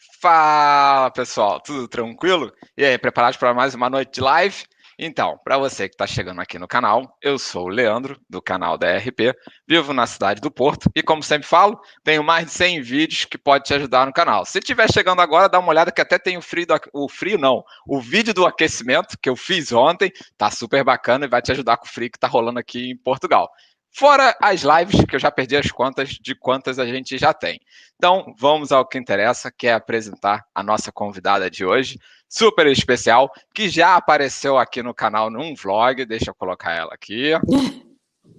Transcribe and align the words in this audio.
Fala 0.00 1.10
pessoal, 1.10 1.60
tudo 1.60 1.86
tranquilo? 1.86 2.50
E 2.74 2.84
aí, 2.84 2.96
preparados 2.96 3.36
para 3.36 3.52
mais 3.52 3.74
uma 3.74 3.90
noite 3.90 4.14
de 4.14 4.20
live? 4.22 4.64
Então, 4.98 5.38
para 5.44 5.58
você 5.58 5.88
que 5.88 5.94
está 5.94 6.06
chegando 6.06 6.40
aqui 6.40 6.58
no 6.58 6.66
canal, 6.66 7.18
eu 7.22 7.38
sou 7.38 7.64
o 7.64 7.68
Leandro, 7.68 8.18
do 8.28 8.40
canal 8.40 8.78
da 8.78 8.96
RP, 8.96 9.34
vivo 9.68 9.92
na 9.92 10.06
cidade 10.06 10.40
do 10.40 10.50
Porto 10.50 10.90
e, 10.94 11.02
como 11.02 11.22
sempre 11.22 11.46
falo, 11.46 11.78
tenho 12.02 12.24
mais 12.24 12.46
de 12.46 12.52
100 12.52 12.80
vídeos 12.80 13.24
que 13.26 13.36
pode 13.36 13.64
te 13.64 13.74
ajudar 13.74 14.06
no 14.06 14.12
canal. 14.12 14.46
Se 14.46 14.58
estiver 14.58 14.90
chegando 14.90 15.20
agora, 15.20 15.50
dá 15.50 15.58
uma 15.58 15.68
olhada 15.70 15.92
que 15.92 16.00
até 16.00 16.18
tem 16.18 16.38
o 16.38 16.42
frio, 16.42 16.66
do, 16.66 16.80
o 16.94 17.08
frio 17.08 17.38
não, 17.38 17.62
o 17.86 18.00
vídeo 18.00 18.32
do 18.32 18.46
aquecimento 18.46 19.18
que 19.20 19.28
eu 19.28 19.36
fiz 19.36 19.70
ontem, 19.70 20.10
tá 20.36 20.50
super 20.50 20.82
bacana 20.82 21.26
e 21.26 21.28
vai 21.28 21.42
te 21.42 21.52
ajudar 21.52 21.76
com 21.76 21.86
o 21.86 21.90
frio 21.90 22.10
que 22.10 22.18
tá 22.18 22.28
rolando 22.28 22.58
aqui 22.58 22.90
em 22.90 22.96
Portugal. 22.96 23.50
Fora 23.92 24.36
as 24.40 24.62
lives, 24.62 25.04
que 25.04 25.16
eu 25.16 25.20
já 25.20 25.30
perdi 25.30 25.56
as 25.56 25.70
contas 25.70 26.10
de 26.10 26.34
quantas 26.34 26.78
a 26.78 26.86
gente 26.86 27.18
já 27.18 27.34
tem. 27.34 27.60
Então, 27.96 28.34
vamos 28.38 28.72
ao 28.72 28.86
que 28.86 28.98
interessa, 28.98 29.50
que 29.50 29.66
é 29.66 29.74
apresentar 29.74 30.46
a 30.54 30.62
nossa 30.62 30.92
convidada 30.92 31.50
de 31.50 31.64
hoje, 31.64 31.98
super 32.28 32.66
especial, 32.68 33.30
que 33.52 33.68
já 33.68 33.96
apareceu 33.96 34.56
aqui 34.56 34.82
no 34.82 34.94
canal 34.94 35.30
num 35.30 35.54
vlog. 35.54 36.04
Deixa 36.04 36.30
eu 36.30 36.34
colocar 36.34 36.72
ela 36.72 36.94
aqui. 36.94 37.32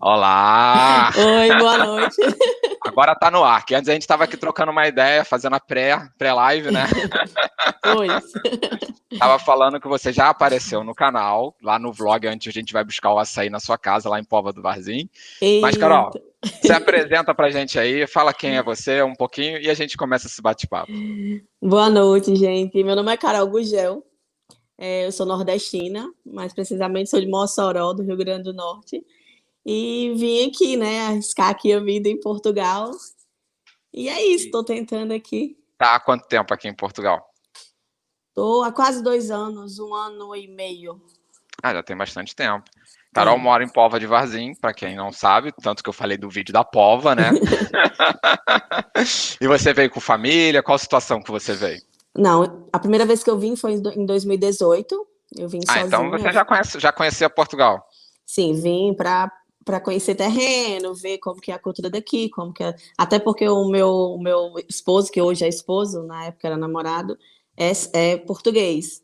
Olá! 0.03 1.11
Oi, 1.15 1.57
boa 1.59 1.77
noite. 1.77 2.15
Agora 2.83 3.13
tá 3.13 3.29
no 3.29 3.43
ar, 3.43 3.63
que 3.63 3.75
antes 3.75 3.87
a 3.87 3.93
gente 3.93 4.01
estava 4.01 4.23
aqui 4.23 4.35
trocando 4.35 4.71
uma 4.71 4.87
ideia, 4.87 5.23
fazendo 5.23 5.55
a 5.55 5.59
pré, 5.59 6.09
pré-live, 6.17 6.71
né? 6.71 6.85
Pois. 7.83 8.09
Tava 9.19 9.37
falando 9.37 9.79
que 9.79 9.87
você 9.87 10.11
já 10.11 10.29
apareceu 10.29 10.83
no 10.83 10.95
canal, 10.95 11.55
lá 11.61 11.77
no 11.77 11.93
vlog, 11.93 12.27
onde 12.27 12.49
a 12.49 12.51
gente 12.51 12.73
vai 12.73 12.83
buscar 12.83 13.13
o 13.13 13.19
açaí 13.19 13.51
na 13.51 13.59
sua 13.59 13.77
casa, 13.77 14.09
lá 14.09 14.19
em 14.19 14.23
Pova 14.23 14.51
do 14.51 14.59
Varzim. 14.59 15.07
Mas, 15.61 15.77
Carol, 15.77 16.09
se 16.43 16.71
apresenta 16.71 17.35
pra 17.35 17.51
gente 17.51 17.77
aí, 17.77 18.07
fala 18.07 18.33
quem 18.33 18.57
é 18.57 18.63
você 18.63 19.03
um 19.03 19.13
pouquinho 19.13 19.59
e 19.59 19.69
a 19.69 19.75
gente 19.75 19.95
começa 19.95 20.25
esse 20.25 20.41
bate-papo. 20.41 20.91
Boa 21.61 21.91
noite, 21.91 22.35
gente. 22.35 22.83
Meu 22.83 22.95
nome 22.95 23.13
é 23.13 23.17
Carol 23.17 23.47
Gugel. 23.47 24.03
É, 24.79 25.05
eu 25.05 25.11
sou 25.11 25.27
nordestina, 25.27 26.11
mais 26.25 26.51
precisamente 26.53 27.07
sou 27.07 27.21
de 27.21 27.27
Mossoró, 27.27 27.93
do 27.93 28.01
Rio 28.01 28.17
Grande 28.17 28.45
do 28.45 28.53
Norte. 28.53 29.05
E 29.65 30.13
vim 30.15 30.47
aqui, 30.47 30.75
né, 30.75 31.07
arriscar 31.07 31.49
aqui 31.49 31.71
a 31.71 31.79
vida 31.79 32.09
em 32.09 32.19
Portugal. 32.19 32.91
E 33.93 34.09
é 34.09 34.25
isso, 34.25 34.45
estou 34.45 34.63
tentando 34.63 35.13
aqui. 35.13 35.57
Tá 35.77 35.95
há 35.95 35.99
quanto 35.99 36.27
tempo 36.27 36.53
aqui 36.53 36.67
em 36.67 36.73
Portugal? 36.73 37.29
Estou 38.29 38.63
há 38.63 38.71
quase 38.71 39.03
dois 39.03 39.29
anos, 39.29 39.77
um 39.77 39.93
ano 39.93 40.35
e 40.35 40.47
meio. 40.47 41.01
Ah, 41.61 41.73
já 41.73 41.83
tem 41.83 41.95
bastante 41.95 42.35
tempo. 42.35 42.63
Carol 43.13 43.37
mora 43.37 43.63
em 43.63 43.67
Pova 43.67 43.99
de 43.99 44.07
Varzim, 44.07 44.55
para 44.55 44.73
quem 44.73 44.95
não 44.95 45.11
sabe, 45.11 45.51
tanto 45.61 45.83
que 45.83 45.89
eu 45.89 45.93
falei 45.93 46.17
do 46.17 46.29
vídeo 46.29 46.53
da 46.53 46.63
Pova, 46.63 47.13
né? 47.13 47.31
e 49.41 49.47
você 49.47 49.73
veio 49.73 49.89
com 49.89 49.99
família? 49.99 50.63
Qual 50.63 50.77
situação 50.77 51.21
que 51.21 51.29
você 51.29 51.53
veio? 51.53 51.81
Não, 52.15 52.67
a 52.71 52.79
primeira 52.79 53.05
vez 53.05 53.21
que 53.21 53.29
eu 53.29 53.37
vim 53.37 53.57
foi 53.57 53.73
em 53.73 54.05
2018. 54.05 55.07
Eu 55.37 55.49
vim 55.49 55.59
ah, 55.67 55.73
sozinha. 55.73 55.87
então 55.87 56.09
você 56.09 56.31
já, 56.31 56.45
conhece, 56.45 56.79
já 56.79 56.91
conhecia 56.91 57.29
Portugal? 57.29 57.85
Sim, 58.25 58.53
vim 58.53 58.93
para 58.93 59.29
para 59.63 59.79
conhecer 59.79 60.15
terreno, 60.15 60.93
ver 60.93 61.17
como 61.19 61.39
que 61.39 61.51
é 61.51 61.55
a 61.55 61.59
cultura 61.59 61.89
daqui, 61.89 62.29
como 62.29 62.53
que 62.53 62.63
é... 62.63 62.75
até 62.97 63.19
porque 63.19 63.47
o 63.47 63.67
meu 63.69 63.89
o 63.89 64.21
meu 64.21 64.53
esposo 64.67 65.11
que 65.11 65.21
hoje 65.21 65.45
é 65.45 65.49
esposo, 65.49 66.03
na 66.03 66.25
época 66.25 66.47
era 66.47 66.57
namorado, 66.57 67.17
é, 67.55 67.71
é 67.93 68.17
português. 68.17 69.03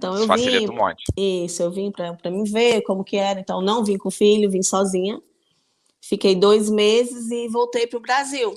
Então 0.00 0.16
eu 0.16 0.26
Facilita 0.26 0.60
vim, 0.60 0.70
um 0.70 0.76
monte. 0.76 1.04
Isso, 1.14 1.62
eu 1.62 1.70
vim 1.70 1.92
para 1.92 2.30
me 2.30 2.48
ver 2.48 2.80
como 2.82 3.04
que 3.04 3.16
era. 3.16 3.38
Então 3.38 3.60
não 3.60 3.84
vim 3.84 3.98
com 3.98 4.10
filho, 4.10 4.50
vim 4.50 4.62
sozinha. 4.62 5.20
Fiquei 6.00 6.34
dois 6.34 6.70
meses 6.70 7.30
e 7.30 7.48
voltei 7.48 7.86
para 7.86 7.98
o 7.98 8.02
Brasil. 8.02 8.54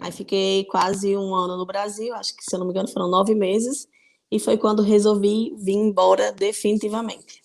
Aí 0.00 0.10
fiquei 0.10 0.64
quase 0.64 1.14
um 1.14 1.34
ano 1.34 1.56
no 1.56 1.66
Brasil, 1.66 2.14
acho 2.14 2.34
que 2.34 2.42
se 2.42 2.56
eu 2.56 2.58
não 2.58 2.66
me 2.66 2.72
engano 2.72 2.88
foram 2.88 3.08
nove 3.08 3.34
meses. 3.34 3.86
E 4.30 4.40
foi 4.40 4.56
quando 4.56 4.82
resolvi 4.82 5.54
vir 5.58 5.74
embora 5.74 6.32
definitivamente 6.32 7.42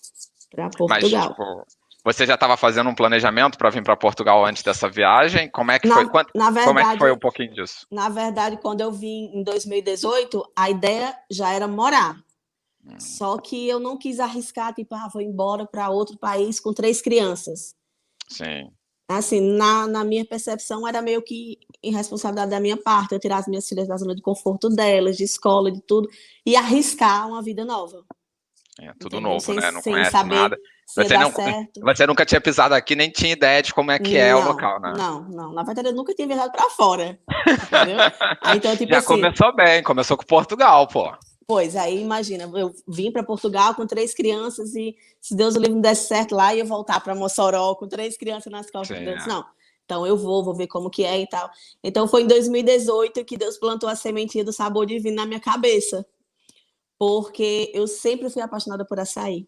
para 0.50 0.69
Portugal. 0.69 1.35
Mas, 1.38 1.38
tipo, 1.38 1.78
você 2.04 2.26
já 2.26 2.36
estava 2.36 2.56
fazendo 2.56 2.90
um 2.90 2.96
planejamento 2.96 3.58
para 3.58 3.70
vir 3.70 3.84
para 3.84 3.96
Portugal 3.96 4.46
antes 4.46 4.64
dessa 4.64 4.90
viagem? 4.90 5.50
Como 5.50 5.72
é 5.72 5.80
que 5.80 5.88
na, 5.88 5.96
foi? 5.96 6.10
Quanto, 6.10 6.32
na 6.34 6.46
verdade, 6.46 6.68
como 6.68 6.80
é 6.80 6.92
que 6.94 6.98
foi 7.00 7.12
um 7.12 7.20
pouquinho 7.20 7.54
disso? 7.54 7.86
Na 7.92 8.10
verdade, 8.10 8.58
quando 8.58 8.82
eu 8.82 8.92
vim 8.92 9.32
em 9.34 9.44
2018, 9.44 10.44
a 10.56 10.70
ideia 10.70 11.16
já 11.30 11.54
era 11.54 11.68
morar. 11.68 12.16
Hum. 12.86 13.00
Só 13.00 13.38
que 13.38 13.68
eu 13.68 13.80
não 13.80 13.98
quis 13.98 14.20
arriscar, 14.20 14.74
tipo, 14.74 14.96
ah, 14.96 15.10
vou 15.12 15.22
embora 15.22 15.66
para 15.66 15.90
outro 15.90 16.18
país 16.18 16.60
com 16.60 16.74
três 16.74 17.02
crianças. 17.02 17.76
Sim. 18.30 18.72
Assim, 19.10 19.42
na, 19.42 19.88
na 19.88 20.04
minha 20.04 20.24
percepção, 20.24 20.88
era 20.88 21.02
meio 21.02 21.22
que 21.22 21.58
irresponsabilidade 21.81 22.52
da 22.52 22.60
minha 22.60 22.78
parte, 22.78 23.14
eu 23.14 23.20
tirar 23.20 23.38
as 23.38 23.48
minhas 23.48 23.68
filhas 23.68 23.88
da 23.88 23.98
zona 23.98 24.16
de 24.16 24.22
conforto 24.22 24.70
delas, 24.70 25.18
de 25.18 25.24
escola, 25.24 25.72
de 25.72 25.81
tudo, 25.81 26.08
e 26.46 26.56
arriscar 26.56 27.28
uma 27.28 27.42
vida 27.42 27.66
nova. 27.66 28.06
É 28.80 28.94
tudo 28.94 29.18
Entendeu? 29.18 29.22
novo, 29.22 29.40
sem, 29.40 29.56
né? 29.56 29.72
Não 29.72 29.81
conhece 29.81 30.12
saber, 30.12 30.36
nada. 30.36 30.58
Você, 30.95 31.17
não, 31.17 31.31
você 31.83 32.07
nunca 32.07 32.25
tinha 32.25 32.41
pisado 32.41 32.73
aqui, 32.73 32.95
nem 32.95 33.11
tinha 33.11 33.33
ideia 33.33 33.61
de 33.61 33.72
como 33.72 33.91
é 33.91 34.00
que 34.00 34.16
não, 34.16 34.22
é 34.22 34.35
o 34.35 34.44
local, 34.44 34.79
né? 34.81 34.94
Não, 34.97 35.22
não. 35.29 35.53
Na 35.53 35.61
verdade, 35.61 35.89
eu 35.89 35.94
nunca 35.94 36.16
tinha 36.16 36.27
viajado 36.27 36.51
para 36.51 36.67
fora. 36.72 37.19
Entendeu? 37.47 37.97
então, 38.55 38.75
tipo 38.75 38.91
Já 38.91 38.97
assim, 38.97 39.07
começou 39.07 39.55
bem, 39.55 39.83
começou 39.83 40.17
com 40.17 40.25
Portugal, 40.25 40.88
pô. 40.88 41.13
Pois, 41.47 41.75
aí 41.75 42.01
imagina, 42.01 42.50
eu 42.55 42.73
vim 42.88 43.11
para 43.11 43.23
Portugal 43.23 43.75
com 43.75 43.85
três 43.85 44.13
crianças 44.16 44.75
e 44.75 44.95
se 45.22 45.35
Deus 45.35 45.55
o 45.55 45.59
livre 45.59 45.75
me 45.75 45.81
desse 45.81 46.07
certo 46.07 46.35
lá, 46.35 46.53
ia 46.53 46.66
voltar 46.66 47.00
para 47.01 47.16
Mossoró 47.16 47.75
com 47.75 47.88
três 47.88 48.17
crianças 48.17 48.51
nas 48.51 48.69
costas. 48.69 48.97
Sim, 48.97 49.07
é. 49.07 49.27
Não, 49.27 49.45
então 49.85 50.06
eu 50.06 50.17
vou, 50.17 50.44
vou 50.44 50.56
ver 50.56 50.67
como 50.67 50.89
que 50.89 51.03
é 51.03 51.19
e 51.19 51.27
tal. 51.27 51.50
Então 51.83 52.07
foi 52.07 52.23
em 52.23 52.27
2018 52.27 53.25
que 53.25 53.38
Deus 53.38 53.57
plantou 53.57 53.89
a 53.89 53.95
sementinha 53.95 54.44
do 54.44 54.53
sabor 54.53 54.85
divino 54.85 55.16
na 55.16 55.25
minha 55.25 55.39
cabeça. 55.39 56.06
Porque 56.97 57.71
eu 57.73 57.88
sempre 57.88 58.29
fui 58.29 58.41
apaixonada 58.41 58.85
por 58.85 59.00
açaí. 59.00 59.47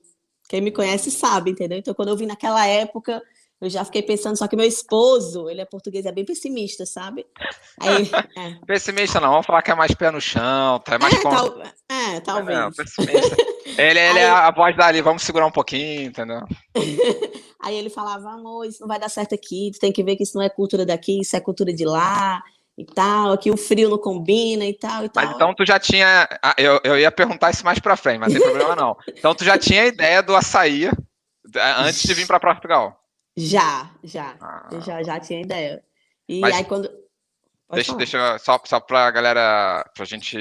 Quem 0.51 0.59
me 0.59 0.69
conhece 0.69 1.09
sabe, 1.09 1.49
entendeu? 1.49 1.77
Então, 1.77 1.93
quando 1.93 2.09
eu 2.09 2.17
vim 2.17 2.25
naquela 2.25 2.67
época, 2.67 3.23
eu 3.61 3.69
já 3.69 3.85
fiquei 3.85 4.01
pensando, 4.03 4.37
só 4.37 4.49
que 4.49 4.55
meu 4.57 4.65
esposo, 4.65 5.49
ele 5.49 5.61
é 5.61 5.65
português, 5.65 6.05
é 6.05 6.11
bem 6.11 6.25
pessimista, 6.25 6.85
sabe? 6.85 7.25
Aí, 7.79 8.11
é. 8.37 8.65
Pessimista 8.65 9.21
não, 9.21 9.29
vamos 9.29 9.45
falar 9.45 9.61
que 9.61 9.71
é 9.71 9.75
mais 9.75 9.95
pé 9.95 10.11
no 10.11 10.19
chão, 10.19 10.77
tá 10.79 10.99
mais 10.99 11.13
é, 11.13 11.21
tal, 11.21 11.61
é 11.89 12.19
talvez. 12.19 12.59
É, 12.59 12.69
pessimista. 12.71 13.37
Ele, 13.77 13.97
ele 13.97 14.19
é 14.19 14.29
a 14.29 14.51
voz 14.51 14.75
dali, 14.75 15.01
vamos 15.01 15.23
segurar 15.23 15.45
um 15.45 15.51
pouquinho, 15.51 16.01
entendeu? 16.01 16.41
Aí 17.63 17.73
ele 17.73 17.89
falava, 17.89 18.31
amor, 18.31 18.65
isso 18.65 18.81
não 18.81 18.89
vai 18.89 18.99
dar 18.99 19.07
certo 19.07 19.33
aqui, 19.33 19.71
tu 19.73 19.79
tem 19.79 19.93
que 19.93 20.03
ver 20.03 20.17
que 20.17 20.23
isso 20.23 20.35
não 20.35 20.43
é 20.43 20.49
cultura 20.49 20.85
daqui, 20.85 21.21
isso 21.21 21.33
é 21.33 21.39
cultura 21.39 21.71
de 21.71 21.85
lá 21.85 22.43
e 22.77 22.85
tal, 22.85 23.33
aqui 23.33 23.51
o 23.51 23.57
frio 23.57 23.89
não 23.89 23.97
combina 23.97 24.65
e 24.65 24.73
tal 24.73 25.05
e 25.05 25.09
tal. 25.09 25.25
Mas 25.25 25.35
então 25.35 25.53
tu 25.53 25.65
já 25.65 25.79
tinha, 25.79 26.27
ah, 26.41 26.55
eu, 26.57 26.79
eu 26.83 26.97
ia 26.97 27.11
perguntar 27.11 27.51
isso 27.51 27.65
mais 27.65 27.79
para 27.79 27.97
frente, 27.97 28.19
mas 28.19 28.33
não 28.33 28.41
tem 28.41 28.49
problema 28.49 28.75
não. 28.75 28.97
Então 29.07 29.35
tu 29.35 29.43
já 29.43 29.57
tinha 29.57 29.83
a 29.83 29.87
ideia 29.87 30.23
do 30.23 30.35
açaí 30.35 30.85
eh, 30.85 31.73
antes 31.77 32.03
de 32.03 32.13
vir 32.13 32.27
para 32.27 32.39
Portugal? 32.39 32.99
Já, 33.35 33.89
já, 34.03 34.35
ah. 34.41 34.69
já, 34.85 35.03
já 35.03 35.19
tinha 35.19 35.41
ideia. 35.41 35.83
E 36.27 36.39
mas, 36.39 36.55
aí 36.55 36.63
quando 36.63 36.89
deixa, 37.71 37.95
deixa 37.95 38.37
só, 38.39 38.59
só 38.63 38.79
pra 38.79 39.09
galera, 39.11 39.83
pra 39.95 40.05
gente 40.05 40.37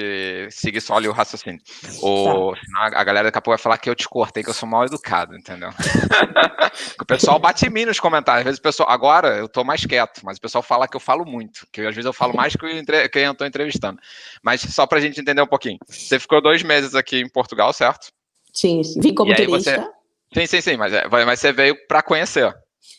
seguir 0.51 0.81
só 0.81 0.97
ali 0.97 1.09
o 1.09 1.13
raciocínio. 1.13 1.61
O, 2.03 2.53
tá. 2.55 2.99
a 2.99 3.05
galera 3.05 3.29
daqui 3.29 3.39
a 3.39 3.41
pouco 3.41 3.57
vai 3.57 3.63
falar 3.63 3.79
que 3.79 3.89
eu 3.89 3.95
te 3.95 4.09
cortei, 4.09 4.43
que 4.43 4.51
eu 4.51 4.55
sou 4.55 4.69
mal 4.69 4.85
educado, 4.85 5.37
entendeu? 5.37 5.71
o 7.01 7.05
pessoal 7.05 7.39
bate 7.39 7.67
em 7.67 7.71
mim 7.71 7.85
nos 7.85 8.01
comentários. 8.01 8.41
Às 8.41 8.45
vezes 8.45 8.59
o 8.59 8.63
pessoal, 8.63 8.91
agora 8.91 9.37
eu 9.37 9.49
tô 9.49 9.65
mais 9.65 9.85
quieto, 9.85 10.21
mas 10.25 10.39
o 10.39 10.41
pessoal 10.41 10.63
fala 10.63 10.89
que 10.89 10.97
eu 10.97 11.01
falo 11.01 11.25
muito, 11.25 11.67
que 11.73 11.81
às 11.81 11.95
vezes 11.95 12.07
eu 12.07 12.13
falo 12.13 12.35
mais 12.35 12.55
que 12.55 13.09
quem 13.09 13.23
eu 13.23 13.35
tô 13.35 13.45
entrevistando. 13.45 13.99
Mas 14.43 14.61
só 14.61 14.87
pra 14.87 15.01
gente 15.01 15.21
entender 15.21 15.43
um 15.43 15.47
pouquinho. 15.47 15.79
Você 15.87 16.19
ficou 16.19 16.41
dois 16.43 16.63
meses 16.63 16.95
aqui 16.95 17.21
em 17.21 17.29
Portugal, 17.29 17.73
certo? 17.73 18.09
Sim, 18.53 18.83
vim 18.97 19.15
como 19.15 19.35
turista. 19.35 19.77
Você... 19.79 20.01
Sim, 20.33 20.47
sim, 20.47 20.61
sim, 20.61 20.77
mas, 20.77 20.93
é, 20.93 21.09
mas 21.09 21.41
você 21.41 21.53
veio 21.53 21.77
para 21.89 22.03
conhecer. 22.03 22.55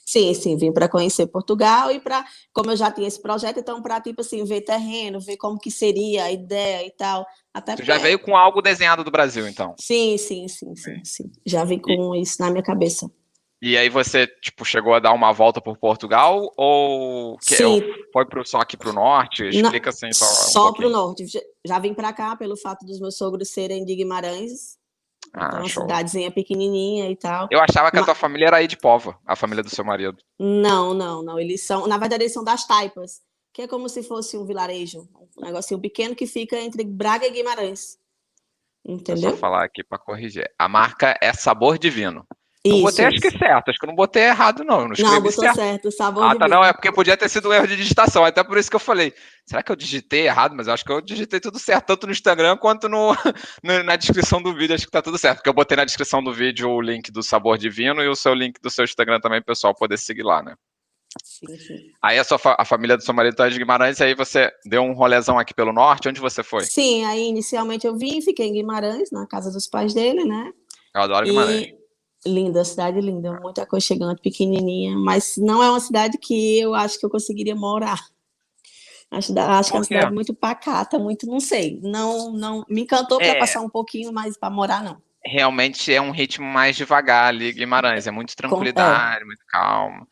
Sim, 0.05 0.33
sim, 0.33 0.57
vim 0.57 0.71
para 0.71 0.89
conhecer 0.89 1.27
Portugal 1.27 1.91
e 1.91 1.99
para, 1.99 2.25
como 2.53 2.71
eu 2.71 2.77
já 2.77 2.91
tinha 2.91 3.07
esse 3.07 3.21
projeto, 3.21 3.59
então 3.59 3.81
para 3.81 3.99
tipo 4.01 4.21
assim, 4.21 4.43
ver 4.43 4.61
terreno, 4.61 5.19
ver 5.19 5.37
como 5.37 5.59
que 5.59 5.71
seria 5.71 6.25
a 6.25 6.31
ideia 6.31 6.85
e 6.85 6.91
tal. 6.91 7.25
Até 7.53 7.75
Você 7.75 7.83
já 7.83 7.97
veio 7.97 8.19
com 8.19 8.35
algo 8.35 8.61
desenhado 8.61 9.03
do 9.03 9.11
Brasil, 9.11 9.47
então? 9.47 9.75
Sim, 9.79 10.17
sim, 10.17 10.47
sim, 10.47 10.75
sim, 10.75 11.03
sim. 11.03 11.31
Já 11.45 11.63
vim 11.63 11.79
com 11.79 12.15
e... 12.15 12.21
isso 12.21 12.41
na 12.41 12.49
minha 12.49 12.63
cabeça. 12.63 13.09
E 13.61 13.77
aí 13.77 13.89
você, 13.89 14.25
tipo, 14.25 14.65
chegou 14.65 14.95
a 14.95 14.99
dar 14.99 15.13
uma 15.13 15.31
volta 15.31 15.61
por 15.61 15.77
Portugal 15.77 16.51
ou 16.57 17.37
Sim. 17.39 17.83
foi 18.11 18.25
pro, 18.25 18.43
só 18.43 18.57
aqui 18.57 18.75
para 18.75 18.89
o 18.89 18.93
norte? 18.93 19.43
Explica 19.43 19.91
assim 19.91 20.11
só 20.11 20.25
um 20.25 20.51
Só 20.51 20.73
para 20.73 20.87
o 20.87 20.89
norte. 20.89 21.25
Já 21.63 21.77
vim 21.77 21.93
para 21.93 22.11
cá 22.11 22.35
pelo 22.35 22.57
fato 22.57 22.83
dos 22.83 22.99
meus 22.99 23.15
sogros 23.15 23.49
serem 23.49 23.85
de 23.85 23.95
Guimarães, 23.95 24.79
ah, 25.33 25.47
então, 25.47 25.59
uma 25.59 25.67
show. 25.67 25.83
cidadezinha 25.83 26.31
pequenininha 26.31 27.09
e 27.09 27.15
tal. 27.15 27.47
Eu 27.49 27.59
achava 27.61 27.89
que 27.89 27.97
a 27.97 28.03
tua 28.03 28.15
família 28.15 28.47
era 28.47 28.57
aí 28.57 28.67
de 28.67 28.77
Pova, 28.77 29.17
a 29.25 29.35
família 29.35 29.63
do 29.63 29.69
seu 29.69 29.83
marido. 29.85 30.17
Não, 30.39 30.93
não, 30.93 31.23
não. 31.23 31.39
Eles 31.39 31.63
são, 31.65 31.87
na 31.87 31.97
verdade, 31.97 32.23
eles 32.23 32.33
são 32.33 32.43
das 32.43 32.65
Taipas, 32.67 33.21
que 33.53 33.61
é 33.61 33.67
como 33.67 33.87
se 33.87 34.03
fosse 34.03 34.37
um 34.37 34.45
vilarejo, 34.45 35.07
um 35.37 35.45
negocinho 35.45 35.79
pequeno 35.79 36.15
que 36.15 36.27
fica 36.27 36.57
entre 36.57 36.83
Braga 36.83 37.25
e 37.25 37.31
Guimarães. 37.31 37.97
Entendeu? 38.83 39.29
Vou 39.29 39.39
falar 39.39 39.63
aqui 39.63 39.83
para 39.83 39.99
corrigir. 39.99 40.49
A 40.57 40.67
marca 40.67 41.17
é 41.21 41.31
Sabor 41.33 41.77
Divino. 41.77 42.25
Isso, 42.63 42.75
eu 42.75 42.81
botei 42.83 43.05
acho 43.05 43.19
que 43.19 43.31
certo, 43.31 43.69
acho 43.69 43.79
que 43.79 43.85
eu 43.85 43.87
não 43.87 43.95
botei 43.95 44.23
errado, 44.23 44.63
não. 44.63 44.87
Não, 44.87 44.95
não 44.95 45.21
botou 45.21 45.43
certo, 45.43 45.55
certo 45.55 45.91
sabor 45.91 46.23
Ah, 46.23 46.35
tá, 46.35 46.47
não, 46.47 46.63
é 46.63 46.71
porque 46.71 46.91
podia 46.91 47.17
ter 47.17 47.27
sido 47.27 47.49
um 47.49 47.53
erro 47.53 47.65
de 47.65 47.75
digitação, 47.75 48.23
até 48.23 48.43
por 48.43 48.55
isso 48.55 48.69
que 48.69 48.75
eu 48.75 48.79
falei, 48.79 49.11
será 49.47 49.63
que 49.63 49.71
eu 49.71 49.75
digitei 49.75 50.27
errado? 50.27 50.55
Mas 50.55 50.67
eu 50.67 50.73
acho 50.73 50.85
que 50.85 50.91
eu 50.91 51.01
digitei 51.01 51.39
tudo 51.39 51.57
certo, 51.57 51.87
tanto 51.87 52.05
no 52.05 52.13
Instagram 52.13 52.55
quanto 52.57 52.87
no, 52.87 53.15
no, 53.63 53.83
na 53.83 53.95
descrição 53.95 54.39
do 54.39 54.53
vídeo, 54.53 54.75
acho 54.75 54.85
que 54.85 54.91
tá 54.91 55.01
tudo 55.01 55.17
certo, 55.17 55.37
porque 55.37 55.49
eu 55.49 55.53
botei 55.53 55.75
na 55.75 55.85
descrição 55.85 56.23
do 56.23 56.31
vídeo 56.31 56.69
o 56.69 56.79
link 56.79 57.11
do 57.11 57.23
Sabor 57.23 57.57
Divino 57.57 58.03
e 58.03 58.07
o 58.07 58.15
seu 58.15 58.35
link 58.35 58.61
do 58.61 58.69
seu 58.69 58.85
Instagram 58.85 59.19
também, 59.19 59.41
pessoal 59.41 59.73
poder 59.73 59.97
seguir 59.97 60.23
lá, 60.23 60.43
né? 60.43 60.53
Sim, 61.23 61.57
sim. 61.57 61.91
Aí 61.99 62.19
a, 62.19 62.23
sua, 62.23 62.39
a 62.59 62.63
família 62.63 62.95
do 62.95 63.03
seu 63.03 63.13
marido 63.13 63.35
tá 63.35 63.49
de 63.49 63.57
Guimarães, 63.57 63.99
e 63.99 64.03
aí 64.03 64.13
você 64.13 64.51
deu 64.63 64.83
um 64.83 64.93
rolezão 64.93 65.39
aqui 65.39 65.53
pelo 65.53 65.73
norte, 65.73 66.07
onde 66.07 66.21
você 66.21 66.43
foi? 66.43 66.63
Sim, 66.65 67.05
aí 67.05 67.27
inicialmente 67.27 67.87
eu 67.87 67.97
vim, 67.97 68.21
fiquei 68.21 68.47
em 68.47 68.53
Guimarães, 68.53 69.09
na 69.11 69.25
casa 69.25 69.51
dos 69.51 69.65
pais 69.65 69.95
dele, 69.95 70.23
né? 70.25 70.53
Eu 70.93 71.01
adoro 71.01 71.25
Guimarães. 71.25 71.63
E 71.63 71.80
Linda, 72.25 72.63
cidade 72.63 73.01
linda, 73.01 73.39
muito 73.39 73.59
aconchegante, 73.59 74.21
pequenininha, 74.21 74.95
mas 74.95 75.37
não 75.37 75.63
é 75.63 75.69
uma 75.69 75.79
cidade 75.79 76.17
que 76.19 76.59
eu 76.59 76.75
acho 76.75 76.99
que 76.99 77.05
eu 77.05 77.09
conseguiria 77.09 77.55
morar. 77.55 77.99
Acho, 79.09 79.37
acho 79.37 79.69
que 79.69 79.75
é 79.75 79.79
uma 79.79 79.83
cidade 79.83 80.13
muito 80.13 80.33
pacata, 80.33 80.99
muito, 80.99 81.25
não 81.25 81.39
sei, 81.39 81.79
não, 81.83 82.31
não 82.31 82.65
me 82.69 82.81
encantou 82.81 83.17
para 83.17 83.27
é, 83.27 83.39
passar 83.39 83.59
um 83.61 83.69
pouquinho, 83.69 84.13
mas 84.13 84.37
para 84.37 84.49
morar 84.49 84.83
não. 84.83 85.01
Realmente 85.23 85.93
é 85.93 86.01
um 86.01 86.11
ritmo 86.11 86.45
mais 86.45 86.75
devagar 86.75 87.27
ali, 87.27 87.51
Guimarães, 87.51 88.07
é 88.07 88.11
muito 88.11 88.35
tranquilidade, 88.35 89.23
é. 89.23 89.25
muito 89.25 89.43
calmo. 89.47 90.07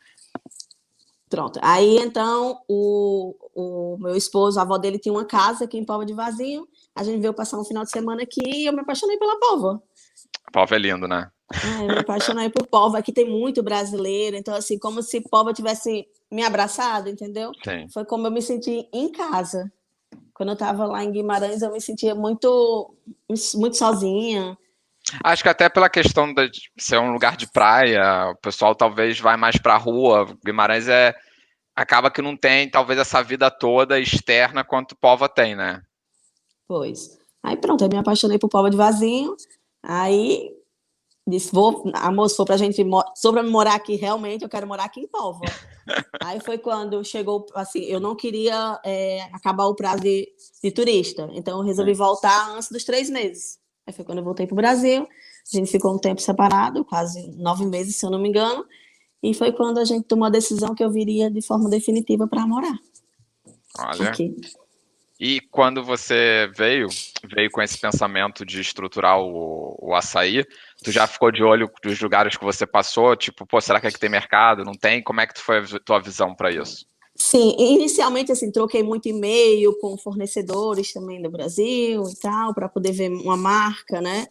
Pronto. 1.30 1.60
Aí 1.62 1.96
então 1.98 2.60
o, 2.68 3.34
o 3.54 3.96
meu 4.00 4.16
esposo, 4.16 4.58
a 4.58 4.62
avó 4.62 4.76
dele 4.76 4.98
tinha 4.98 5.12
uma 5.12 5.24
casa 5.24 5.64
aqui 5.64 5.78
em 5.78 5.84
Pova 5.84 6.04
de 6.04 6.12
Vazinho. 6.12 6.66
A 6.94 7.04
gente 7.04 7.20
veio 7.20 7.32
passar 7.32 7.58
um 7.58 7.64
final 7.64 7.84
de 7.84 7.90
semana 7.90 8.24
aqui 8.24 8.42
e 8.44 8.66
eu 8.66 8.72
me 8.72 8.80
apaixonei 8.80 9.16
pela 9.16 9.38
Pova. 9.38 9.80
A 10.44 10.50
Pova 10.50 10.74
é 10.74 10.78
lindo, 10.78 11.06
né? 11.06 11.30
Ai, 11.52 11.82
eu 11.82 11.88
me 11.88 11.98
apaixonei 11.98 12.48
por 12.48 12.66
Pova. 12.66 12.98
Aqui 12.98 13.12
tem 13.12 13.28
muito 13.28 13.62
brasileiro, 13.62 14.36
então, 14.36 14.54
assim, 14.54 14.78
como 14.78 15.02
se 15.02 15.20
Pova 15.20 15.52
tivesse 15.52 16.06
me 16.30 16.44
abraçado, 16.44 17.08
entendeu? 17.08 17.50
Sim. 17.64 17.88
Foi 17.92 18.04
como 18.04 18.26
eu 18.26 18.30
me 18.30 18.40
senti 18.40 18.88
em 18.92 19.10
casa. 19.10 19.70
Quando 20.32 20.50
eu 20.50 20.54
estava 20.54 20.86
lá 20.86 21.04
em 21.04 21.10
Guimarães, 21.10 21.60
eu 21.60 21.72
me 21.72 21.80
sentia 21.80 22.14
muito, 22.14 22.94
muito 23.56 23.76
sozinha. 23.76 24.56
Acho 25.24 25.42
que 25.42 25.48
até 25.48 25.68
pela 25.68 25.90
questão 25.90 26.32
de 26.32 26.50
ser 26.78 26.98
um 26.98 27.12
lugar 27.12 27.36
de 27.36 27.50
praia, 27.50 28.30
o 28.30 28.36
pessoal 28.36 28.74
talvez 28.74 29.18
vai 29.18 29.36
mais 29.36 29.56
para 29.56 29.74
a 29.74 29.78
rua. 29.78 30.34
Guimarães 30.44 30.88
é 30.88 31.14
acaba 31.74 32.10
que 32.10 32.22
não 32.22 32.36
tem 32.36 32.70
talvez 32.70 32.98
essa 32.98 33.22
vida 33.22 33.50
toda 33.50 33.98
externa 33.98 34.62
quanto 34.62 34.96
Pova 34.96 35.28
tem, 35.28 35.56
né? 35.56 35.82
Pois. 36.68 37.18
Aí 37.42 37.56
pronto, 37.56 37.82
eu 37.82 37.88
me 37.88 37.96
apaixonei 37.96 38.38
por 38.38 38.48
Pova 38.48 38.70
de 38.70 38.76
Vazinho. 38.76 39.34
Aí 39.82 40.50
disse, 41.26 41.52
vou, 41.52 41.90
amor, 41.94 42.28
se 42.28 42.36
for 42.36 42.44
pra 42.44 42.56
gente, 42.56 42.84
sobre 43.14 43.42
morar 43.42 43.74
aqui, 43.74 43.96
realmente, 43.96 44.42
eu 44.42 44.48
quero 44.48 44.66
morar 44.66 44.84
aqui 44.84 45.00
em 45.00 45.06
Póvoa. 45.06 45.46
Aí 46.22 46.40
foi 46.40 46.58
quando 46.58 47.04
chegou, 47.04 47.46
assim, 47.54 47.80
eu 47.80 48.00
não 48.00 48.16
queria 48.16 48.80
é, 48.84 49.22
acabar 49.32 49.66
o 49.66 49.74
prazo 49.74 50.02
de, 50.02 50.28
de, 50.62 50.70
turista, 50.70 51.28
então 51.32 51.58
eu 51.58 51.64
resolvi 51.64 51.92
voltar 51.94 52.50
antes 52.50 52.70
dos 52.70 52.84
três 52.84 53.10
meses. 53.10 53.58
Aí 53.86 53.92
foi 53.92 54.04
quando 54.04 54.18
eu 54.18 54.24
voltei 54.24 54.46
pro 54.46 54.56
Brasil, 54.56 55.02
a 55.02 55.56
gente 55.56 55.70
ficou 55.70 55.94
um 55.94 55.98
tempo 55.98 56.20
separado, 56.20 56.84
quase 56.84 57.28
nove 57.36 57.66
meses, 57.66 57.96
se 57.96 58.06
eu 58.06 58.10
não 58.10 58.18
me 58.18 58.28
engano, 58.28 58.64
e 59.22 59.34
foi 59.34 59.52
quando 59.52 59.78
a 59.78 59.84
gente 59.84 60.04
tomou 60.04 60.26
a 60.26 60.30
decisão 60.30 60.74
que 60.74 60.82
eu 60.82 60.90
viria 60.90 61.30
de 61.30 61.42
forma 61.42 61.68
definitiva 61.68 62.26
para 62.26 62.46
morar. 62.46 62.78
Olha. 63.78 64.08
Aqui. 64.08 64.34
E 65.20 65.38
quando 65.50 65.84
você 65.84 66.50
veio, 66.56 66.88
veio 67.24 67.50
com 67.50 67.60
esse 67.60 67.78
pensamento 67.78 68.42
de 68.42 68.58
estruturar 68.58 69.20
o, 69.20 69.76
o 69.78 69.94
açaí, 69.94 70.46
tu 70.82 70.90
já 70.90 71.06
ficou 71.06 71.30
de 71.30 71.42
olho 71.42 71.70
dos 71.82 72.00
lugares 72.00 72.36
que 72.36 72.44
você 72.44 72.66
passou? 72.66 73.16
Tipo, 73.16 73.46
pô, 73.46 73.60
será 73.60 73.80
que 73.80 73.86
aqui 73.86 73.98
tem 73.98 74.10
mercado? 74.10 74.64
Não 74.64 74.74
tem? 74.74 75.02
Como 75.02 75.20
é 75.20 75.26
que 75.26 75.40
foi 75.40 75.58
a 75.58 75.80
tua 75.84 76.00
visão 76.00 76.34
para 76.34 76.50
isso? 76.50 76.86
Sim, 77.14 77.54
inicialmente 77.58 78.32
assim, 78.32 78.50
troquei 78.50 78.82
muito 78.82 79.06
e-mail 79.06 79.76
com 79.78 79.96
fornecedores 79.98 80.92
também 80.92 81.20
do 81.20 81.30
Brasil 81.30 82.02
e 82.08 82.16
tal, 82.16 82.54
para 82.54 82.68
poder 82.68 82.92
ver 82.92 83.10
uma 83.10 83.36
marca, 83.36 84.00
né? 84.00 84.26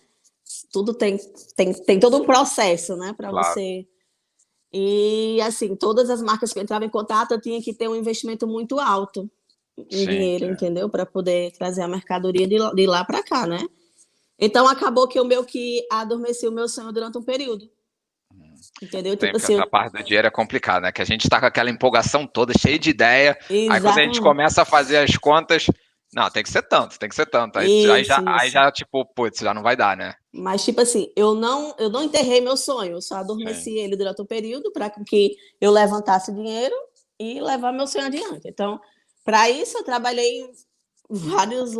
Tudo 0.71 0.93
tem, 0.93 1.19
tem, 1.55 1.71
tem 1.73 1.99
todo 1.99 2.17
um 2.17 2.25
processo, 2.25 2.95
né, 2.95 3.13
para 3.15 3.29
claro. 3.29 3.47
você. 3.47 3.85
E 4.73 5.39
assim, 5.41 5.75
todas 5.75 6.09
as 6.09 6.21
marcas 6.21 6.51
que 6.51 6.57
eu 6.57 6.63
entrava 6.63 6.83
em 6.85 6.89
contato, 6.89 7.31
eu 7.31 7.41
tinha 7.41 7.61
que 7.61 7.73
ter 7.73 7.87
um 7.87 7.95
investimento 7.95 8.47
muito 8.47 8.79
alto 8.79 9.29
em 9.77 9.85
dinheiro, 9.85 10.45
é. 10.45 10.51
entendeu? 10.51 10.89
Para 10.89 11.05
poder 11.05 11.51
trazer 11.51 11.81
a 11.81 11.87
mercadoria 11.87 12.47
de, 12.47 12.57
de 12.75 12.87
lá 12.87 13.03
para 13.05 13.23
cá, 13.23 13.45
né? 13.45 13.59
Então 14.39 14.67
acabou 14.67 15.07
que 15.07 15.19
o 15.19 15.25
meu 15.25 15.43
que 15.43 15.85
adormeci 15.91 16.47
o 16.47 16.51
meu 16.51 16.67
sonho 16.67 16.91
durante 16.91 17.17
um 17.17 17.23
período. 17.23 17.69
Hum. 18.33 18.53
Entendeu? 18.81 19.15
Tipo 19.17 19.35
assim, 19.35 19.55
essa 19.55 19.67
parte 19.67 19.93
do 19.93 20.03
dinheiro 20.03 20.27
é 20.27 20.31
complicada, 20.31 20.81
né? 20.81 20.91
Que 20.91 21.01
a 21.01 21.05
gente 21.05 21.23
está 21.23 21.39
com 21.39 21.45
aquela 21.45 21.69
empolgação 21.69 22.25
toda, 22.25 22.53
cheia 22.57 22.79
de 22.79 22.89
ideia. 22.89 23.37
Exatamente. 23.49 23.71
Aí 23.71 23.81
quando 23.81 23.99
a 23.99 24.03
gente 24.03 24.21
começa 24.21 24.61
a 24.61 24.65
fazer 24.65 24.97
as 24.97 25.17
contas, 25.17 25.65
não, 26.13 26.29
tem 26.29 26.41
que 26.41 26.49
ser 26.49 26.63
tanto, 26.63 26.97
tem 26.97 27.07
que 27.07 27.15
ser 27.15 27.27
tanto. 27.27 27.59
Aí, 27.59 27.83
isso, 27.83 27.91
aí, 27.91 28.03
já, 28.03 28.23
aí 28.25 28.49
já, 28.49 28.71
tipo, 28.71 29.05
putz, 29.13 29.39
já 29.39 29.53
não 29.53 29.61
vai 29.61 29.75
dar, 29.75 29.95
né? 29.95 30.15
Mas, 30.33 30.63
tipo 30.65 30.81
assim, 30.81 31.11
eu 31.15 31.35
não, 31.35 31.75
eu 31.77 31.89
não 31.89 32.03
enterrei 32.03 32.41
meu 32.41 32.57
sonho, 32.57 32.93
eu 32.93 33.01
só 33.01 33.17
adormeci 33.17 33.77
ele 33.77 33.95
durante 33.95 34.21
um 34.21 34.25
período 34.25 34.71
para 34.71 34.89
que 34.89 35.35
eu 35.61 35.71
levantasse 35.71 36.31
dinheiro 36.31 36.73
e 37.19 37.39
levar 37.39 37.71
meu 37.71 37.85
sonho 37.85 38.05
adiante. 38.05 38.47
Então, 38.47 38.79
para 39.23 39.49
isso, 39.49 39.77
eu 39.77 39.83
trabalhei 39.83 40.49
vários, 41.09 41.73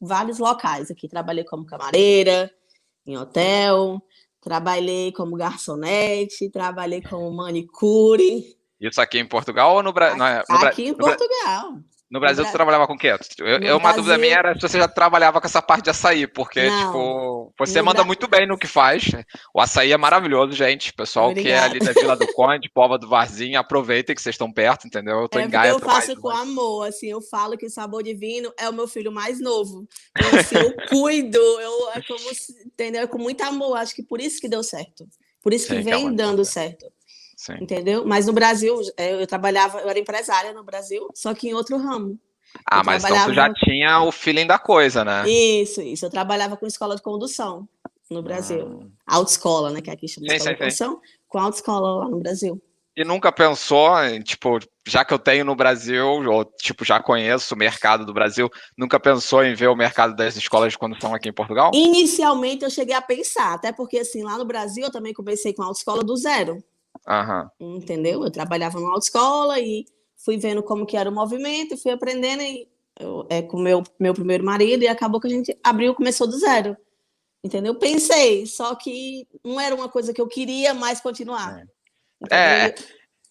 vários 0.00 0.38
locais 0.38 0.90
aqui. 0.90 1.08
Trabalhei 1.08 1.44
como 1.44 1.64
camareira, 1.64 2.50
em 3.06 3.16
hotel, 3.16 4.02
trabalhei 4.40 5.12
como 5.12 5.36
garçonete, 5.36 6.50
trabalhei 6.50 7.00
como 7.02 7.30
manicure. 7.32 8.56
Isso 8.80 9.00
aqui 9.00 9.18
em 9.18 9.26
Portugal 9.26 9.76
ou 9.76 9.82
no 9.82 9.92
Brasil? 9.92 10.22
Aqui 10.48 10.88
em 10.88 10.94
Portugal. 10.94 11.78
No 12.08 12.20
Brasil, 12.20 12.44
você 12.44 12.52
trabalhava 12.52 12.86
com 12.86 12.94
o 12.94 12.98
quê? 12.98 13.08
Eu, 13.38 13.46
eu 13.46 13.76
uma 13.76 13.92
Brasil... 13.92 14.02
dúvida 14.02 14.18
minha 14.18 14.36
era 14.36 14.54
se 14.54 14.60
você 14.60 14.78
já 14.78 14.86
trabalhava 14.86 15.40
com 15.40 15.46
essa 15.46 15.60
parte 15.60 15.84
de 15.84 15.90
açaí, 15.90 16.26
porque, 16.26 16.68
não, 16.68 16.86
tipo, 16.86 17.54
você 17.58 17.82
manda 17.82 17.98
Bra... 17.98 18.04
muito 18.04 18.28
bem 18.28 18.46
no 18.46 18.56
que 18.56 18.68
faz. 18.68 19.10
O 19.52 19.60
açaí 19.60 19.90
é 19.90 19.96
maravilhoso, 19.96 20.52
gente. 20.52 20.92
Pessoal 20.92 21.30
Obrigada. 21.30 21.70
que 21.70 21.78
é 21.78 21.80
ali 21.80 21.80
da 21.80 22.00
Vila 22.00 22.16
do 22.16 22.32
Conde, 22.32 22.70
Pova 22.72 22.96
do 22.96 23.08
Varzinho, 23.08 23.58
aproveitem 23.58 24.14
que 24.14 24.22
vocês 24.22 24.34
estão 24.34 24.52
perto, 24.52 24.86
entendeu? 24.86 25.20
Eu 25.20 25.28
tô 25.28 25.40
é 25.40 25.44
em 25.44 25.50
Gaia. 25.50 25.70
Eu 25.70 25.80
faço 25.80 26.14
com 26.20 26.28
mas... 26.28 26.40
amor, 26.40 26.86
assim, 26.86 27.08
eu 27.08 27.20
falo 27.20 27.56
que 27.56 27.66
o 27.66 27.70
sabor 27.70 28.04
divino 28.04 28.52
é 28.56 28.68
o 28.68 28.72
meu 28.72 28.86
filho 28.86 29.10
mais 29.10 29.40
novo. 29.40 29.84
Então, 30.16 30.38
assim, 30.38 30.56
eu 30.56 30.74
cuido, 30.88 31.38
eu, 31.38 31.90
é 31.92 32.02
como, 32.02 32.30
entendeu? 32.66 33.02
É 33.02 33.06
com 33.08 33.18
muito 33.18 33.42
amor, 33.42 33.76
acho 33.78 33.94
que 33.94 34.02
por 34.02 34.20
isso 34.20 34.40
que 34.40 34.48
deu 34.48 34.62
certo. 34.62 35.04
Por 35.42 35.52
isso 35.52 35.66
que 35.66 35.76
Sim, 35.76 35.82
vem 35.82 36.10
que 36.10 36.16
dando 36.16 36.44
certo. 36.44 36.86
Sim. 37.46 37.58
Entendeu? 37.60 38.04
Mas 38.04 38.26
no 38.26 38.32
Brasil, 38.32 38.76
é, 38.96 39.22
eu 39.22 39.26
trabalhava, 39.26 39.78
eu 39.78 39.88
era 39.88 39.98
empresária 39.98 40.52
no 40.52 40.64
Brasil, 40.64 41.08
só 41.14 41.32
que 41.32 41.48
em 41.48 41.54
outro 41.54 41.76
ramo. 41.76 42.18
Ah, 42.68 42.80
eu 42.80 42.84
mas 42.84 43.04
então 43.04 43.26
tu 43.26 43.34
já 43.34 43.52
tinha 43.54 44.00
o 44.00 44.10
feeling 44.10 44.46
da 44.46 44.58
coisa, 44.58 45.04
né? 45.04 45.28
Isso, 45.28 45.80
isso. 45.80 46.06
Eu 46.06 46.10
trabalhava 46.10 46.56
com 46.56 46.66
escola 46.66 46.96
de 46.96 47.02
condução 47.02 47.68
no 48.10 48.20
Brasil. 48.20 48.66
Hum. 48.66 48.90
Autoescola, 49.06 49.70
né? 49.70 49.80
Que 49.80 49.90
aqui 49.90 50.08
chama 50.08 50.26
sim, 50.28 50.34
escola 50.34 50.50
sim, 50.50 50.54
de 50.54 50.58
condução, 50.58 50.92
sim. 50.94 51.18
com 51.28 51.38
autoescola 51.38 52.04
lá 52.04 52.08
no 52.08 52.18
Brasil. 52.18 52.60
E 52.96 53.04
nunca 53.04 53.30
pensou, 53.30 53.90
tipo, 54.24 54.58
já 54.88 55.04
que 55.04 55.12
eu 55.12 55.18
tenho 55.18 55.44
no 55.44 55.54
Brasil, 55.54 56.04
ou 56.04 56.44
tipo, 56.44 56.84
já 56.84 56.98
conheço 56.98 57.54
o 57.54 57.58
mercado 57.58 58.06
do 58.06 58.14
Brasil, 58.14 58.48
nunca 58.76 58.98
pensou 58.98 59.44
em 59.44 59.54
ver 59.54 59.68
o 59.68 59.76
mercado 59.76 60.16
das 60.16 60.34
escolas 60.34 60.72
de 60.72 60.78
condução 60.78 61.14
aqui 61.14 61.28
em 61.28 61.32
Portugal? 61.32 61.70
Inicialmente 61.74 62.64
eu 62.64 62.70
cheguei 62.70 62.94
a 62.94 63.02
pensar, 63.02 63.52
até 63.52 63.70
porque 63.70 63.98
assim, 63.98 64.24
lá 64.24 64.38
no 64.38 64.46
Brasil 64.46 64.84
eu 64.84 64.90
também 64.90 65.12
comecei 65.12 65.52
com 65.52 65.62
a 65.62 65.66
autoescola 65.66 66.02
do 66.02 66.16
zero. 66.16 66.58
Entendeu? 67.60 68.24
Eu 68.24 68.30
trabalhava 68.30 68.80
numa 68.80 68.92
autoescola 68.92 69.60
e 69.60 69.84
fui 70.16 70.36
vendo 70.36 70.62
como 70.62 70.86
que 70.86 70.96
era 70.96 71.08
o 71.08 71.14
movimento, 71.14 71.76
fui 71.76 71.92
aprendendo 71.92 72.42
e 72.42 72.68
eu, 72.98 73.26
é 73.28 73.42
com 73.42 73.58
meu 73.58 73.82
meu 73.98 74.14
primeiro 74.14 74.44
marido 74.44 74.82
e 74.82 74.88
acabou 74.88 75.20
que 75.20 75.26
a 75.26 75.30
gente 75.30 75.56
abriu, 75.62 75.94
começou 75.94 76.26
do 76.26 76.38
zero. 76.38 76.76
Entendeu? 77.44 77.74
Pensei, 77.76 78.44
só 78.46 78.74
que 78.74 79.26
não 79.44 79.60
era 79.60 79.74
uma 79.74 79.88
coisa 79.88 80.12
que 80.12 80.20
eu 80.20 80.26
queria 80.26 80.74
mais 80.74 81.00
continuar. 81.00 81.64
É, 82.30 82.74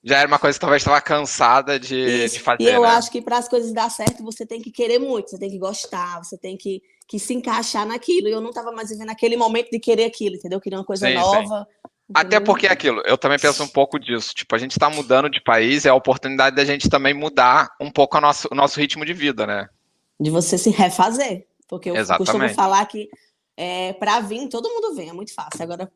já 0.06 0.20
era 0.20 0.28
uma 0.28 0.38
coisa 0.38 0.56
que 0.56 0.62
talvez 0.62 0.84
estava 0.84 1.02
cansada 1.02 1.80
de, 1.80 2.30
de, 2.30 2.40
fazer. 2.40 2.64
E 2.64 2.68
eu 2.68 2.84
né? 2.84 2.90
acho 2.90 3.12
que 3.12 3.22
para 3.22 3.40
as 3.40 3.50
coisas 3.50 3.74
dar 3.74 3.90
certo, 3.90 4.24
você 4.24 4.46
tem 4.46 4.62
que 4.62 4.72
querer 4.72 5.00
muito, 5.00 5.32
você 5.32 5.40
tem 5.40 5.50
que 5.50 5.58
gostar, 5.58 6.24
você 6.24 6.38
tem 6.38 6.56
que, 6.56 6.82
que 7.08 7.18
se 7.18 7.34
encaixar 7.34 7.88
naquilo. 7.88 8.28
E 8.28 8.32
eu 8.32 8.40
não 8.40 8.50
estava 8.50 8.72
mais 8.72 8.90
vivendo 8.90 9.10
aquele 9.10 9.36
momento 9.36 9.72
de 9.72 9.80
querer 9.80 10.06
aquilo, 10.06 10.36
entendeu? 10.36 10.62
Queria 10.62 10.78
uma 10.78 10.86
coisa 10.86 11.08
sim, 11.08 11.16
nova. 11.16 11.68
Sim. 11.68 11.90
Até 12.14 12.40
porque 12.40 12.68
é 12.68 12.72
aquilo, 12.72 13.02
eu 13.06 13.18
também 13.18 13.40
penso 13.40 13.64
um 13.64 13.68
pouco 13.68 14.00
disso. 14.00 14.34
Tipo, 14.34 14.56
a 14.56 14.60
gente 14.60 14.72
está 14.72 14.90
mudando 14.90 15.30
de 15.30 15.42
país, 15.42 15.86
é 15.86 15.90
a 15.90 15.96
oportunidade 15.96 16.56
da 16.56 16.64
gente 16.64 16.88
também 16.88 17.14
mudar 17.14 17.70
um 17.82 17.90
pouco 17.90 18.20
nosso, 18.22 18.48
o 18.52 18.56
nosso 18.56 18.80
ritmo 18.80 19.04
de 19.04 19.14
vida, 19.14 19.48
né? 19.48 19.68
De 20.20 20.30
você 20.30 20.58
se 20.58 20.70
refazer. 20.70 21.48
Porque 21.68 21.90
eu 21.90 21.96
Exatamente. 21.96 22.32
costumo 22.32 22.50
falar 22.54 22.86
que 22.86 23.10
é, 23.58 23.94
para 23.94 24.20
vir, 24.20 24.48
todo 24.50 24.70
mundo 24.70 24.94
vem, 24.94 25.10
é 25.10 25.14
muito 25.14 25.34
fácil. 25.34 25.64
Agora, 25.64 25.92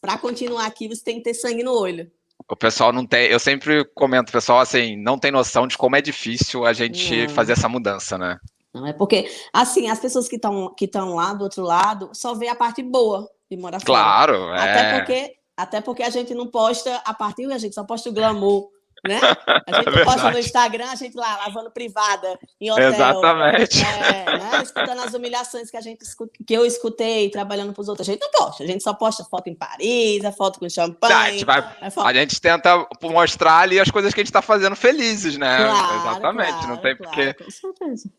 para 0.00 0.18
continuar 0.18 0.66
aqui, 0.66 0.88
você 0.88 1.04
tem 1.04 1.16
que 1.16 1.24
ter 1.24 1.34
sangue 1.34 1.62
no 1.62 1.72
olho. 1.78 2.10
O 2.48 2.56
pessoal 2.56 2.92
não 2.92 3.06
tem. 3.06 3.26
Eu 3.26 3.40
sempre 3.40 3.84
comento, 3.94 4.32
pessoal, 4.32 4.60
assim, 4.60 4.96
não 4.96 5.18
tem 5.18 5.30
noção 5.30 5.66
de 5.66 5.76
como 5.76 5.96
é 5.96 6.00
difícil 6.00 6.64
a 6.64 6.72
gente 6.72 7.26
não. 7.26 7.28
fazer 7.28 7.52
essa 7.52 7.68
mudança, 7.68 8.16
né? 8.16 8.38
Não, 8.72 8.86
é 8.86 8.92
porque, 8.92 9.30
assim, 9.52 9.88
as 9.88 9.98
pessoas 9.98 10.28
que 10.28 10.36
estão 10.36 10.72
que 10.74 10.88
lá 10.94 11.34
do 11.34 11.44
outro 11.44 11.62
lado 11.62 12.10
só 12.12 12.34
vê 12.34 12.48
a 12.48 12.54
parte 12.54 12.82
boa 12.82 13.28
de 13.50 13.56
morar 13.56 13.80
claro, 13.80 14.34
fora. 14.34 14.56
Claro, 14.56 14.68
é. 14.68 14.70
Até 14.70 14.98
porque 14.98 15.36
Até 15.56 15.80
porque 15.80 16.02
a 16.02 16.10
gente 16.10 16.34
não 16.34 16.46
posta 16.46 17.02
a 17.04 17.14
partir, 17.14 17.50
a 17.50 17.58
gente 17.58 17.74
só 17.74 17.84
posta 17.84 18.08
o 18.08 18.12
glamour 18.12 18.70
né? 19.06 19.20
A 19.66 19.82
gente 19.82 20.00
é 20.00 20.04
posta 20.04 20.30
no 20.30 20.38
Instagram, 20.38 20.86
a 20.90 20.94
gente 20.94 21.16
lá 21.16 21.36
lavando 21.36 21.70
privada 21.70 22.38
em 22.60 22.70
hotel. 22.70 22.92
Exatamente. 22.92 23.82
É, 23.82 24.38
né? 24.38 24.62
Escutando 24.62 25.00
as 25.02 25.14
humilhações 25.14 25.70
que 25.70 25.76
a 25.76 25.80
gente 25.80 26.04
que 26.46 26.54
eu 26.54 26.64
escutei 26.64 27.30
trabalhando 27.30 27.72
para 27.72 27.82
os 27.82 27.88
outros. 27.88 28.08
A 28.08 28.12
gente 28.12 28.20
não 28.20 28.30
posta, 28.30 28.64
a 28.64 28.66
gente 28.66 28.82
só 28.82 28.94
posta 28.94 29.24
foto 29.24 29.48
em 29.48 29.54
Paris, 29.54 30.24
a 30.24 30.32
foto 30.32 30.58
com 30.58 30.68
champanhe. 30.68 31.12
a, 31.12 31.30
gente 31.30 31.44
vai, 31.44 31.76
a, 31.80 32.14
gente 32.14 32.40
tenta 32.40 32.86
mostrar 33.02 33.60
ali 33.60 33.78
as 33.78 33.90
coisas 33.90 34.12
que 34.12 34.20
a 34.20 34.22
gente 34.22 34.30
está 34.30 34.42
fazendo 34.42 34.76
felizes, 34.76 35.36
né? 35.36 35.56
Claro, 35.58 36.00
Exatamente. 36.00 36.52
Claro, 36.52 36.68
não 36.68 36.76
tem 36.76 36.96
claro, 36.96 37.12
porque 37.12 37.36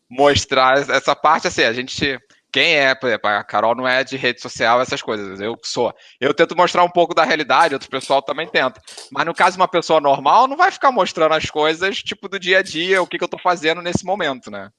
mostrar 0.08 0.78
essa 0.90 1.14
parte 1.14 1.48
assim, 1.48 1.62
a 1.62 1.72
gente 1.72 2.18
quem 2.50 2.76
é, 2.76 2.94
por 2.94 3.08
exemplo, 3.08 3.28
a 3.28 3.44
Carol 3.44 3.74
não 3.74 3.86
é 3.86 4.02
de 4.02 4.16
rede 4.16 4.40
social, 4.40 4.80
essas 4.80 5.02
coisas, 5.02 5.38
eu 5.40 5.56
sou. 5.62 5.92
Eu 6.18 6.32
tento 6.32 6.56
mostrar 6.56 6.82
um 6.82 6.90
pouco 6.90 7.14
da 7.14 7.22
realidade, 7.22 7.74
outro 7.74 7.90
pessoal 7.90 8.22
também 8.22 8.48
tenta. 8.48 8.80
Mas 9.12 9.26
no 9.26 9.34
caso 9.34 9.56
de 9.56 9.60
uma 9.60 9.68
pessoa 9.68 10.00
normal, 10.00 10.48
não 10.48 10.56
vai 10.56 10.70
ficar 10.70 10.90
mostrando 10.90 11.34
as 11.34 11.50
coisas, 11.50 11.98
tipo, 11.98 12.28
do 12.28 12.38
dia 12.38 12.58
a 12.58 12.62
dia, 12.62 13.02
o 13.02 13.06
que, 13.06 13.18
que 13.18 13.24
eu 13.24 13.28
tô 13.28 13.38
fazendo 13.38 13.82
nesse 13.82 14.04
momento, 14.04 14.50
né? 14.50 14.70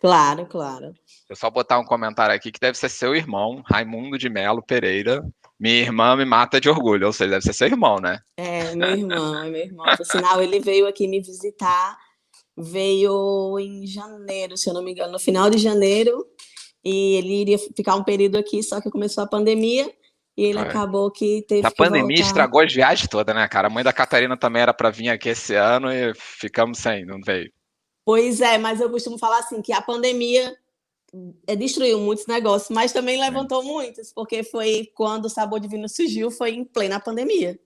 Claro, 0.00 0.46
claro. 0.46 0.94
Eu 1.28 1.36
só 1.36 1.48
botar 1.48 1.78
um 1.78 1.84
comentário 1.84 2.34
aqui 2.34 2.50
que 2.50 2.58
deve 2.58 2.76
ser 2.76 2.88
seu 2.88 3.14
irmão, 3.14 3.62
Raimundo 3.64 4.18
de 4.18 4.28
Melo 4.28 4.60
Pereira. 4.60 5.24
Minha 5.60 5.78
irmã 5.78 6.16
me 6.16 6.24
mata 6.24 6.60
de 6.60 6.68
orgulho, 6.68 7.06
ou 7.06 7.12
seja, 7.12 7.30
deve 7.30 7.44
ser 7.44 7.52
seu 7.52 7.68
irmão, 7.68 8.00
né? 8.00 8.18
É, 8.36 8.74
meu 8.74 8.90
irmão, 8.90 9.44
é 9.44 9.48
meu 9.48 9.60
irmão. 9.60 9.86
Por 9.96 10.04
sinal, 10.04 10.42
ele 10.42 10.58
veio 10.58 10.88
aqui 10.88 11.06
me 11.06 11.20
visitar, 11.20 11.96
veio 12.56 13.56
em 13.60 13.86
janeiro, 13.86 14.56
se 14.56 14.68
eu 14.68 14.74
não 14.74 14.82
me 14.82 14.90
engano, 14.90 15.12
no 15.12 15.20
final 15.20 15.48
de 15.48 15.58
janeiro 15.58 16.26
e 16.84 17.16
ele 17.16 17.40
iria 17.42 17.58
ficar 17.58 17.94
um 17.94 18.04
período 18.04 18.36
aqui, 18.36 18.62
só 18.62 18.80
que 18.80 18.90
começou 18.90 19.22
a 19.22 19.26
pandemia 19.26 19.90
e 20.36 20.44
ele 20.44 20.58
é. 20.58 20.62
acabou 20.62 21.10
que 21.10 21.44
teve 21.46 21.66
a 21.66 21.70
pandemia 21.70 22.16
voltar. 22.16 22.22
estragou 22.22 22.60
as 22.60 22.72
viagens 22.72 23.08
todas, 23.08 23.34
né, 23.34 23.46
cara? 23.48 23.68
A 23.68 23.70
mãe 23.70 23.84
da 23.84 23.92
Catarina 23.92 24.36
também 24.36 24.62
era 24.62 24.72
para 24.72 24.90
vir 24.90 25.08
aqui 25.08 25.28
esse 25.28 25.54
ano 25.54 25.92
e 25.92 26.14
ficamos 26.14 26.78
sem, 26.78 27.04
não 27.04 27.20
veio. 27.20 27.52
Pois 28.04 28.40
é, 28.40 28.58
mas 28.58 28.80
eu 28.80 28.90
costumo 28.90 29.18
falar 29.18 29.38
assim 29.38 29.62
que 29.62 29.72
a 29.72 29.80
pandemia 29.80 30.56
é, 31.46 31.54
destruiu 31.54 32.00
muitos 32.00 32.26
negócios, 32.26 32.70
mas 32.70 32.92
também 32.92 33.20
levantou 33.20 33.62
muitos, 33.62 34.12
porque 34.12 34.42
foi 34.42 34.90
quando 34.94 35.26
o 35.26 35.30
Sabor 35.30 35.60
Divino 35.60 35.88
surgiu, 35.88 36.30
foi 36.30 36.52
em 36.52 36.64
plena 36.64 36.98
pandemia. 36.98 37.58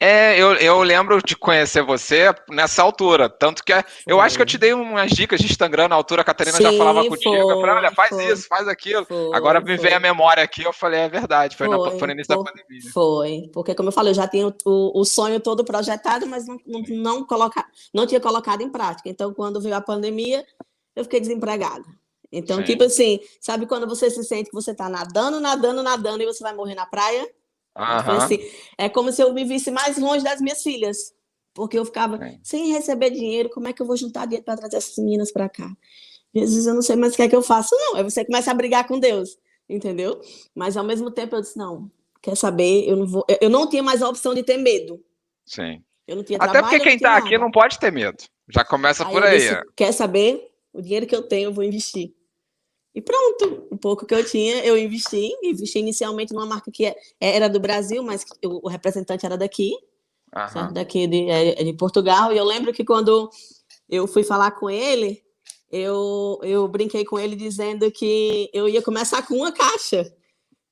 É, 0.00 0.40
eu, 0.40 0.54
eu 0.54 0.82
lembro 0.82 1.20
de 1.22 1.36
conhecer 1.36 1.82
você 1.82 2.34
nessa 2.48 2.82
altura. 2.82 3.28
Tanto 3.28 3.64
que 3.64 3.72
eu 4.06 4.20
acho 4.20 4.36
que 4.36 4.42
eu 4.42 4.46
te 4.46 4.58
dei 4.58 4.72
umas 4.72 5.10
dicas 5.10 5.40
de 5.40 5.46
Instagram 5.46 5.88
na 5.88 5.94
altura, 5.94 6.22
a 6.22 6.24
Catarina 6.24 6.56
Sim, 6.56 6.62
já 6.64 6.72
falava 6.72 7.06
contigo. 7.06 7.34
Eu 7.34 7.60
falei, 7.60 7.76
olha, 7.76 7.92
faz 7.92 8.10
foi, 8.10 8.32
isso, 8.32 8.46
faz 8.48 8.68
aquilo. 8.68 9.04
Foi, 9.04 9.34
Agora 9.34 9.60
me 9.60 9.76
veio 9.76 9.96
a 9.96 10.00
memória 10.00 10.42
aqui, 10.42 10.62
eu 10.62 10.72
falei, 10.72 11.00
é 11.00 11.08
verdade, 11.08 11.56
foi, 11.56 11.66
foi, 11.66 11.76
na, 11.76 11.90
foi 11.98 12.06
no 12.08 12.12
início 12.14 12.36
da 12.36 12.42
pandemia. 12.42 12.90
Foi, 12.92 13.50
porque 13.52 13.74
como 13.74 13.88
eu 13.88 13.92
falei, 13.92 14.10
eu 14.10 14.16
já 14.16 14.28
tinha 14.28 14.46
o, 14.46 15.00
o 15.00 15.04
sonho 15.04 15.40
todo 15.40 15.64
projetado, 15.64 16.26
mas 16.26 16.46
não, 16.46 16.58
não, 16.66 16.82
não, 16.88 17.24
coloca, 17.24 17.64
não 17.92 18.06
tinha 18.06 18.20
colocado 18.20 18.62
em 18.62 18.70
prática. 18.70 19.08
Então, 19.08 19.32
quando 19.32 19.60
veio 19.60 19.74
a 19.74 19.80
pandemia, 19.80 20.44
eu 20.94 21.04
fiquei 21.04 21.20
desempregada. 21.20 21.84
Então, 22.30 22.58
Sim. 22.58 22.64
tipo 22.64 22.84
assim, 22.84 23.20
sabe 23.40 23.66
quando 23.66 23.86
você 23.86 24.10
se 24.10 24.22
sente 24.24 24.50
que 24.50 24.54
você 24.54 24.72
está 24.72 24.88
nadando, 24.88 25.40
nadando, 25.40 25.82
nadando 25.82 26.22
e 26.22 26.26
você 26.26 26.42
vai 26.42 26.54
morrer 26.54 26.74
na 26.74 26.86
praia? 26.86 27.26
Uhum. 27.76 28.16
Assim, 28.16 28.38
é 28.78 28.88
como 28.88 29.12
se 29.12 29.22
eu 29.22 29.32
me 29.32 29.44
visse 29.44 29.70
mais 29.70 29.98
longe 29.98 30.24
das 30.24 30.40
minhas 30.40 30.62
filhas, 30.62 31.12
porque 31.52 31.78
eu 31.78 31.84
ficava 31.84 32.24
é. 32.24 32.38
sem 32.42 32.72
receber 32.72 33.10
dinheiro. 33.10 33.50
Como 33.50 33.68
é 33.68 33.72
que 33.72 33.82
eu 33.82 33.86
vou 33.86 33.96
juntar 33.96 34.24
dinheiro 34.24 34.44
para 34.44 34.56
trazer 34.56 34.76
essas 34.76 34.96
meninas 34.96 35.30
para 35.30 35.48
cá? 35.48 35.70
Jesus, 36.34 36.66
eu 36.66 36.74
não 36.74 36.82
sei 36.82 36.96
mais 36.96 37.12
o 37.12 37.16
que 37.16 37.22
é 37.22 37.28
que 37.28 37.36
eu 37.36 37.42
faço, 37.42 37.74
não. 37.74 37.96
Aí 37.96 38.02
você 38.04 38.24
começa 38.24 38.50
a 38.50 38.54
brigar 38.54 38.86
com 38.86 38.98
Deus, 38.98 39.38
entendeu? 39.68 40.20
Mas 40.54 40.76
ao 40.76 40.84
mesmo 40.84 41.10
tempo 41.10 41.36
eu 41.36 41.40
disse: 41.40 41.56
não, 41.56 41.90
quer 42.22 42.36
saber? 42.36 42.88
Eu 42.88 42.96
não 42.96 43.06
vou. 43.06 43.24
Eu 43.40 43.50
não 43.50 43.68
tinha 43.68 43.82
mais 43.82 44.02
a 44.02 44.08
opção 44.08 44.34
de 44.34 44.42
ter 44.42 44.56
medo. 44.56 45.02
Sim. 45.44 45.82
Eu 46.06 46.16
não 46.16 46.24
tinha 46.24 46.38
Até 46.38 46.52
trabalho, 46.52 46.72
porque 46.72 46.84
quem 46.84 46.96
está 46.96 47.16
aqui 47.16 47.36
não 47.36 47.50
pode 47.50 47.78
ter 47.78 47.90
medo. 47.90 48.22
Já 48.48 48.64
começa 48.64 49.04
aí 49.04 49.12
por 49.12 49.24
aí. 49.24 49.38
Disse, 49.38 49.60
quer 49.74 49.92
saber? 49.92 50.50
O 50.72 50.80
dinheiro 50.80 51.06
que 51.06 51.16
eu 51.16 51.22
tenho, 51.22 51.48
eu 51.48 51.52
vou 51.52 51.64
investir. 51.64 52.14
E 52.96 53.02
pronto, 53.02 53.68
o 53.70 53.76
pouco 53.76 54.06
que 54.06 54.14
eu 54.14 54.24
tinha, 54.24 54.64
eu 54.64 54.74
investi. 54.78 55.30
Investi 55.42 55.80
inicialmente 55.80 56.32
numa 56.32 56.46
marca 56.46 56.70
que 56.70 56.86
é, 56.86 56.96
era 57.20 57.46
do 57.46 57.60
Brasil, 57.60 58.02
mas 58.02 58.24
o 58.42 58.66
representante 58.70 59.26
era 59.26 59.36
daqui, 59.36 59.72
uhum. 60.34 60.72
daqui 60.72 61.06
de, 61.06 61.28
é, 61.28 61.62
de, 61.62 61.74
Portugal. 61.74 62.32
E 62.32 62.38
eu 62.38 62.44
lembro 62.44 62.72
que 62.72 62.82
quando 62.82 63.28
eu 63.86 64.06
fui 64.06 64.24
falar 64.24 64.52
com 64.52 64.70
ele, 64.70 65.22
eu, 65.70 66.40
eu 66.42 66.66
brinquei 66.66 67.04
com 67.04 67.18
ele 67.18 67.36
dizendo 67.36 67.90
que 67.90 68.48
eu 68.50 68.66
ia 68.66 68.80
começar 68.80 69.20
com 69.26 69.34
uma 69.34 69.52
caixa. 69.52 70.10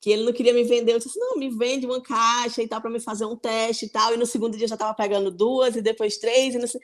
Que 0.00 0.11
ele 0.11 0.25
não 0.25 0.33
queria 0.33 0.54
me 0.54 0.64
vender. 0.64 0.95
Eu 0.95 0.99
disse, 0.99 1.19
não, 1.19 1.37
me 1.37 1.50
vende 1.50 1.85
uma 1.85 2.00
caixa 2.00 2.62
e 2.62 2.66
tal, 2.66 2.81
para 2.81 2.90
me 2.90 3.00
fazer 3.00 3.26
um 3.26 3.37
teste 3.37 3.85
e 3.85 3.88
tal. 3.90 4.14
E 4.14 4.16
no 4.16 4.25
segundo 4.25 4.57
dia 4.57 4.64
eu 4.64 4.69
já 4.69 4.76
estava 4.76 4.95
pegando 4.95 5.31
duas, 5.31 5.76
e 5.76 5.83
depois 5.83 6.16
três. 6.16 6.54
E 6.54 6.81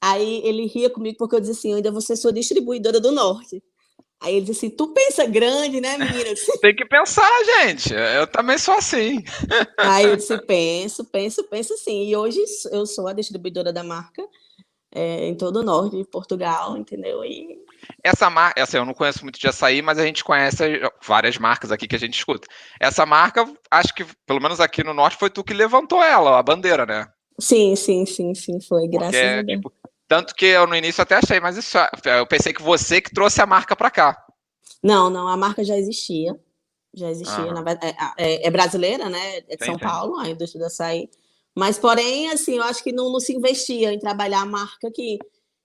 Aí 0.00 0.40
ele 0.44 0.66
ria 0.66 0.88
comigo 0.88 1.16
porque 1.18 1.34
eu 1.34 1.40
disse 1.40 1.52
assim: 1.52 1.70
eu 1.70 1.76
ainda 1.78 1.90
vou 1.90 2.00
ser 2.00 2.14
sua 2.14 2.32
distribuidora 2.32 3.00
do 3.00 3.10
norte. 3.10 3.60
Aí 4.24 4.36
ele 4.36 4.46
disse 4.46 4.66
assim: 4.66 4.74
Tu 4.74 4.88
pensa 4.88 5.26
grande, 5.26 5.80
né, 5.80 5.98
menina? 5.98 6.32
Disse, 6.32 6.58
Tem 6.60 6.74
que 6.74 6.86
pensar, 6.86 7.30
gente. 7.44 7.92
Eu 7.92 8.26
também 8.26 8.56
sou 8.56 8.74
assim. 8.74 9.22
Aí 9.76 10.06
eu 10.06 10.16
disse: 10.16 10.36
Penso, 10.46 11.04
penso, 11.04 11.44
penso 11.44 11.76
sim. 11.76 12.08
E 12.08 12.16
hoje 12.16 12.42
eu 12.72 12.86
sou 12.86 13.06
a 13.06 13.12
distribuidora 13.12 13.70
da 13.70 13.84
marca 13.84 14.22
é, 14.94 15.26
em 15.26 15.34
todo 15.34 15.56
o 15.56 15.62
norte 15.62 15.98
de 15.98 16.04
Portugal, 16.04 16.76
entendeu? 16.78 17.22
E... 17.22 17.62
Essa 18.02 18.30
marca, 18.30 18.62
assim, 18.62 18.78
eu 18.78 18.86
não 18.86 18.94
conheço 18.94 19.22
muito 19.22 19.38
de 19.38 19.46
açaí, 19.46 19.82
mas 19.82 19.98
a 19.98 20.06
gente 20.06 20.24
conhece 20.24 20.64
várias 21.04 21.36
marcas 21.36 21.70
aqui 21.70 21.86
que 21.86 21.96
a 21.96 21.98
gente 21.98 22.16
escuta. 22.16 22.48
Essa 22.80 23.04
marca, 23.04 23.46
acho 23.70 23.94
que, 23.94 24.06
pelo 24.26 24.40
menos 24.40 24.58
aqui 24.58 24.82
no 24.82 24.94
norte, 24.94 25.18
foi 25.18 25.28
tu 25.28 25.44
que 25.44 25.52
levantou 25.52 26.02
ela, 26.02 26.38
a 26.38 26.42
bandeira, 26.42 26.86
né? 26.86 27.06
Sim, 27.38 27.76
sim, 27.76 28.06
sim, 28.06 28.34
sim, 28.34 28.60
foi, 28.60 28.88
graças 28.88 29.16
Porque, 29.16 29.26
a 29.26 29.42
Deus. 29.42 29.56
Tipo, 29.58 29.72
tanto 30.08 30.34
que 30.34 30.46
eu 30.46 30.66
no 30.66 30.76
início 30.76 31.02
até 31.02 31.16
achei, 31.16 31.40
mas 31.40 31.56
isso, 31.56 31.76
eu 32.04 32.26
pensei 32.26 32.52
que 32.52 32.62
você 32.62 33.00
que 33.00 33.12
trouxe 33.12 33.40
a 33.40 33.46
marca 33.46 33.74
para 33.74 33.90
cá. 33.90 34.24
Não, 34.82 35.08
não, 35.08 35.26
a 35.28 35.36
marca 35.36 35.64
já 35.64 35.76
existia. 35.76 36.38
Já 36.96 37.10
existia, 37.10 37.46
na 37.46 37.62
verdade, 37.62 37.96
é, 38.16 38.34
é, 38.34 38.46
é, 38.46 38.50
brasileira, 38.50 39.08
né? 39.10 39.38
É 39.48 39.56
de 39.56 39.64
sim, 39.64 39.72
São. 39.72 39.78
Paulo, 39.78 40.16
a 40.16 40.28
indústria 40.28 40.60
do 40.60 40.66
açaí. 40.66 41.08
Mas, 41.52 41.76
porém, 41.76 42.30
assim, 42.30 42.56
eu 42.56 42.62
acho 42.62 42.84
que 42.84 42.92
não, 42.92 43.10
não 43.10 43.18
se 43.18 43.32
investia 43.32 43.92
em 43.92 43.98
trabalhar 43.98 44.42
a 44.42 44.46
marca 44.46 44.86
aqui. 44.86 45.18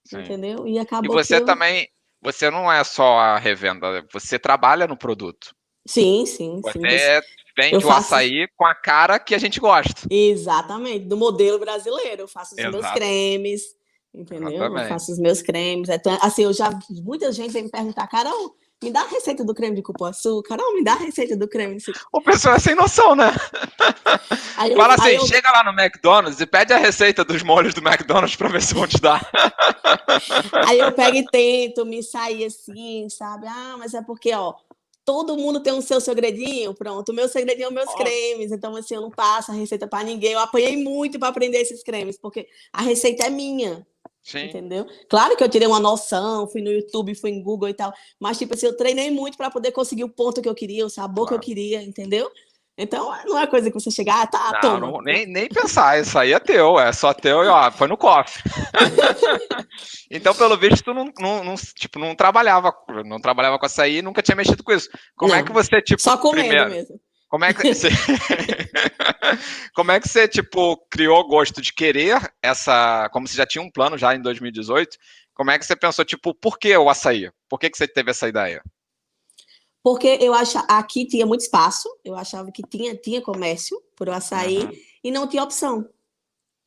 Sim. 0.05 0.21
Entendeu? 0.21 0.67
E 0.67 0.79
acabou. 0.79 1.11
E 1.11 1.23
você 1.23 1.35
eu... 1.35 1.45
também, 1.45 1.87
você 2.21 2.49
não 2.49 2.71
é 2.71 2.83
só 2.83 3.19
a 3.19 3.37
revenda, 3.37 4.03
você 4.11 4.39
trabalha 4.39 4.87
no 4.87 4.97
produto. 4.97 5.53
Sim, 5.87 6.25
sim, 6.25 6.61
você 6.61 6.79
sim. 6.79 7.21
vende 7.55 7.77
o 7.77 7.81
faço... 7.81 8.13
açaí 8.13 8.47
com 8.55 8.65
a 8.65 8.73
cara 8.73 9.19
que 9.19 9.35
a 9.35 9.37
gente 9.37 9.59
gosta. 9.59 10.07
Exatamente, 10.09 11.05
do 11.05 11.17
modelo 11.17 11.59
brasileiro. 11.59 12.23
Eu 12.23 12.27
faço 12.27 12.53
os 12.53 12.59
Exato. 12.59 12.77
meus 12.77 12.91
cremes, 12.91 13.75
Entendeu? 14.13 14.49
Exatamente. 14.49 14.83
Eu 14.83 14.89
faço 14.89 15.11
os 15.11 15.19
meus 15.19 15.41
cremes. 15.41 15.89
Então, 15.89 16.17
assim, 16.21 16.43
eu 16.43 16.53
já. 16.53 16.69
Muita 17.03 17.31
gente 17.31 17.51
vem 17.51 17.63
me 17.63 17.69
perguntar, 17.69 18.07
Carol, 18.07 18.55
me 18.81 18.91
dá 18.91 19.01
a 19.01 19.07
receita 19.07 19.43
do 19.43 19.53
creme 19.53 19.75
de 19.75 19.81
cupuaçu. 19.81 20.41
Carol, 20.43 20.73
me 20.73 20.83
dá 20.83 20.93
a 20.93 20.97
receita 20.97 21.35
do 21.35 21.47
creme 21.47 21.77
de 21.77 21.91
O 22.11 22.21
pessoal 22.21 22.55
é 22.55 22.59
sem 22.59 22.75
noção, 22.75 23.15
né? 23.15 23.29
Eu, 24.69 24.77
Fala 24.77 24.95
assim, 24.95 25.11
eu... 25.11 25.27
chega 25.27 25.51
lá 25.51 25.63
no 25.63 25.79
McDonald's 25.79 26.39
e 26.39 26.45
pede 26.45 26.73
a 26.73 26.77
receita 26.77 27.23
dos 27.23 27.43
molhos 27.43 27.73
do 27.73 27.81
McDonald's 27.81 28.35
para 28.35 28.49
ver 28.49 28.61
se 28.61 28.73
vão 28.73 28.87
te 28.87 28.99
dar. 28.99 29.21
aí 30.65 30.79
eu 30.79 30.91
pego 30.93 31.17
e 31.17 31.25
tento 31.25 31.85
me 31.85 32.01
sair 32.01 32.45
assim, 32.45 33.07
sabe? 33.09 33.47
Ah, 33.47 33.75
mas 33.77 33.93
é 33.93 34.01
porque, 34.01 34.33
ó, 34.33 34.53
todo 35.05 35.35
mundo 35.37 35.59
tem 35.59 35.73
um 35.73 35.81
seu 35.81 35.99
segredinho, 35.99 36.73
pronto. 36.73 37.09
O 37.09 37.15
meu 37.15 37.27
segredinho 37.27 37.65
é 37.65 37.69
os 37.69 37.73
meus 37.73 37.93
cremes, 37.95 38.51
então 38.51 38.75
assim, 38.75 38.95
eu 38.95 39.01
não 39.01 39.11
passo 39.11 39.51
a 39.51 39.55
receita 39.55 39.87
para 39.87 40.03
ninguém. 40.03 40.33
Eu 40.33 40.39
apanhei 40.39 40.81
muito 40.81 41.19
para 41.19 41.29
aprender 41.29 41.57
esses 41.57 41.83
cremes, 41.83 42.17
porque 42.17 42.47
a 42.71 42.81
receita 42.81 43.25
é 43.25 43.29
minha. 43.29 43.85
Sim. 44.21 44.45
Entendeu? 44.45 44.85
Claro 45.09 45.35
que 45.35 45.43
eu 45.43 45.49
tirei 45.49 45.67
uma 45.67 45.79
noção, 45.79 46.47
fui 46.47 46.61
no 46.61 46.71
YouTube, 46.71 47.15
fui 47.15 47.31
em 47.31 47.41
Google 47.41 47.69
e 47.69 47.73
tal, 47.73 47.91
mas 48.19 48.37
tipo 48.37 48.53
assim, 48.53 48.67
eu 48.67 48.77
treinei 48.77 49.09
muito 49.09 49.37
para 49.37 49.49
poder 49.49 49.71
conseguir 49.71 50.03
o 50.03 50.09
ponto 50.09 50.41
que 50.41 50.49
eu 50.49 50.55
queria, 50.55 50.85
o 50.85 50.89
sabor 50.89 51.27
claro. 51.27 51.27
que 51.27 51.35
eu 51.35 51.55
queria, 51.55 51.81
entendeu? 51.81 52.29
Então, 52.81 53.13
não 53.25 53.37
é 53.37 53.45
coisa 53.45 53.69
que 53.69 53.77
você 53.77 53.91
chegar, 53.91 54.21
ah, 54.21 54.27
tá, 54.27 54.51
não, 54.53 54.61
toma. 54.61 54.79
Não, 54.79 55.01
nem, 55.01 55.25
nem 55.25 55.49
pensar, 55.49 55.99
isso 55.99 56.17
aí 56.17 56.31
é 56.31 56.39
teu, 56.39 56.79
é 56.79 56.93
só 56.93 57.13
teu 57.13 57.43
e 57.43 57.47
ó, 57.47 57.69
foi 57.69 57.89
no 57.89 57.97
cofre. 57.97 58.41
então, 60.09 60.33
pelo 60.33 60.55
visto, 60.55 60.85
tu 60.85 60.93
não, 60.93 61.11
não, 61.19 61.43
não, 61.43 61.55
tipo, 61.55 61.99
não 61.99 62.15
trabalhava, 62.15 62.73
não 63.05 63.19
trabalhava 63.19 63.59
com 63.59 63.65
açaí 63.65 63.97
e 63.97 64.01
nunca 64.01 64.21
tinha 64.21 64.35
mexido 64.35 64.63
com 64.63 64.71
isso. 64.71 64.87
Como 65.17 65.33
é 65.33 65.35
não, 65.35 65.43
é 65.43 65.45
que 65.45 65.51
você, 65.51 65.81
tipo. 65.81 66.01
Só 66.01 66.17
comendo 66.17 66.47
primeiro, 66.47 66.69
mesmo. 66.69 67.01
Como 67.29 67.45
é 67.45 67.53
que 67.53 67.73
você. 67.73 67.89
como 69.75 69.91
é 69.91 69.99
que 69.99 70.09
você, 70.09 70.27
tipo, 70.27 70.77
criou 70.89 71.27
gosto 71.27 71.61
de 71.61 71.71
querer 71.71 72.19
essa. 72.41 73.07
Como 73.13 73.27
você 73.27 73.37
já 73.37 73.45
tinha 73.45 73.63
um 73.63 73.69
plano 73.69 73.97
já 73.97 74.15
em 74.15 74.21
2018, 74.21 74.97
como 75.35 75.51
é 75.51 75.59
que 75.59 75.65
você 75.65 75.75
pensou, 75.75 76.03
tipo, 76.03 76.33
por 76.33 76.57
que 76.57 76.75
o 76.75 76.89
açaí? 76.89 77.31
Por 77.47 77.59
que, 77.59 77.69
que 77.69 77.77
você 77.77 77.87
teve 77.87 78.09
essa 78.09 78.27
ideia? 78.27 78.63
Porque 79.83 80.17
eu 80.19 80.33
acho 80.33 80.57
aqui 80.67 81.05
tinha 81.05 81.25
muito 81.25 81.41
espaço, 81.41 81.87
eu 82.03 82.15
achava 82.15 82.51
que 82.51 82.63
tinha, 82.63 82.95
tinha 82.95 83.21
comércio 83.21 83.81
por 83.95 84.09
açaí 84.09 84.63
uhum. 84.63 84.71
e 85.03 85.11
não 85.11 85.27
tinha 85.27 85.43
opção. 85.43 85.87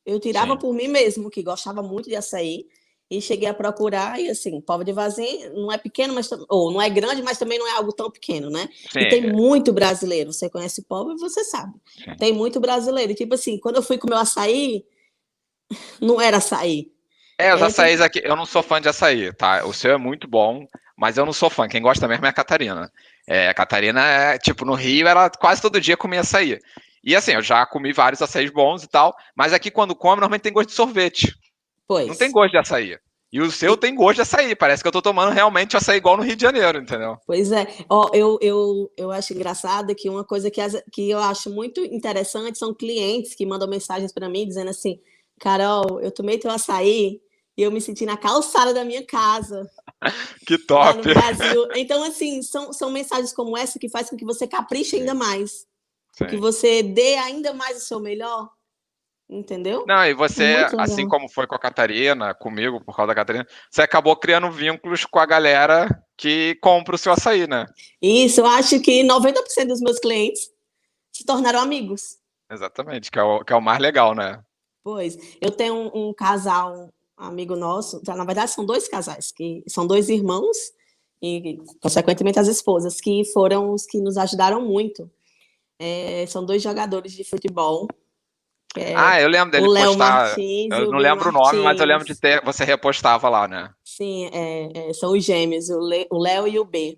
Eu 0.05 0.19
tirava 0.19 0.53
Sim. 0.53 0.59
por 0.59 0.73
mim 0.73 0.87
mesmo, 0.87 1.29
que 1.29 1.43
gostava 1.43 1.83
muito 1.83 2.09
de 2.09 2.15
açaí, 2.15 2.65
e 3.09 3.21
cheguei 3.21 3.47
a 3.47 3.53
procurar, 3.53 4.19
e 4.19 4.29
assim, 4.29 4.59
Povo 4.61 4.83
de 4.83 4.91
Vazim 4.91 5.47
não 5.53 5.71
é 5.71 5.77
pequeno, 5.77 6.13
mas 6.13 6.29
ou 6.49 6.71
não 6.71 6.81
é 6.81 6.89
grande, 6.89 7.21
mas 7.21 7.37
também 7.37 7.59
não 7.59 7.67
é 7.67 7.71
algo 7.71 7.93
tão 7.93 8.09
pequeno, 8.09 8.49
né? 8.49 8.67
Sim. 8.91 8.99
E 8.99 9.09
tem 9.09 9.31
muito 9.31 9.71
brasileiro. 9.71 10.33
Você 10.33 10.49
conhece 10.49 10.83
Povo 10.83 11.17
você 11.17 11.43
sabe. 11.43 11.73
Sim. 12.03 12.15
Tem 12.17 12.33
muito 12.33 12.59
brasileiro. 12.59 13.13
Tipo 13.13 13.35
assim, 13.35 13.57
quando 13.57 13.75
eu 13.75 13.83
fui 13.83 13.97
comer 13.97 14.15
o 14.15 14.19
açaí, 14.19 14.83
não 16.01 16.19
era 16.19 16.37
açaí. 16.37 16.91
É, 17.37 17.53
os 17.53 17.61
é, 17.61 17.65
açaís 17.65 18.01
aqui, 18.01 18.21
eu 18.23 18.35
não 18.35 18.45
sou 18.45 18.63
fã 18.63 18.81
de 18.81 18.89
açaí, 18.89 19.33
tá? 19.33 19.65
O 19.65 19.73
seu 19.73 19.91
é 19.91 19.97
muito 19.97 20.27
bom, 20.27 20.65
mas 20.97 21.17
eu 21.17 21.25
não 21.25 21.33
sou 21.33 21.49
fã. 21.49 21.67
Quem 21.67 21.81
gosta 21.81 22.07
mesmo 22.07 22.25
é 22.25 22.29
a 22.29 22.33
Catarina. 22.33 22.91
É, 23.27 23.49
a 23.49 23.53
Catarina 23.53 24.05
é, 24.05 24.37
tipo, 24.37 24.65
no 24.65 24.73
Rio, 24.73 25.07
ela 25.07 25.29
quase 25.29 25.61
todo 25.61 25.81
dia 25.81 25.97
comia 25.97 26.21
açaí. 26.21 26.59
E 27.03 27.15
assim, 27.15 27.33
eu 27.33 27.41
já 27.41 27.65
comi 27.65 27.91
vários 27.91 28.21
açaís 28.21 28.49
bons 28.49 28.83
e 28.83 28.87
tal, 28.87 29.15
mas 29.35 29.51
aqui 29.51 29.69
quando 29.69 29.95
come, 29.95 30.15
normalmente 30.15 30.41
tem 30.41 30.53
gosto 30.53 30.69
de 30.69 30.75
sorvete. 30.75 31.35
Pois. 31.93 32.07
Não 32.07 32.15
tem 32.15 32.31
gosto 32.31 32.51
de 32.51 32.57
açaí. 32.57 32.97
E 33.31 33.41
o 33.41 33.51
seu 33.51 33.77
tem 33.77 33.95
gosto 33.95 34.15
de 34.15 34.21
açaí. 34.21 34.55
Parece 34.55 34.83
que 34.83 34.87
eu 34.87 34.91
tô 34.91 35.01
tomando 35.01 35.31
realmente 35.31 35.77
açaí 35.77 35.97
igual 35.97 36.17
no 36.17 36.23
Rio 36.23 36.35
de 36.35 36.41
Janeiro, 36.41 36.79
entendeu? 36.79 37.17
Pois 37.25 37.51
é. 37.51 37.67
Ó, 37.89 38.09
eu, 38.13 38.37
eu, 38.41 38.91
eu 38.97 39.11
acho 39.11 39.33
engraçado 39.33 39.93
que 39.95 40.09
uma 40.09 40.23
coisa 40.23 40.49
que, 40.49 40.59
as, 40.59 40.81
que 40.91 41.09
eu 41.09 41.19
acho 41.19 41.49
muito 41.51 41.81
interessante 41.81 42.57
são 42.57 42.73
clientes 42.73 43.35
que 43.35 43.45
mandam 43.45 43.67
mensagens 43.67 44.11
para 44.11 44.29
mim 44.29 44.47
dizendo 44.47 44.69
assim: 44.69 44.99
Carol, 45.39 45.99
eu 46.01 46.11
tomei 46.11 46.37
teu 46.37 46.49
açaí 46.49 47.21
e 47.55 47.61
eu 47.61 47.71
me 47.71 47.79
senti 47.79 48.05
na 48.05 48.17
calçada 48.17 48.73
da 48.73 48.83
minha 48.83 49.05
casa. 49.05 49.69
que 50.47 50.57
top! 50.57 50.97
no 50.97 51.13
Brasil. 51.13 51.67
Então, 51.75 52.03
assim, 52.03 52.41
são, 52.41 52.73
são 52.73 52.91
mensagens 52.91 53.33
como 53.33 53.55
essa 53.55 53.77
que 53.77 53.89
faz 53.89 54.09
com 54.09 54.17
que 54.17 54.25
você 54.25 54.47
capriche 54.47 54.95
ainda 54.95 55.13
mais. 55.13 55.65
Sim. 56.11 56.25
Que 56.27 56.37
você 56.37 56.81
dê 56.81 57.15
ainda 57.15 57.53
mais 57.53 57.77
o 57.77 57.85
seu 57.85 57.99
melhor. 57.99 58.49
Entendeu? 59.29 59.85
Não, 59.87 60.05
e 60.05 60.13
você, 60.13 60.67
assim 60.77 61.07
como 61.07 61.29
foi 61.29 61.47
com 61.47 61.55
a 61.55 61.59
Catarina, 61.59 62.33
comigo, 62.33 62.83
por 62.83 62.95
causa 62.95 63.07
da 63.07 63.15
Catarina, 63.15 63.47
você 63.71 63.81
acabou 63.81 64.15
criando 64.15 64.51
vínculos 64.51 65.05
com 65.05 65.17
a 65.17 65.25
galera 65.25 65.87
que 66.17 66.55
compra 66.61 66.95
o 66.95 66.97
seu 66.97 67.13
açaí, 67.13 67.47
né? 67.47 67.65
Isso, 68.01 68.41
eu 68.41 68.45
acho 68.45 68.79
que 68.81 69.03
90% 69.03 69.67
dos 69.67 69.81
meus 69.81 69.97
clientes 69.99 70.51
se 71.11 71.25
tornaram 71.25 71.59
amigos. 71.59 72.17
Exatamente, 72.51 73.09
que 73.09 73.17
é 73.17 73.23
o, 73.23 73.43
que 73.43 73.53
é 73.53 73.55
o 73.55 73.61
mais 73.61 73.79
legal, 73.79 74.13
né? 74.13 74.39
Pois, 74.83 75.17
eu 75.41 75.49
tenho 75.49 75.73
um, 75.73 76.09
um 76.09 76.13
casal 76.13 76.89
amigo 77.15 77.55
nosso, 77.55 78.01
na 78.05 78.25
verdade 78.25 78.51
são 78.51 78.65
dois 78.65 78.87
casais, 78.87 79.31
que 79.31 79.63
são 79.67 79.87
dois 79.87 80.09
irmãos 80.09 80.73
e, 81.23 81.57
consequentemente, 81.79 82.37
as 82.37 82.49
esposas, 82.49 82.99
que 82.99 83.23
foram 83.31 83.71
os 83.71 83.85
que 83.85 84.01
nos 84.01 84.17
ajudaram 84.17 84.61
muito. 84.61 85.09
É, 85.79 86.25
são 86.27 86.45
dois 86.45 86.61
jogadores 86.61 87.13
de 87.13 87.23
futebol. 87.23 87.87
É, 88.77 88.95
ah, 88.95 89.21
eu 89.21 89.29
lembro 89.29 89.51
dele 89.51 89.67
o 89.67 89.71
Léo 89.71 89.89
postar. 89.89 90.25
Martins, 90.25 90.71
eu 90.71 90.91
não 90.91 90.97
lembro 90.97 91.31
Martins. 91.31 91.51
o 91.51 91.55
nome, 91.55 91.63
mas 91.63 91.79
eu 91.79 91.85
lembro 91.85 92.05
de 92.05 92.15
ter. 92.15 92.43
Você 92.43 92.63
repostava 92.63 93.29
lá, 93.29 93.47
né? 93.47 93.69
Sim, 93.83 94.29
é, 94.33 94.89
é 94.89 94.93
são 94.93 95.13
os 95.13 95.23
gêmeos, 95.23 95.69
o 95.69 96.17
Léo 96.19 96.47
e 96.47 96.59
o 96.59 96.65
B. 96.65 96.97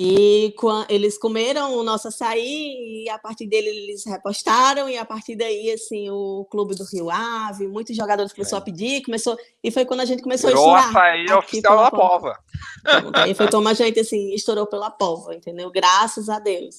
E 0.00 0.54
eles 0.88 1.18
comeram 1.18 1.74
o 1.76 1.82
nosso 1.82 2.06
açaí 2.06 3.02
e 3.02 3.10
a 3.10 3.18
partir 3.18 3.48
dele 3.48 3.66
eles 3.68 4.06
repostaram 4.06 4.88
e 4.88 4.96
a 4.96 5.04
partir 5.04 5.34
daí 5.34 5.72
assim 5.72 6.08
o 6.08 6.46
clube 6.48 6.76
do 6.76 6.84
Rio 6.84 7.10
Ave, 7.10 7.66
muitos 7.66 7.96
jogadores 7.96 8.32
começaram 8.32 8.58
é. 8.58 8.62
a 8.62 8.64
pedir, 8.64 9.02
começou 9.02 9.36
e 9.60 9.72
foi 9.72 9.84
quando 9.84 9.98
a 9.98 10.04
gente 10.04 10.22
começou 10.22 10.50
Virou 10.50 10.72
a 10.72 10.78
estourar. 10.82 11.04
açaí 11.04 11.32
oficial 11.32 11.78
da 11.78 11.90
pova. 11.90 12.38
Aí 13.14 13.34
foi 13.34 13.50
como 13.50 13.68
a 13.68 13.74
gente 13.74 13.98
assim 13.98 14.32
estourou 14.32 14.68
pela 14.68 14.88
pova, 14.88 15.34
entendeu? 15.34 15.68
Graças 15.68 16.28
a 16.28 16.38
Deus. 16.38 16.76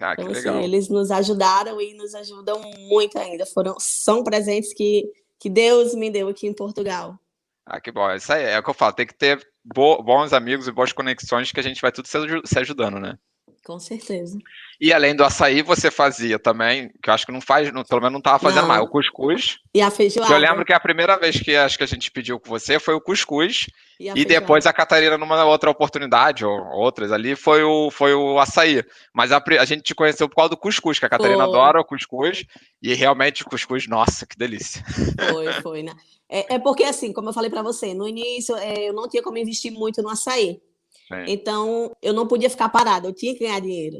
Ah, 0.00 0.14
então, 0.18 0.32
assim, 0.32 0.64
eles 0.64 0.88
nos 0.88 1.10
ajudaram 1.10 1.80
e 1.80 1.94
nos 1.94 2.14
ajudam 2.14 2.60
muito 2.88 3.18
ainda. 3.18 3.44
Foram 3.44 3.78
são 3.78 4.24
presentes 4.24 4.72
que 4.72 5.10
que 5.40 5.48
Deus 5.48 5.94
me 5.94 6.10
deu 6.10 6.28
aqui 6.28 6.46
em 6.46 6.52
Portugal. 6.52 7.18
Ah, 7.64 7.80
que 7.80 7.90
bom. 7.90 8.12
Isso 8.12 8.30
aí 8.30 8.44
é 8.44 8.58
o 8.58 8.62
que 8.62 8.68
eu 8.68 8.74
falo. 8.74 8.92
Tem 8.92 9.06
que 9.06 9.14
ter 9.14 9.40
bons 9.64 10.32
amigos 10.34 10.68
e 10.68 10.72
boas 10.72 10.92
conexões 10.92 11.50
que 11.50 11.58
a 11.58 11.62
gente 11.62 11.80
vai 11.80 11.90
tudo 11.90 12.06
se 12.06 12.58
ajudando, 12.58 13.00
né? 13.00 13.18
Com 13.64 13.78
certeza. 13.78 14.38
E 14.80 14.92
além 14.92 15.14
do 15.14 15.22
açaí, 15.22 15.60
você 15.60 15.90
fazia 15.90 16.38
também, 16.38 16.90
que 17.02 17.10
eu 17.10 17.14
acho 17.14 17.26
que 17.26 17.32
não 17.32 17.42
faz, 17.42 17.70
não, 17.70 17.84
pelo 17.84 18.00
menos 18.00 18.12
não 18.12 18.18
estava 18.18 18.38
fazendo 18.38 18.62
não. 18.62 18.68
mais, 18.68 18.82
o 18.82 18.88
cuscuz. 18.88 19.58
E 19.74 19.82
a 19.82 19.90
feijoada. 19.90 20.32
eu 20.32 20.38
lembro 20.38 20.64
que 20.64 20.72
a 20.72 20.80
primeira 20.80 21.18
vez 21.18 21.38
que 21.38 21.54
acho 21.54 21.76
que 21.76 21.84
a 21.84 21.86
gente 21.86 22.10
pediu 22.10 22.40
com 22.40 22.48
você 22.48 22.80
foi 22.80 22.94
o 22.94 23.00
cuscuz. 23.00 23.66
E, 24.00 24.08
e 24.08 24.24
depois 24.24 24.64
a 24.64 24.72
Catarina, 24.72 25.18
numa 25.18 25.44
outra 25.44 25.68
oportunidade, 25.68 26.42
ou 26.42 26.58
outras 26.72 27.12
ali, 27.12 27.36
foi 27.36 27.62
o, 27.62 27.90
foi 27.90 28.14
o 28.14 28.38
açaí. 28.38 28.82
Mas 29.12 29.30
a, 29.30 29.44
a 29.60 29.64
gente 29.66 29.82
te 29.82 29.94
conheceu 29.94 30.26
por 30.26 30.36
causa 30.36 30.50
do 30.50 30.56
cuscuz, 30.56 30.98
que 30.98 31.04
a 31.04 31.10
Catarina 31.10 31.44
foi. 31.44 31.54
adora 31.54 31.80
o 31.80 31.84
cuscuz. 31.84 32.46
E 32.82 32.94
realmente 32.94 33.42
o 33.42 33.46
cuscuz, 33.46 33.86
nossa, 33.86 34.26
que 34.26 34.38
delícia. 34.38 34.82
Foi, 35.30 35.52
foi, 35.60 35.82
né? 35.82 35.92
É, 36.30 36.54
é 36.54 36.58
porque, 36.58 36.84
assim, 36.84 37.12
como 37.12 37.28
eu 37.28 37.34
falei 37.34 37.50
para 37.50 37.62
você, 37.62 37.92
no 37.92 38.08
início 38.08 38.56
é, 38.56 38.88
eu 38.88 38.94
não 38.94 39.06
tinha 39.06 39.22
como 39.22 39.36
investir 39.36 39.70
muito 39.70 40.00
no 40.00 40.08
açaí. 40.08 40.62
Sim. 41.08 41.24
Então, 41.26 41.96
eu 42.02 42.12
não 42.12 42.26
podia 42.26 42.50
ficar 42.50 42.68
parada, 42.68 43.08
eu 43.08 43.12
tinha 43.12 43.34
que 43.34 43.40
ganhar 43.40 43.60
dinheiro. 43.60 43.98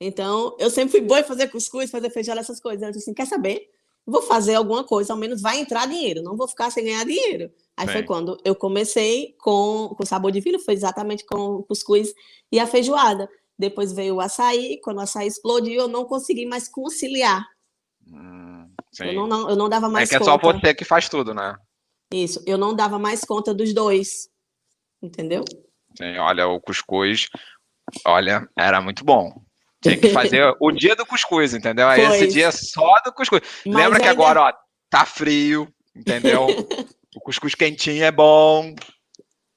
Então, 0.00 0.56
eu 0.58 0.70
sempre 0.70 0.92
fui 0.92 1.00
boa 1.00 1.20
em 1.20 1.24
fazer 1.24 1.48
cuscuz, 1.48 1.90
fazer 1.90 2.10
feijão, 2.10 2.36
essas 2.36 2.60
coisas. 2.60 2.82
Eu 2.82 2.92
disse 2.92 3.04
assim, 3.04 3.14
quer 3.14 3.26
saber? 3.26 3.68
Vou 4.06 4.22
fazer 4.22 4.54
alguma 4.54 4.84
coisa, 4.84 5.12
ao 5.12 5.18
menos 5.18 5.42
vai 5.42 5.58
entrar 5.58 5.86
dinheiro, 5.86 6.22
não 6.22 6.36
vou 6.36 6.48
ficar 6.48 6.70
sem 6.70 6.84
ganhar 6.84 7.04
dinheiro. 7.04 7.52
Aí 7.76 7.86
Sim. 7.86 7.92
foi 7.92 8.02
quando 8.04 8.38
eu 8.44 8.54
comecei 8.54 9.34
com, 9.38 9.94
com 9.96 10.06
sabor 10.06 10.32
divino, 10.32 10.58
foi 10.58 10.74
exatamente 10.74 11.26
com 11.26 11.56
o 11.56 11.62
cuscuz 11.62 12.14
e 12.50 12.58
a 12.58 12.66
feijoada. 12.66 13.28
Depois 13.58 13.92
veio 13.92 14.14
o 14.14 14.20
açaí, 14.20 14.80
quando 14.82 14.98
o 14.98 15.00
açaí 15.00 15.26
explodiu, 15.26 15.82
eu 15.82 15.88
não 15.88 16.04
consegui 16.04 16.46
mais 16.46 16.68
conciliar. 16.68 17.44
Hum, 18.06 18.70
eu, 19.00 19.12
não, 19.12 19.26
não, 19.26 19.50
eu 19.50 19.56
não 19.56 19.68
dava 19.68 19.88
mais 19.88 20.08
conta. 20.08 20.16
É 20.16 20.18
que 20.18 20.24
é 20.24 20.26
só 20.26 20.38
você 20.38 20.74
que 20.74 20.84
faz 20.84 21.08
tudo, 21.08 21.34
né? 21.34 21.56
Isso, 22.12 22.42
eu 22.46 22.56
não 22.56 22.74
dava 22.74 22.98
mais 22.98 23.24
conta 23.24 23.52
dos 23.52 23.74
dois, 23.74 24.30
entendeu? 25.02 25.44
Olha, 26.20 26.48
o 26.48 26.60
cuscuz, 26.60 27.28
olha, 28.04 28.48
era 28.56 28.80
muito 28.80 29.04
bom. 29.04 29.42
Tinha 29.80 29.96
que 29.96 30.10
fazer 30.10 30.54
o 30.60 30.72
dia 30.72 30.96
do 30.96 31.06
cuscuz, 31.06 31.54
entendeu? 31.54 31.88
Aí 31.88 32.00
esse 32.00 32.26
dia 32.28 32.50
só 32.50 33.00
do 33.04 33.12
cuscuz. 33.12 33.40
Mas 33.64 33.74
Lembra 33.76 34.00
que 34.00 34.08
agora, 34.08 34.42
ó, 34.42 34.52
tá 34.90 35.04
frio, 35.04 35.72
entendeu? 35.94 36.46
o 37.14 37.20
cuscuz 37.20 37.54
quentinho 37.54 38.04
é 38.04 38.10
bom. 38.10 38.74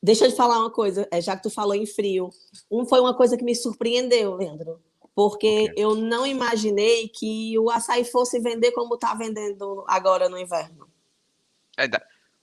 Deixa 0.04 0.26
eu 0.26 0.32
te 0.32 0.36
falar 0.36 0.60
uma 0.60 0.72
coisa, 0.72 1.08
é, 1.12 1.22
já 1.22 1.36
que 1.36 1.44
tu 1.44 1.50
falou 1.50 1.76
em 1.76 1.86
frio. 1.86 2.30
Um 2.70 2.86
foi 2.86 3.00
uma 3.00 3.16
coisa 3.16 3.38
que 3.38 3.44
me 3.44 3.56
surpreendeu, 3.56 4.36
Leandro. 4.36 4.80
Porque 5.14 5.70
okay. 5.70 5.74
eu 5.76 5.96
não 5.96 6.26
imaginei 6.26 7.10
que 7.10 7.58
o 7.60 7.70
açaí 7.70 8.04
fosse 8.06 8.40
vender 8.40 8.72
como 8.72 8.98
tá 8.98 9.14
vendendo 9.14 9.84
agora 9.88 10.30
no 10.30 10.38
inverno. 10.38 10.88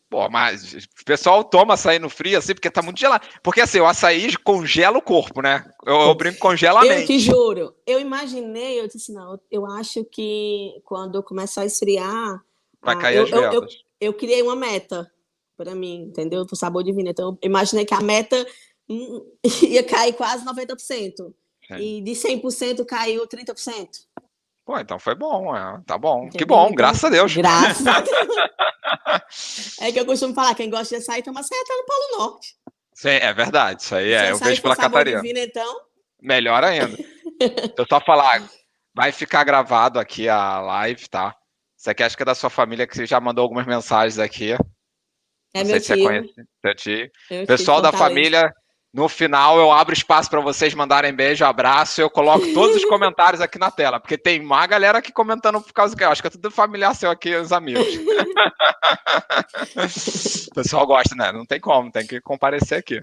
É, 0.09 0.11
Pô, 0.11 0.29
mas 0.31 0.73
o 0.73 1.05
pessoal 1.05 1.45
toma 1.45 1.75
açaí 1.75 1.99
no 1.99 2.09
frio 2.09 2.39
assim 2.39 2.55
porque 2.55 2.71
tá 2.71 2.83
muito 2.83 2.99
gelado. 2.99 3.27
Porque 3.43 3.61
assim, 3.61 3.79
o 3.79 3.87
açaí 3.87 4.35
congela 4.39 4.99
o 4.99 5.03
corpo, 5.03 5.43
né? 5.43 5.71
Eu, 5.87 5.95
eu 5.95 6.15
brinco 6.15 6.39
congela 6.39 6.81
a 6.81 6.83
mente. 6.83 7.01
Eu 7.01 7.07
te 7.07 7.19
juro, 7.19 7.75
eu 7.87 8.01
imaginei, 8.01 8.81
eu 8.81 8.89
disse, 8.89 9.13
não, 9.13 9.39
eu 9.51 9.67
acho 9.67 10.05
que 10.05 10.81
quando 10.85 11.23
começar 11.23 11.63
a 11.63 11.67
esfriar. 11.67 12.43
Vai 12.81 12.95
ah, 12.95 12.99
cair 12.99 13.17
eu, 13.17 13.25
as. 13.25 13.31
Eu, 13.31 13.53
eu, 13.53 13.67
eu, 14.01 14.15
criei 14.15 14.43
uma 14.43 14.57
meta 14.57 15.11
para 15.57 15.75
mim, 15.75 16.05
entendeu? 16.05 16.45
Do 16.45 16.57
sabor 16.57 16.83
divino. 16.83 17.11
Então, 17.11 17.37
eu 17.43 17.49
imaginei 17.49 17.85
que 17.85 17.95
a 17.95 18.01
meta 18.01 18.47
hum, 18.89 19.27
ia 19.63 19.83
cair 19.83 20.15
quase 20.15 20.45
90%. 20.45 21.35
Sim. 21.69 21.77
E 21.77 22.01
de 22.01 22.13
100% 22.13 22.85
caiu 22.87 23.27
30%. 23.27 23.89
Pô, 24.69 24.79
então 24.79 24.99
foi 24.99 25.15
bom, 25.15 25.57
é, 25.57 25.81
tá 25.87 25.97
bom. 25.97 26.25
Entendeu? 26.25 26.39
Que 26.41 26.45
bom, 26.45 26.71
graças 26.75 27.03
a 27.03 27.09
Deus. 27.09 27.35
Graças 27.35 27.87
a 27.87 28.01
Deus. 28.03 28.37
é 29.81 29.91
que 29.91 29.99
eu 29.99 30.05
costumo 30.05 30.35
falar, 30.35 30.55
quem 30.55 30.69
gosta 30.69 30.95
de 30.95 31.03
açaí 31.03 31.23
toma 31.23 31.41
açaí 31.41 31.59
até 31.59 31.75
no 31.75 31.85
Polo 31.87 32.19
Norte. 32.19 32.55
Sim, 32.93 33.09
é 33.09 33.33
verdade, 33.33 33.81
isso 33.81 33.95
aí 33.95 34.13
é. 34.13 34.31
eu 34.31 34.37
vejo 34.37 34.61
pela 34.61 34.77
Catarina. 34.77 35.23
Divino, 35.23 35.39
então... 35.39 35.81
Melhor 36.21 36.63
ainda. 36.63 36.99
eu 37.79 37.87
só 37.89 37.99
falar, 37.99 38.47
vai 38.95 39.11
ficar 39.11 39.43
gravado 39.43 39.99
aqui 39.99 40.29
a 40.29 40.61
live, 40.61 41.09
tá? 41.09 41.35
Você 41.75 41.89
aqui 41.89 42.03
acho 42.03 42.15
que 42.15 42.23
é 42.25 42.27
da 42.27 42.35
sua 42.35 42.51
família, 42.51 42.87
que 42.87 42.95
você 42.95 43.07
já 43.07 43.19
mandou 43.19 43.45
algumas 43.45 43.65
mensagens 43.65 44.19
aqui. 44.19 44.53
É 44.53 45.65
Não 45.65 45.65
meu 45.65 45.81
tio. 45.81 45.97
Você 45.97 46.03
conhece, 46.03 46.35
seu 46.61 46.75
tio. 46.75 47.11
Pessoal 47.47 47.81
da 47.81 47.91
família, 47.91 48.53
no 48.93 49.09
final, 49.09 49.59
eu 49.59 49.71
abro 49.71 49.93
espaço 49.93 50.31
para 50.31 50.41
vocês 50.41 50.73
mandarem 50.73 51.13
beijo, 51.13 51.45
abraço. 51.45 52.01
Eu 52.01 52.09
coloco 52.09 52.53
todos 52.55 52.77
os 52.77 52.85
comentários 52.87 53.41
aqui 53.41 53.59
na 53.59 53.71
tela, 53.71 54.01
porque 54.01 54.17
tem 54.17 54.41
uma 54.41 54.67
galera 54.67 54.99
aqui 54.99 55.13
comentando 55.13 55.61
por 55.61 55.73
causa 55.73 55.97
que 55.97 56.03
eu 56.03 56.09
acho 56.09 56.23
que 56.23 56.29
é 56.29 56.31
tudo 56.31 56.51
familiar 56.51 56.95
seu 56.95 57.11
aqui, 57.11 57.35
os 57.37 57.53
amigos. 57.53 57.87
o 60.51 60.55
pessoal 60.55 60.87
gosta, 60.87 61.15
né? 61.15 61.31
Não 61.33 61.45
tem 61.45 61.61
como, 61.61 61.93
tem 61.93 62.07
que 62.07 62.21
comparecer 62.21 62.79
aqui. 62.79 63.03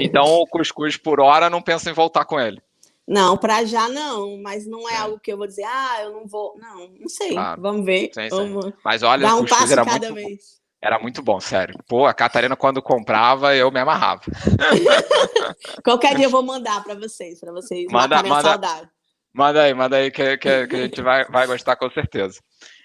Então, 0.00 0.24
o 0.24 0.46
cuscuz 0.46 0.96
por 0.96 1.20
hora, 1.20 1.48
não 1.48 1.62
pensa 1.62 1.90
em 1.90 1.94
voltar 1.94 2.24
com 2.24 2.38
ele. 2.38 2.60
Não, 3.06 3.36
para 3.36 3.64
já 3.64 3.88
não, 3.88 4.40
mas 4.42 4.66
não 4.66 4.88
é, 4.88 4.94
é, 4.94 4.96
algo 4.96 5.20
que 5.20 5.30
eu 5.30 5.36
vou 5.36 5.46
dizer, 5.46 5.64
ah, 5.64 5.98
eu 6.02 6.12
não 6.12 6.26
vou. 6.26 6.54
Não, 6.58 6.88
não 6.98 7.08
sei. 7.08 7.32
Claro. 7.32 7.60
Vamos 7.60 7.84
ver. 7.84 8.10
Sim, 8.14 8.22
sim. 8.22 8.28
Vamos 8.30 8.72
mas 8.82 9.02
olha, 9.02 9.28
dar 9.28 9.36
um 9.36 9.44
passo 9.44 9.76
cada 9.76 10.10
muito... 10.10 10.14
vez. 10.14 10.63
Era 10.84 10.98
muito 10.98 11.22
bom, 11.22 11.40
sério. 11.40 11.74
Pô, 11.88 12.04
a 12.04 12.12
Catarina, 12.12 12.54
quando 12.54 12.82
comprava, 12.82 13.56
eu 13.56 13.70
me 13.70 13.80
amarrava. 13.80 14.20
Qualquer 15.82 16.14
dia 16.14 16.26
eu 16.26 16.30
vou 16.30 16.42
mandar 16.42 16.84
para 16.84 16.94
vocês, 16.94 17.40
para 17.40 17.50
vocês 17.52 17.86
manda, 17.90 18.22
manda, 18.22 18.50
saudade. 18.50 18.90
Manda 19.32 19.62
aí, 19.62 19.72
manda 19.72 19.96
aí, 19.96 20.10
que, 20.10 20.36
que, 20.36 20.66
que 20.66 20.76
a 20.76 20.82
gente 20.82 21.00
vai, 21.00 21.24
vai 21.24 21.46
gostar 21.46 21.76
com 21.76 21.88
certeza. 21.88 22.38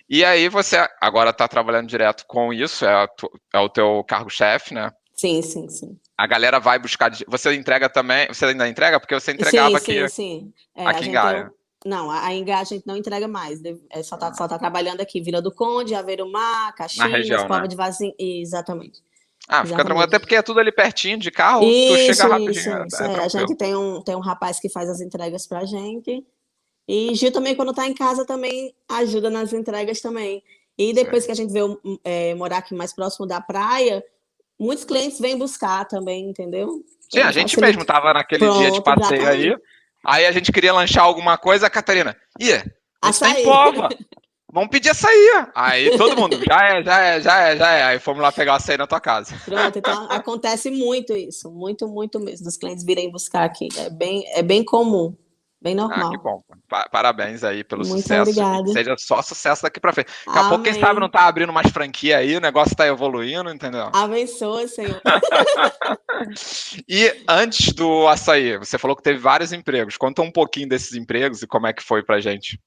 E 0.10 0.24
aí 0.24 0.48
você 0.48 0.78
agora 1.02 1.32
está 1.32 1.46
trabalhando 1.46 1.90
direto 1.90 2.24
com 2.26 2.54
isso, 2.54 2.86
é, 2.86 3.06
tu, 3.18 3.30
é 3.54 3.60
o 3.60 3.68
teu 3.68 4.02
cargo-chefe, 4.08 4.74
né? 4.74 4.94
Sim, 5.14 5.42
sim, 5.42 5.68
sim. 5.68 6.00
A 6.18 6.26
galera 6.26 6.58
vai 6.58 6.80
buscar. 6.80 7.12
Você 7.28 7.54
entrega 7.54 7.90
também. 7.90 8.28
Você 8.30 8.46
ainda 8.46 8.70
entrega? 8.70 8.98
Porque 9.02 9.14
você 9.14 9.34
entregava 9.34 9.72
sim, 9.72 9.76
aqui, 9.76 10.08
sim, 10.08 10.08
sim. 10.08 10.54
É, 10.74 10.88
aqui 10.88 11.10
em 11.10 11.12
Gaia. 11.12 11.52
Não, 11.86 12.12
a 12.12 12.34
Engá 12.34 12.60
a 12.60 12.64
gente 12.64 12.86
não 12.86 12.98
entrega 12.98 13.28
mais. 13.28 13.62
É, 13.90 14.04
só 14.04 14.16
está 14.16 14.34
só 14.34 14.48
tá 14.48 14.60
trabalhando 14.60 15.02
aqui, 15.02 15.22
Vila 15.22 15.42
do 15.42 15.52
Conde, 15.52 15.96
Aveiro 15.96 16.30
Mar, 16.30 16.74
Caxias, 16.76 17.10
região, 17.10 17.48
Pova 17.48 17.62
né? 17.62 17.68
de 17.68 17.76
Vazim. 17.76 18.14
Exatamente. 18.20 19.02
Ah, 19.48 19.66
fica 19.66 19.84
tranquilo, 19.84 20.02
até 20.02 20.20
porque 20.20 20.36
é 20.36 20.42
tudo 20.42 20.60
ali 20.60 20.72
pertinho 20.72 21.18
de 21.18 21.32
carro, 21.32 21.64
isso, 21.64 21.96
tu 21.96 22.16
chega 22.16 22.28
rapidinho. 22.28 22.52
Isso, 22.52 22.70
é, 22.70 22.86
isso, 22.86 23.04
é, 23.04 23.14
é. 23.14 23.20
A 23.20 23.28
gente 23.28 23.56
tem 23.56 23.76
um, 23.76 24.02
tem 24.02 24.16
um 24.16 24.20
rapaz 24.20 24.60
que 24.60 24.70
faz 24.70 24.90
as 24.90 25.02
entregas 25.02 25.48
pra 25.48 25.66
gente. 25.66 26.24
E 26.88 27.16
Gil 27.16 27.32
também, 27.32 27.56
quando 27.56 27.74
tá 27.74 27.88
em 27.88 27.94
casa, 27.94 28.26
também 28.26 28.76
ajuda 28.88 29.30
nas 29.30 29.54
entregas 29.54 30.02
também. 30.02 30.44
E 30.78 30.94
depois 30.94 31.26
que 31.26 31.32
a 31.32 31.36
gente 31.36 31.52
veio 31.52 31.80
é, 32.04 32.36
morar 32.36 32.58
aqui 32.58 32.76
mais 32.76 32.94
próximo 32.94 33.26
da 33.26 33.42
praia, 33.42 34.04
muitos 34.60 34.86
clientes 34.86 35.20
vêm 35.20 35.38
buscar 35.38 35.86
também, 35.86 36.30
entendeu? 36.30 36.84
Sim, 37.12 37.20
a 37.20 37.32
gente 37.32 37.60
mesmo 37.60 37.84
tava 37.84 38.14
naquele 38.14 38.46
Pronto, 38.46 38.60
dia 38.60 38.72
de 38.72 38.84
passeio 38.84 39.28
aí. 39.28 39.56
Aí 40.06 40.26
a 40.26 40.32
gente 40.32 40.52
queria 40.52 40.74
lanchar 40.74 41.04
alguma 41.04 41.38
coisa, 41.38 41.68
a 41.68 41.70
Catarina, 41.70 42.16
ia, 42.40 42.64
tem 43.20 43.44
pova. 43.44 43.90
Vamos 44.52 44.70
pedir 44.70 44.90
açaí. 44.90 45.46
Aí 45.54 45.96
todo 45.96 46.18
mundo, 46.20 46.40
já 46.44 46.68
é, 46.68 46.84
já 46.84 47.00
é, 47.00 47.22
já 47.22 47.40
é, 47.40 47.58
já 47.58 47.72
é. 47.72 47.84
Aí 47.84 48.00
fomos 48.00 48.22
lá 48.22 48.32
pegar 48.32 48.56
açaí 48.56 48.78
na 48.78 48.88
tua 48.88 49.00
casa. 49.00 49.36
Pronto, 49.46 49.78
então 49.78 50.08
acontece 50.10 50.72
muito 50.72 51.14
isso, 51.14 51.52
muito, 51.52 51.88
muito 51.88 52.20
mesmo, 52.20 52.46
dos 52.46 52.58
clientes 52.58 52.84
virem 52.84 53.12
buscar 53.12 53.44
aqui. 53.44 53.68
É 53.78 53.90
bem, 53.90 54.24
é 54.34 54.42
bem 54.42 54.64
comum. 54.64 55.16
Bem 55.62 55.76
normal. 55.76 56.08
Ah, 56.08 56.12
que 56.12 56.18
bom. 56.18 56.42
Parabéns 56.90 57.44
aí 57.44 57.66
pelo 57.66 57.86
Muito 57.86 58.02
sucesso. 58.02 58.30
Obrigada. 58.30 58.68
seja 58.72 58.96
só 58.98 59.22
sucesso 59.22 59.64
daqui 59.64 59.78
para 59.78 59.92
frente. 59.92 60.08
Daqui 60.26 60.38
a 60.38 60.40
Amém. 60.40 60.50
pouco, 60.50 60.64
quem 60.64 60.74
sabe, 60.74 61.02
não 61.02 61.10
tá 61.10 61.28
abrindo 61.28 61.52
mais 61.52 61.70
franquia 61.70 62.18
aí, 62.18 62.38
o 62.38 62.42
negócio 62.42 62.76
tá 62.76 62.88
evoluindo, 62.88 63.50
entendeu? 63.50 63.90
Abençoa, 63.94 64.66
Senhor. 64.70 65.02
e 66.88 67.14
antes 67.28 67.74
do 67.74 68.08
açaí, 68.08 68.58
você 68.58 68.78
falou 68.78 68.96
que 68.96 69.04
teve 69.04 69.20
vários 69.20 69.52
empregos. 69.52 69.98
Conta 69.98 70.22
um 70.22 70.32
pouquinho 70.32 70.70
desses 70.70 70.94
empregos 70.94 71.42
e 71.42 71.48
como 71.48 71.68
é 71.68 71.74
que 71.74 71.84
foi 71.84 72.04
pra 72.04 72.22
gente. 72.22 72.58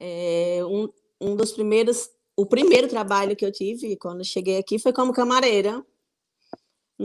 É, 0.00 0.60
um, 0.64 0.88
um 1.20 1.36
dos 1.36 1.52
primeiros, 1.52 2.10
o 2.36 2.44
primeiro 2.44 2.88
trabalho 2.88 3.36
que 3.36 3.44
eu 3.44 3.52
tive 3.52 3.96
quando 3.96 4.24
cheguei 4.24 4.58
aqui 4.58 4.80
foi 4.80 4.92
como 4.92 5.12
camareira. 5.12 5.80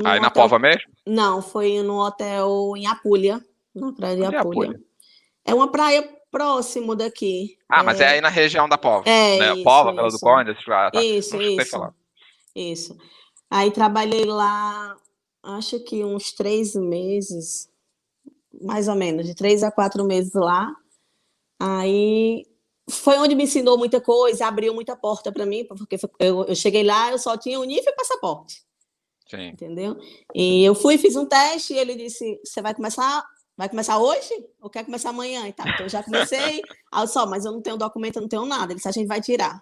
Aí 0.03 0.19
na 0.19 0.31
Pova 0.31 0.57
mesmo? 0.57 0.91
Não, 1.05 1.43
foi 1.43 1.83
no 1.83 2.03
hotel 2.03 2.73
em 2.75 2.87
Apulha 2.87 3.39
na 3.73 3.93
Praia 3.93 4.15
de 4.15 4.35
Apulha. 4.35 4.79
É 5.45 5.53
uma 5.53 5.71
praia 5.71 6.07
próximo 6.31 6.95
daqui. 6.95 7.57
Ah, 7.69 7.81
é... 7.81 7.83
mas 7.83 8.01
é 8.01 8.07
aí 8.07 8.21
na 8.21 8.29
região 8.29 8.67
da 8.67 8.77
Pova. 8.77 9.07
É, 9.07 9.39
né? 9.39 9.53
isso, 9.53 9.63
Pova, 9.63 9.93
Belo 9.93 10.09
do 10.09 10.19
Conde, 10.19 10.55
tá. 10.65 10.91
Isso, 10.95 11.41
isso. 11.41 11.93
Isso. 12.55 12.97
Aí 13.49 13.69
trabalhei 13.69 14.25
lá, 14.25 14.97
acho 15.43 15.79
que 15.81 16.03
uns 16.03 16.31
três 16.31 16.75
meses, 16.75 17.69
mais 18.61 18.87
ou 18.87 18.95
menos, 18.95 19.27
de 19.27 19.35
três 19.35 19.63
a 19.63 19.71
quatro 19.71 20.03
meses 20.03 20.33
lá. 20.33 20.73
Aí 21.59 22.45
foi 22.89 23.17
onde 23.19 23.35
me 23.35 23.43
ensinou 23.43 23.77
muita 23.77 24.01
coisa, 24.01 24.47
abriu 24.47 24.73
muita 24.73 24.95
porta 24.95 25.31
para 25.31 25.45
mim, 25.45 25.65
porque 25.65 25.97
eu, 26.19 26.45
eu, 26.45 26.55
cheguei 26.55 26.83
lá, 26.83 27.11
eu 27.11 27.19
só 27.19 27.37
tinha 27.37 27.59
o 27.59 27.63
nível 27.63 27.91
e 27.91 27.95
passaporte. 27.95 28.63
Sim. 29.29 29.49
Entendeu? 29.49 29.97
E 30.33 30.63
eu 30.63 30.75
fui, 30.75 30.97
fiz 30.97 31.15
um 31.15 31.25
teste 31.25 31.73
e 31.73 31.77
ele 31.77 31.95
disse: 31.95 32.39
você 32.43 32.61
vai 32.61 32.73
começar 32.73 33.23
Vai 33.55 33.69
começar 33.69 33.99
hoje 33.99 34.33
ou 34.59 34.69
quer 34.69 34.83
começar 34.83 35.09
amanhã 35.09 35.47
e 35.47 35.53
tal? 35.53 35.67
Então 35.67 35.85
eu 35.85 35.89
já 35.89 36.01
comecei, 36.01 36.61
aí 36.91 37.07
só, 37.07 37.25
mas 37.25 37.45
eu 37.45 37.51
não 37.51 37.61
tenho 37.61 37.77
documento, 37.77 38.17
eu 38.17 38.21
não 38.21 38.29
tenho 38.29 38.45
nada. 38.45 38.71
Ele 38.71 38.75
disse, 38.75 38.87
a 38.87 38.91
gente 38.91 39.07
vai 39.07 39.21
tirar. 39.21 39.61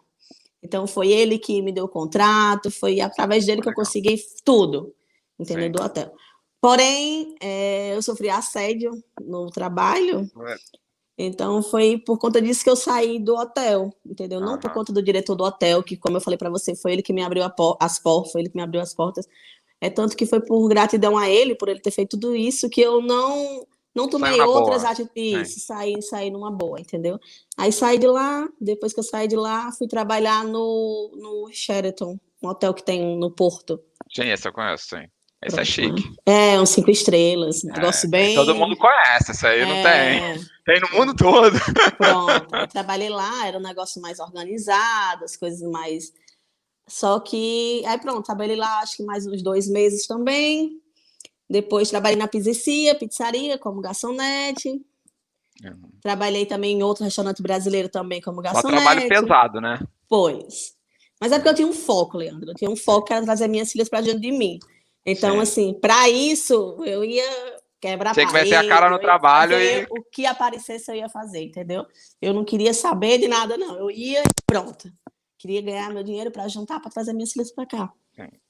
Então 0.63 0.87
foi 0.87 1.09
ele 1.09 1.37
que 1.37 1.61
me 1.61 1.71
deu 1.71 1.85
o 1.85 1.89
contrato, 1.89 2.71
foi 2.71 3.01
através 3.01 3.45
dele 3.45 3.61
que 3.61 3.69
eu 3.69 3.73
consegui 3.73 4.15
tudo, 4.45 4.93
entendeu? 5.39 5.65
Sim. 5.65 5.71
Do 5.71 5.83
hotel. 5.83 6.13
Porém, 6.61 7.35
é, 7.41 7.95
eu 7.95 8.01
sofri 8.01 8.29
assédio 8.29 8.91
no 9.19 9.49
trabalho. 9.49 10.29
Então 11.17 11.61
foi 11.61 11.97
por 11.97 12.17
conta 12.17 12.41
disso 12.41 12.63
que 12.63 12.69
eu 12.69 12.75
saí 12.75 13.19
do 13.19 13.35
hotel, 13.35 13.91
entendeu? 14.05 14.39
Não 14.39 14.57
por 14.57 14.71
conta 14.71 14.93
do 14.93 15.01
diretor 15.01 15.35
do 15.35 15.43
hotel, 15.43 15.83
que 15.83 15.97
como 15.97 16.17
eu 16.17 16.21
falei 16.21 16.37
para 16.37 16.49
você, 16.49 16.75
foi 16.75 16.93
ele 16.93 17.01
que 17.01 17.11
me 17.11 17.23
abriu 17.23 17.43
as 17.79 17.99
portas, 17.99 18.31
foi 18.31 18.41
ele 18.41 18.49
que 18.49 18.55
me 18.55 18.63
abriu 18.63 18.79
as 18.79 18.93
portas. 18.93 19.27
É 19.81 19.89
tanto 19.89 20.15
que 20.15 20.27
foi 20.27 20.39
por 20.39 20.67
gratidão 20.67 21.17
a 21.17 21.27
ele, 21.27 21.55
por 21.55 21.67
ele 21.67 21.79
ter 21.79 21.91
feito 21.91 22.11
tudo 22.11 22.35
isso, 22.35 22.69
que 22.69 22.79
eu 22.79 23.01
não 23.01 23.65
não 23.93 24.07
tomei 24.07 24.39
outras 24.41 24.85
atitudes, 24.85 25.57
é. 25.57 25.59
saí, 25.59 26.01
saí 26.01 26.31
numa 26.31 26.51
boa, 26.51 26.79
entendeu? 26.79 27.19
Aí 27.57 27.71
saí 27.71 27.97
de 27.97 28.07
lá, 28.07 28.47
depois 28.59 28.93
que 28.93 28.99
eu 28.99 29.03
saí 29.03 29.27
de 29.27 29.35
lá, 29.35 29.71
fui 29.71 29.87
trabalhar 29.87 30.45
no, 30.45 31.11
no 31.17 31.49
Sheraton, 31.51 32.17
um 32.41 32.47
hotel 32.47 32.73
que 32.73 32.83
tem 32.83 33.17
no 33.17 33.29
Porto. 33.29 33.81
Sim, 34.13 34.29
esse 34.29 34.47
eu 34.47 34.53
conheço, 34.53 34.87
sim. 34.89 35.07
Esse 35.43 35.59
é 35.59 35.65
chique. 35.65 36.03
É, 36.25 36.59
um 36.59 36.67
cinco 36.67 36.91
estrelas, 36.91 37.63
é, 37.63 37.71
negócio 37.71 38.07
bem. 38.07 38.35
Todo 38.35 38.53
mundo 38.53 38.77
conhece, 38.77 39.31
isso 39.31 39.47
aí 39.47 39.61
é... 39.61 39.65
não 39.65 39.83
tem. 39.83 40.47
Tem 40.63 40.79
no 40.79 40.97
mundo 40.97 41.15
todo. 41.15 41.57
Pronto, 41.97 42.55
eu 42.55 42.67
trabalhei 42.67 43.09
lá, 43.09 43.47
era 43.47 43.57
um 43.57 43.61
negócio 43.61 43.99
mais 44.01 44.19
organizado, 44.19 45.25
as 45.25 45.35
coisas 45.35 45.61
mais. 45.69 46.13
Só 46.87 47.19
que, 47.19 47.83
aí 47.85 47.97
pronto, 47.99 48.25
trabalhei 48.25 48.55
lá 48.55 48.79
acho 48.79 48.97
que 48.97 49.03
mais 49.03 49.25
uns 49.25 49.41
dois 49.41 49.67
meses 49.67 50.05
também. 50.05 50.79
Depois 51.51 51.89
trabalhei 51.89 52.17
na 52.17 52.29
pizzeria, 52.29 52.95
pizzaria, 52.95 53.57
como 53.57 53.81
garçonete. 53.81 54.69
Uhum. 55.63 55.91
Trabalhei 56.01 56.45
também 56.45 56.77
em 56.77 56.83
outro 56.83 57.03
restaurante 57.03 57.41
brasileiro 57.41 57.89
também 57.89 58.21
como 58.21 58.41
garçonete. 58.41 58.67
Um 58.67 58.83
trabalho 58.83 59.09
pesado, 59.09 59.59
né? 59.59 59.79
Pois. 60.07 60.73
Mas 61.19 61.33
é 61.33 61.35
porque 61.35 61.49
eu 61.49 61.55
tinha 61.55 61.67
um 61.67 61.73
foco, 61.73 62.17
Leandro. 62.17 62.51
Eu 62.51 62.55
tinha 62.55 62.71
um 62.71 62.75
foco 62.75 63.07
que 63.07 63.13
era 63.13 63.25
trazer 63.25 63.49
minhas 63.49 63.71
filhas 63.71 63.89
para 63.89 63.99
diante 63.99 64.21
de 64.21 64.31
mim. 64.31 64.59
Então, 65.05 65.35
Sim. 65.35 65.41
assim, 65.41 65.73
para 65.73 66.09
isso, 66.09 66.77
eu 66.85 67.03
ia 67.03 67.29
quebrar 67.81 68.13
Tinha 68.13 68.27
que 68.27 68.33
meter 68.33 68.55
a 68.55 68.67
cara 68.67 68.89
no 68.89 68.97
trabalho 68.97 69.59
e... 69.59 69.83
O 69.89 70.03
que 70.09 70.25
aparecesse 70.25 70.89
eu 70.89 70.95
ia 70.95 71.09
fazer, 71.09 71.43
entendeu? 71.43 71.85
Eu 72.21 72.33
não 72.33 72.45
queria 72.45 72.73
saber 72.73 73.17
de 73.17 73.27
nada, 73.27 73.57
não. 73.57 73.75
Eu 73.75 73.91
ia 73.91 74.21
e 74.21 74.43
pronto. 74.45 74.91
Queria 75.37 75.61
ganhar 75.61 75.91
meu 75.91 76.03
dinheiro 76.03 76.31
para 76.31 76.47
juntar, 76.47 76.79
para 76.79 76.91
trazer 76.91 77.13
minhas 77.13 77.33
filhas 77.33 77.51
para 77.51 77.65
cá. 77.65 77.93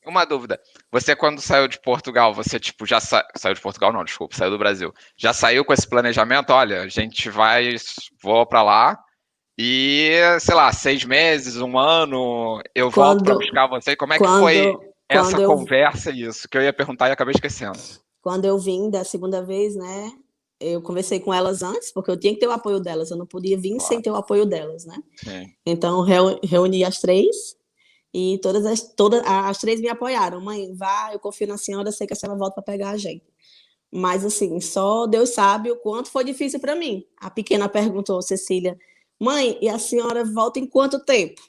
Uma 0.05 0.25
dúvida. 0.25 0.59
Você, 0.91 1.15
quando 1.15 1.41
saiu 1.41 1.67
de 1.67 1.79
Portugal, 1.79 2.33
você, 2.33 2.59
tipo, 2.59 2.85
já 2.85 2.99
sa... 2.99 3.25
saiu 3.35 3.53
de 3.53 3.61
Portugal, 3.61 3.93
não, 3.93 4.03
desculpa, 4.03 4.35
saiu 4.35 4.51
do 4.51 4.57
Brasil. 4.57 4.93
Já 5.15 5.33
saiu 5.33 5.63
com 5.63 5.73
esse 5.73 5.87
planejamento? 5.87 6.51
Olha, 6.51 6.81
a 6.81 6.87
gente 6.87 7.29
vai, 7.29 7.75
vou 8.21 8.45
para 8.45 8.63
lá 8.63 8.99
e, 9.57 10.11
sei 10.39 10.55
lá, 10.55 10.71
seis 10.73 11.05
meses, 11.05 11.57
um 11.57 11.77
ano, 11.77 12.61
eu 12.73 12.91
quando, 12.91 13.19
volto 13.19 13.23
para 13.23 13.35
buscar 13.35 13.67
você. 13.67 13.95
Como 13.95 14.13
é 14.13 14.17
que 14.17 14.23
quando, 14.23 14.39
foi 14.39 14.75
essa 15.07 15.39
eu, 15.39 15.47
conversa 15.47 16.09
e 16.09 16.23
isso? 16.23 16.49
Que 16.49 16.57
eu 16.57 16.63
ia 16.63 16.73
perguntar 16.73 17.09
e 17.09 17.11
acabei 17.11 17.33
esquecendo. 17.35 17.77
Quando 18.21 18.45
eu 18.45 18.57
vim 18.57 18.89
da 18.89 19.03
segunda 19.03 19.43
vez, 19.43 19.75
né? 19.75 20.11
Eu 20.59 20.81
conversei 20.81 21.19
com 21.19 21.33
elas 21.33 21.61
antes, 21.61 21.91
porque 21.91 22.09
eu 22.09 22.19
tinha 22.19 22.33
que 22.33 22.39
ter 22.39 22.47
o 22.47 22.51
apoio 22.51 22.79
delas, 22.79 23.11
eu 23.11 23.17
não 23.17 23.25
podia 23.25 23.57
vir 23.57 23.77
claro. 23.77 23.85
sem 23.85 24.01
ter 24.01 24.11
o 24.11 24.15
apoio 24.15 24.45
delas, 24.45 24.85
né? 24.85 24.95
Sim. 25.15 25.47
Então, 25.65 26.01
reuni 26.01 26.83
as 26.83 26.99
três 26.99 27.55
e 28.13 28.39
todas 28.41 28.65
as, 28.65 28.81
todas 28.81 29.21
as 29.25 29.57
três 29.57 29.79
me 29.79 29.87
apoiaram. 29.87 30.41
Mãe, 30.41 30.73
vá, 30.73 31.11
eu 31.13 31.19
confio 31.19 31.47
na 31.47 31.57
senhora, 31.57 31.91
sei 31.91 32.05
que 32.05 32.13
a 32.13 32.15
senhora 32.15 32.37
volta 32.37 32.55
para 32.55 32.63
pegar 32.63 32.89
a 32.91 32.97
gente. 32.97 33.23
Mas, 33.91 34.25
assim, 34.25 34.59
só 34.61 35.05
Deus 35.05 35.29
sabe 35.31 35.71
o 35.71 35.77
quanto 35.77 36.09
foi 36.09 36.23
difícil 36.23 36.59
para 36.59 36.75
mim. 36.75 37.05
A 37.17 37.29
pequena 37.29 37.67
perguntou, 37.67 38.21
Cecília, 38.21 38.77
mãe, 39.19 39.57
e 39.61 39.67
a 39.69 39.77
senhora 39.77 40.23
volta 40.23 40.59
em 40.59 40.65
quanto 40.65 41.03
tempo? 41.03 41.41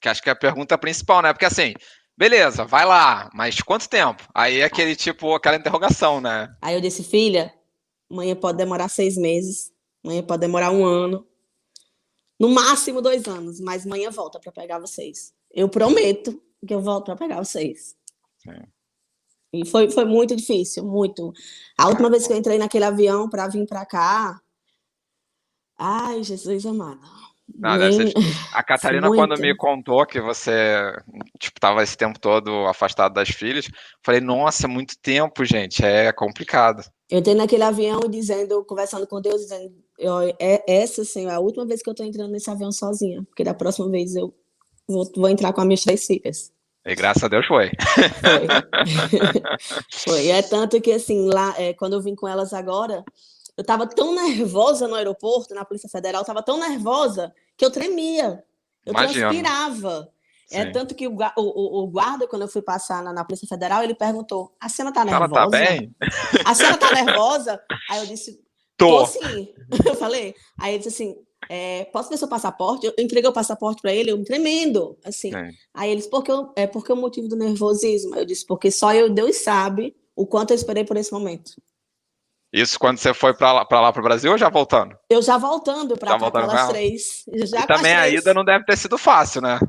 Que 0.00 0.08
acho 0.08 0.22
que 0.22 0.28
é 0.28 0.32
a 0.32 0.36
pergunta 0.36 0.76
principal, 0.78 1.22
né? 1.22 1.32
Porque, 1.32 1.44
assim, 1.44 1.74
beleza, 2.16 2.64
vai 2.64 2.84
lá, 2.84 3.30
mas 3.34 3.60
quanto 3.60 3.88
tempo? 3.88 4.28
Aí 4.34 4.60
é 4.60 4.64
aquele 4.64 4.96
tipo, 4.96 5.34
aquela 5.34 5.56
interrogação, 5.56 6.20
né? 6.20 6.52
Aí 6.60 6.74
eu 6.74 6.80
disse, 6.80 7.04
filha, 7.04 7.54
mãe 8.08 8.34
pode 8.34 8.58
demorar 8.58 8.88
seis 8.88 9.16
meses, 9.16 9.72
mãe 10.02 10.22
pode 10.22 10.40
demorar 10.40 10.72
um 10.72 10.84
ano, 10.84 11.26
no 12.38 12.48
máximo 12.48 13.00
dois 13.00 13.28
anos, 13.28 13.60
mas 13.60 13.86
mãe 13.86 14.08
volta 14.08 14.40
para 14.40 14.50
pegar 14.50 14.78
vocês. 14.78 15.32
Eu 15.52 15.68
prometo 15.68 16.40
que 16.66 16.74
eu 16.74 16.80
volto 16.80 17.06
para 17.06 17.16
pegar 17.16 17.38
vocês. 17.38 17.96
Sim. 18.38 18.62
E 19.52 19.66
foi, 19.66 19.90
foi 19.90 20.04
muito 20.04 20.36
difícil, 20.36 20.84
muito. 20.84 21.32
A 21.76 21.88
última 21.88 22.08
vez 22.08 22.26
que 22.26 22.32
eu 22.32 22.36
entrei 22.36 22.58
naquele 22.58 22.84
avião 22.84 23.28
para 23.28 23.48
vir 23.48 23.66
para 23.66 23.84
cá. 23.84 24.40
Ai, 25.76 26.22
Jesus 26.22 26.64
amado. 26.66 27.00
Não. 27.58 27.70
A 28.52 28.62
Catarina, 28.62 29.08
quando 29.08 29.36
me 29.40 29.56
contou 29.56 30.06
que 30.06 30.20
você 30.20 30.92
tipo, 31.38 31.58
tava 31.58 31.82
esse 31.82 31.96
tempo 31.96 32.18
todo 32.20 32.66
afastado 32.66 33.14
das 33.14 33.30
filhas, 33.30 33.66
falei, 34.04 34.20
nossa, 34.20 34.68
muito 34.68 34.94
tempo, 35.00 35.44
gente, 35.44 35.84
é 35.84 36.12
complicado. 36.12 36.84
Eu 37.10 37.18
entrei 37.18 37.34
naquele 37.34 37.64
avião 37.64 38.00
dizendo, 38.08 38.64
conversando 38.64 39.06
com 39.06 39.20
Deus, 39.20 39.40
dizendo, 39.40 39.74
eu, 39.98 40.20
é, 40.38 40.62
essa, 40.68 41.04
Senhor, 41.04 41.30
é 41.30 41.34
a 41.34 41.40
última 41.40 41.66
vez 41.66 41.82
que 41.82 41.88
eu 41.88 41.92
estou 41.92 42.06
entrando 42.06 42.30
nesse 42.30 42.48
avião 42.48 42.70
sozinha, 42.70 43.24
porque 43.24 43.42
da 43.42 43.52
próxima 43.52 43.90
vez 43.90 44.14
eu 44.14 44.32
vou, 44.92 45.10
vou 45.16 45.28
entrar 45.28 45.52
com 45.52 45.60
as 45.60 45.66
minhas 45.66 45.82
três 45.82 46.06
filhas. 46.06 46.52
E 46.86 46.94
graças 46.94 47.22
a 47.22 47.28
Deus 47.28 47.46
foi. 47.46 47.70
Foi. 47.70 49.28
foi. 49.92 50.28
É 50.28 50.42
tanto 50.42 50.80
que, 50.80 50.92
assim, 50.92 51.28
lá, 51.28 51.54
é, 51.58 51.74
quando 51.74 51.92
eu 51.92 52.00
vim 52.00 52.14
com 52.14 52.26
elas 52.26 52.52
agora, 52.52 53.04
eu 53.56 53.62
estava 53.62 53.86
tão 53.86 54.14
nervosa 54.14 54.88
no 54.88 54.94
aeroporto, 54.94 55.54
na 55.54 55.64
Polícia 55.64 55.88
Federal, 55.88 56.22
estava 56.22 56.42
tão 56.42 56.58
nervosa 56.58 57.32
que 57.56 57.64
eu 57.64 57.70
tremia. 57.70 58.42
Eu 58.84 58.92
Imagina. 58.92 59.28
transpirava. 59.28 60.10
É 60.52 60.66
tanto 60.66 60.96
que 60.96 61.06
o, 61.06 61.16
o, 61.36 61.82
o, 61.84 61.86
guarda, 61.86 62.26
quando 62.26 62.42
eu 62.42 62.48
fui 62.48 62.60
passar 62.60 63.04
na, 63.04 63.12
na 63.12 63.24
Polícia 63.24 63.46
Federal, 63.46 63.84
ele 63.84 63.94
perguntou: 63.94 64.52
a 64.60 64.68
cena 64.68 64.92
tá 64.92 65.04
nervosa? 65.04 65.24
Ela 65.24 65.44
tá 65.44 65.48
bem? 65.48 65.94
A 66.44 66.54
cena 66.54 66.76
tá 66.76 66.92
nervosa? 66.92 67.62
Aí 67.88 68.00
eu 68.00 68.06
disse: 68.06 68.40
tô, 68.76 68.98
tô 68.98 69.06
sim. 69.06 69.54
Eu 69.86 69.94
falei. 69.94 70.34
Aí 70.58 70.74
ele 70.74 70.82
disse 70.82 71.02
assim: 71.02 71.16
é, 71.48 71.84
posso 71.86 72.10
ver 72.10 72.16
seu 72.16 72.28
passaporte? 72.28 72.86
Eu 72.86 72.94
entreguei 72.98 73.28
o 73.28 73.32
passaporte 73.32 73.80
para 73.80 73.92
ele, 73.92 74.10
eu 74.10 74.24
tremendo, 74.24 74.98
assim. 75.04 75.34
É. 75.34 75.50
Aí 75.74 75.90
ele 75.90 75.96
disse, 75.96 76.10
porque 76.10 76.30
eu, 76.30 76.52
é 76.56 76.66
porque 76.66 76.92
o 76.92 76.96
motivo 76.96 77.28
do 77.28 77.36
nervosismo? 77.36 78.14
Eu 78.14 78.24
disse, 78.24 78.46
porque 78.46 78.70
só 78.70 78.94
eu, 78.94 79.08
Deus 79.10 79.36
sabe 79.36 79.96
o 80.14 80.26
quanto 80.26 80.50
eu 80.50 80.54
esperei 80.56 80.84
por 80.84 80.96
esse 80.96 81.12
momento. 81.12 81.52
Isso 82.52 82.78
quando 82.78 82.98
você 82.98 83.14
foi 83.14 83.32
para 83.32 83.52
lá 83.52 83.92
para 83.92 84.00
o 84.00 84.02
Brasil 84.02 84.32
ou 84.32 84.38
já 84.38 84.48
voltando? 84.48 84.96
Eu 85.08 85.22
já 85.22 85.38
voltando 85.38 85.96
para 85.96 86.18
pelas 86.18 86.68
três. 86.68 87.24
Já 87.44 87.60
e 87.60 87.66
também 87.66 87.94
a 87.94 88.08
ida 88.08 88.34
não 88.34 88.44
deve 88.44 88.64
ter 88.64 88.76
sido 88.76 88.98
fácil, 88.98 89.40
né? 89.40 89.60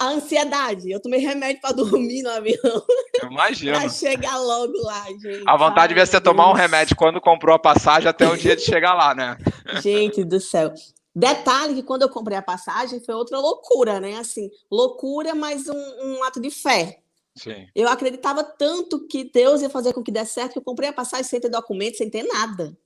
A 0.00 0.06
ansiedade. 0.06 0.90
Eu 0.90 1.00
tomei 1.00 1.20
remédio 1.20 1.60
para 1.60 1.72
dormir 1.76 2.22
no 2.22 2.30
avião. 2.30 2.82
Imagina. 3.22 3.80
para 3.80 3.88
chegar 3.90 4.38
logo 4.38 4.72
lá, 4.82 5.04
gente. 5.08 5.42
A 5.46 5.56
vontade 5.56 5.80
Ai, 5.80 5.88
devia 5.88 6.06
ser 6.06 6.20
tomar 6.20 6.48
um 6.48 6.54
remédio 6.54 6.96
quando 6.96 7.20
comprou 7.20 7.54
a 7.54 7.58
passagem 7.58 8.08
até 8.08 8.26
o 8.26 8.36
dia 8.36 8.56
de 8.56 8.62
chegar 8.62 8.94
lá, 8.94 9.14
né? 9.14 9.36
Gente 9.82 10.24
do 10.24 10.40
céu. 10.40 10.72
Detalhe 11.14 11.74
que 11.74 11.82
quando 11.82 12.02
eu 12.02 12.08
comprei 12.08 12.36
a 12.36 12.42
passagem 12.42 13.00
foi 13.00 13.14
outra 13.14 13.38
loucura, 13.38 14.00
né? 14.00 14.16
Assim, 14.16 14.50
loucura, 14.70 15.34
mas 15.34 15.68
um, 15.68 15.74
um 15.74 16.24
ato 16.24 16.40
de 16.40 16.50
fé. 16.50 17.02
Sim. 17.36 17.66
Eu 17.74 17.88
acreditava 17.88 18.42
tanto 18.42 19.06
que 19.06 19.24
Deus 19.24 19.62
ia 19.62 19.70
fazer 19.70 19.92
com 19.92 20.02
que 20.02 20.10
desse 20.10 20.34
certo 20.34 20.52
que 20.52 20.58
eu 20.58 20.62
comprei 20.62 20.88
a 20.88 20.92
passagem 20.92 21.24
sem 21.24 21.40
ter 21.40 21.48
documento, 21.48 21.98
sem 21.98 22.08
ter 22.08 22.22
nada. 22.22 22.76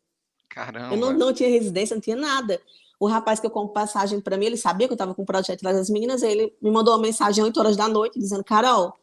Caramba. 0.48 0.94
Eu 0.94 0.98
não, 0.98 1.12
não 1.12 1.32
tinha 1.32 1.48
residência, 1.48 1.94
não 1.94 2.00
tinha 2.00 2.16
nada. 2.16 2.60
O 2.98 3.06
rapaz 3.06 3.38
que 3.38 3.46
eu 3.46 3.50
compro 3.50 3.74
passagem 3.74 4.20
para 4.20 4.36
mim, 4.36 4.46
ele 4.46 4.56
sabia 4.56 4.88
que 4.88 4.92
eu 4.92 4.96
estava 4.96 5.14
com 5.14 5.22
o 5.22 5.26
projeto 5.26 5.62
das 5.62 5.90
meninas, 5.90 6.22
ele 6.22 6.56
me 6.62 6.70
mandou 6.70 6.94
uma 6.94 7.02
mensagem 7.02 7.42
às 7.42 7.48
8 7.48 7.60
horas 7.60 7.76
da 7.76 7.88
noite 7.88 8.18
dizendo: 8.18 8.42
Carol, 8.42 8.94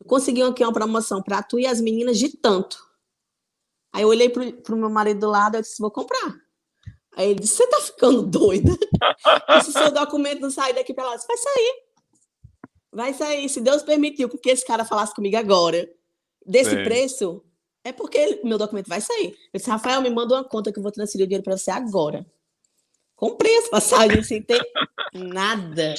eu 0.00 0.06
consegui 0.06 0.42
aqui 0.42 0.64
uma 0.64 0.72
promoção 0.72 1.22
para 1.22 1.42
tu 1.42 1.58
e 1.58 1.66
as 1.66 1.80
meninas 1.80 2.18
de 2.18 2.30
tanto. 2.30 2.82
Aí 3.92 4.02
eu 4.02 4.08
olhei 4.08 4.28
para 4.28 4.74
o 4.74 4.78
meu 4.78 4.88
marido 4.88 5.20
do 5.20 5.28
lado 5.28 5.58
e 5.58 5.60
disse: 5.60 5.80
Vou 5.80 5.90
comprar. 5.90 6.43
Aí 7.16 7.30
ele 7.30 7.40
disse: 7.40 7.56
Você 7.56 7.66
tá 7.68 7.80
ficando 7.80 8.22
doida? 8.22 8.70
Se 9.64 9.72
seu 9.72 9.90
documento 9.90 10.40
não 10.40 10.50
sair 10.50 10.74
daqui 10.74 10.92
para 10.92 11.04
lá, 11.04 11.16
vai 11.16 11.36
sair. 11.36 11.82
Vai 12.92 13.14
sair. 13.14 13.48
Se 13.48 13.60
Deus 13.60 13.82
permitiu 13.82 14.28
que 14.28 14.50
esse 14.50 14.64
cara 14.64 14.84
falasse 14.84 15.14
comigo 15.14 15.36
agora, 15.36 15.88
desse 16.44 16.70
Sim. 16.70 16.84
preço, 16.84 17.44
é 17.82 17.92
porque 17.92 18.18
ele, 18.18 18.40
meu 18.44 18.58
documento 18.58 18.88
vai 18.88 19.00
sair. 19.00 19.36
Eu 19.52 19.58
disse: 19.58 19.70
Rafael, 19.70 20.00
me 20.00 20.10
manda 20.10 20.34
uma 20.34 20.44
conta 20.44 20.72
que 20.72 20.78
eu 20.78 20.82
vou 20.82 20.92
transferir 20.92 21.24
o 21.24 21.28
dinheiro 21.28 21.44
para 21.44 21.56
você 21.56 21.70
agora. 21.70 22.26
Comprei 23.14 23.56
as 23.58 23.68
passagens 23.68 24.26
sem 24.26 24.42
ter 24.42 24.60
nada. 25.12 25.94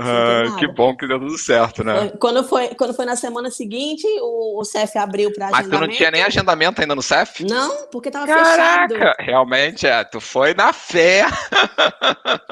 Ah, 0.00 0.56
que 0.58 0.66
bom 0.66 0.96
que 0.96 1.06
deu 1.06 1.18
tudo 1.18 1.36
certo, 1.38 1.84
né? 1.84 2.12
Quando 2.18 2.42
foi, 2.44 2.68
quando 2.68 2.94
foi 2.94 3.04
na 3.04 3.16
semana 3.16 3.50
seguinte, 3.50 4.06
o, 4.20 4.60
o 4.60 4.64
CEF 4.64 4.96
abriu 4.98 5.32
para 5.32 5.46
agendamento. 5.46 5.70
Mas 5.70 5.78
tu 5.78 5.86
não 5.86 5.94
tinha 5.94 6.10
nem 6.10 6.22
agendamento 6.22 6.80
ainda 6.80 6.94
no 6.94 7.02
CEF? 7.02 7.44
Não, 7.44 7.86
porque 7.88 8.10
tava 8.10 8.26
Caraca, 8.26 8.94
fechado. 8.94 9.16
realmente 9.18 9.86
é. 9.86 10.02
Tu 10.04 10.20
foi 10.20 10.54
na 10.54 10.72
fé. 10.72 11.24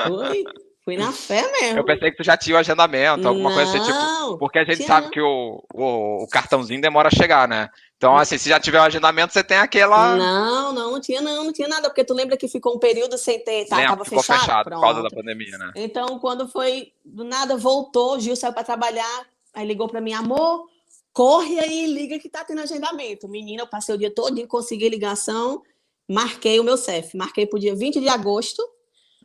Foi. 0.06 0.44
Fui 0.88 0.96
na 0.96 1.12
fé 1.12 1.42
mesmo. 1.52 1.80
Eu 1.80 1.84
pensei 1.84 2.10
que 2.10 2.16
tu 2.16 2.24
já 2.24 2.34
tinha 2.34 2.56
o 2.56 2.58
agendamento, 2.58 3.28
alguma 3.28 3.50
não, 3.50 3.56
coisa 3.56 3.76
assim, 3.76 3.92
tipo. 3.92 4.38
Porque 4.38 4.58
a 4.58 4.64
gente 4.64 4.84
sabe 4.84 5.04
não. 5.04 5.10
que 5.10 5.20
o, 5.20 5.62
o, 5.74 6.22
o, 6.22 6.28
cartãozinho 6.28 6.80
demora 6.80 7.08
a 7.08 7.10
chegar, 7.10 7.46
né? 7.46 7.68
Então, 7.98 8.16
assim, 8.16 8.38
se 8.38 8.48
já 8.48 8.58
tiver 8.58 8.80
o 8.80 8.84
agendamento, 8.84 9.34
você 9.34 9.44
tem 9.44 9.58
aquela. 9.58 10.16
Não, 10.16 10.72
não, 10.72 10.92
não 10.92 10.98
tinha, 10.98 11.20
não, 11.20 11.44
não 11.44 11.52
tinha 11.52 11.68
nada, 11.68 11.90
porque 11.90 12.04
tu 12.04 12.14
lembra 12.14 12.38
que 12.38 12.48
ficou 12.48 12.74
um 12.74 12.78
período 12.78 13.18
sem 13.18 13.38
ter. 13.38 13.66
Tá, 13.66 13.76
Lembro, 13.76 13.90
tava 13.90 14.04
ficou 14.06 14.22
fechado, 14.22 14.40
fechado 14.40 14.70
por 14.70 14.80
causa 14.80 15.02
da 15.02 15.10
pandemia, 15.10 15.58
né? 15.58 15.72
Então, 15.76 16.18
quando 16.20 16.48
foi 16.48 16.90
do 17.04 17.22
nada, 17.22 17.54
voltou, 17.54 18.18
Gil 18.18 18.34
saiu 18.34 18.54
para 18.54 18.64
trabalhar, 18.64 19.26
aí 19.52 19.66
ligou 19.66 19.90
para 19.90 20.00
mim, 20.00 20.14
amor, 20.14 20.70
corre 21.12 21.60
aí, 21.60 21.86
liga 21.86 22.18
que 22.18 22.30
tá 22.30 22.42
tendo 22.44 22.62
agendamento. 22.62 23.28
Menina, 23.28 23.64
eu 23.64 23.66
passei 23.66 23.94
o 23.94 23.98
dia 23.98 24.10
todo, 24.10 24.46
consegui 24.46 24.88
ligação, 24.88 25.60
marquei 26.08 26.58
o 26.58 26.64
meu 26.64 26.78
CEF, 26.78 27.14
marquei 27.14 27.44
pro 27.44 27.58
dia 27.58 27.76
20 27.76 28.00
de 28.00 28.08
agosto. 28.08 28.62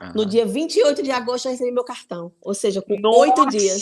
Uhum. 0.04 0.12
No 0.16 0.26
dia 0.26 0.46
28 0.46 1.02
de 1.02 1.12
agosto 1.12 1.46
eu 1.46 1.52
recebi 1.52 1.72
meu 1.72 1.84
cartão. 1.84 2.32
Ou 2.42 2.54
seja, 2.54 2.82
com 2.82 3.00
oito 3.20 3.46
dias. 3.48 3.82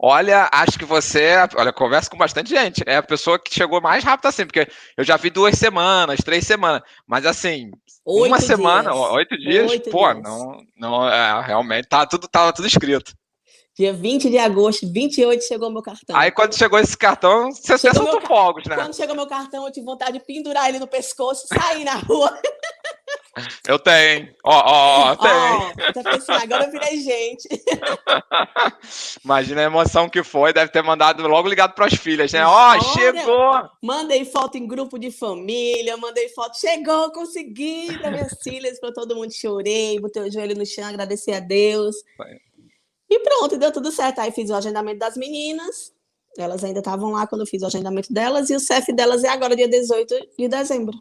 Olha, 0.00 0.48
acho 0.52 0.78
que 0.78 0.84
você, 0.84 1.34
olha, 1.56 1.72
conversa 1.72 2.08
com 2.10 2.16
bastante 2.16 2.50
gente. 2.50 2.84
É 2.86 2.96
a 2.96 3.02
pessoa 3.02 3.38
que 3.38 3.52
chegou 3.52 3.80
mais 3.80 4.04
rápido 4.04 4.26
assim, 4.26 4.46
porque 4.46 4.68
eu 4.96 5.02
já 5.02 5.16
vi 5.16 5.28
duas 5.28 5.58
semanas, 5.58 6.20
três 6.20 6.46
semanas, 6.46 6.82
mas 7.06 7.26
assim, 7.26 7.70
oito 8.04 8.28
uma 8.28 8.38
dias. 8.38 8.46
semana, 8.48 8.94
oito 8.94 9.36
dias, 9.36 9.70
oito 9.70 9.90
pô, 9.90 10.12
dias. 10.12 10.22
não, 10.22 10.62
não, 10.76 11.08
é, 11.08 11.42
realmente 11.42 11.88
tá 11.88 12.06
tudo, 12.06 12.28
tava 12.28 12.52
tudo 12.52 12.68
escrito. 12.68 13.12
Dia 13.76 13.92
20 13.92 14.28
de 14.28 14.38
agosto, 14.38 14.92
28 14.92 15.44
chegou 15.44 15.70
meu 15.70 15.82
cartão. 15.82 16.16
Aí 16.16 16.32
quando 16.32 16.54
chegou 16.54 16.78
esse 16.80 16.96
cartão, 16.96 17.52
você 17.52 17.74
até 17.74 17.94
soltou 17.94 18.20
fogos, 18.22 18.64
né? 18.66 18.74
Quando 18.74 18.94
chegou 18.94 19.14
meu 19.14 19.26
cartão, 19.26 19.64
eu 19.64 19.72
tive 19.72 19.86
vontade 19.86 20.18
de 20.18 20.24
pendurar 20.24 20.68
ele 20.68 20.80
no 20.80 20.86
pescoço 20.86 21.46
e 21.46 21.56
sair 21.56 21.84
na 21.84 21.94
rua. 21.94 22.36
Eu 23.66 23.78
tenho. 23.78 24.28
Ó, 24.44 24.52
ó, 24.52 25.16
ó, 25.18 26.02
pensando, 26.02 26.42
agora 26.42 26.64
eu 26.64 26.70
virei 26.70 27.00
gente. 27.00 27.48
Imagina 29.24 29.60
a 29.60 29.64
emoção 29.64 30.08
que 30.08 30.22
foi. 30.22 30.52
Deve 30.52 30.70
ter 30.72 30.82
mandado 30.82 31.26
logo 31.26 31.48
ligado 31.48 31.74
para 31.74 31.86
as 31.86 31.94
filhas, 31.94 32.32
né? 32.32 32.44
Ó, 32.44 32.76
oh, 32.76 32.80
chegou! 32.98 33.68
Mandei 33.82 34.24
foto 34.24 34.56
em 34.56 34.66
grupo 34.66 34.98
de 34.98 35.10
família, 35.10 35.96
mandei 35.96 36.28
foto. 36.30 36.58
Chegou, 36.58 37.10
consegui 37.12 37.96
para 37.98 38.10
minhas 38.10 38.36
filhas, 38.42 38.80
para 38.80 38.92
todo 38.92 39.16
mundo. 39.16 39.32
Chorei, 39.32 40.00
botei 40.00 40.22
o 40.22 40.32
joelho 40.32 40.56
no 40.56 40.66
chão, 40.66 40.84
agradeci 40.84 41.32
a 41.32 41.40
Deus. 41.40 41.96
E 43.10 43.18
pronto, 43.20 43.58
deu 43.58 43.72
tudo 43.72 43.90
certo. 43.90 44.20
Aí 44.20 44.30
fiz 44.32 44.50
o 44.50 44.54
agendamento 44.54 44.98
das 44.98 45.16
meninas. 45.16 45.92
Elas 46.42 46.64
ainda 46.64 46.78
estavam 46.78 47.12
lá 47.12 47.26
quando 47.26 47.42
eu 47.42 47.46
fiz 47.46 47.62
o 47.62 47.66
agendamento 47.66 48.12
delas. 48.12 48.50
E 48.50 48.54
o 48.54 48.60
CEF 48.60 48.92
delas 48.92 49.24
é 49.24 49.28
agora, 49.28 49.56
dia 49.56 49.68
18 49.68 50.14
de 50.38 50.48
dezembro. 50.48 50.96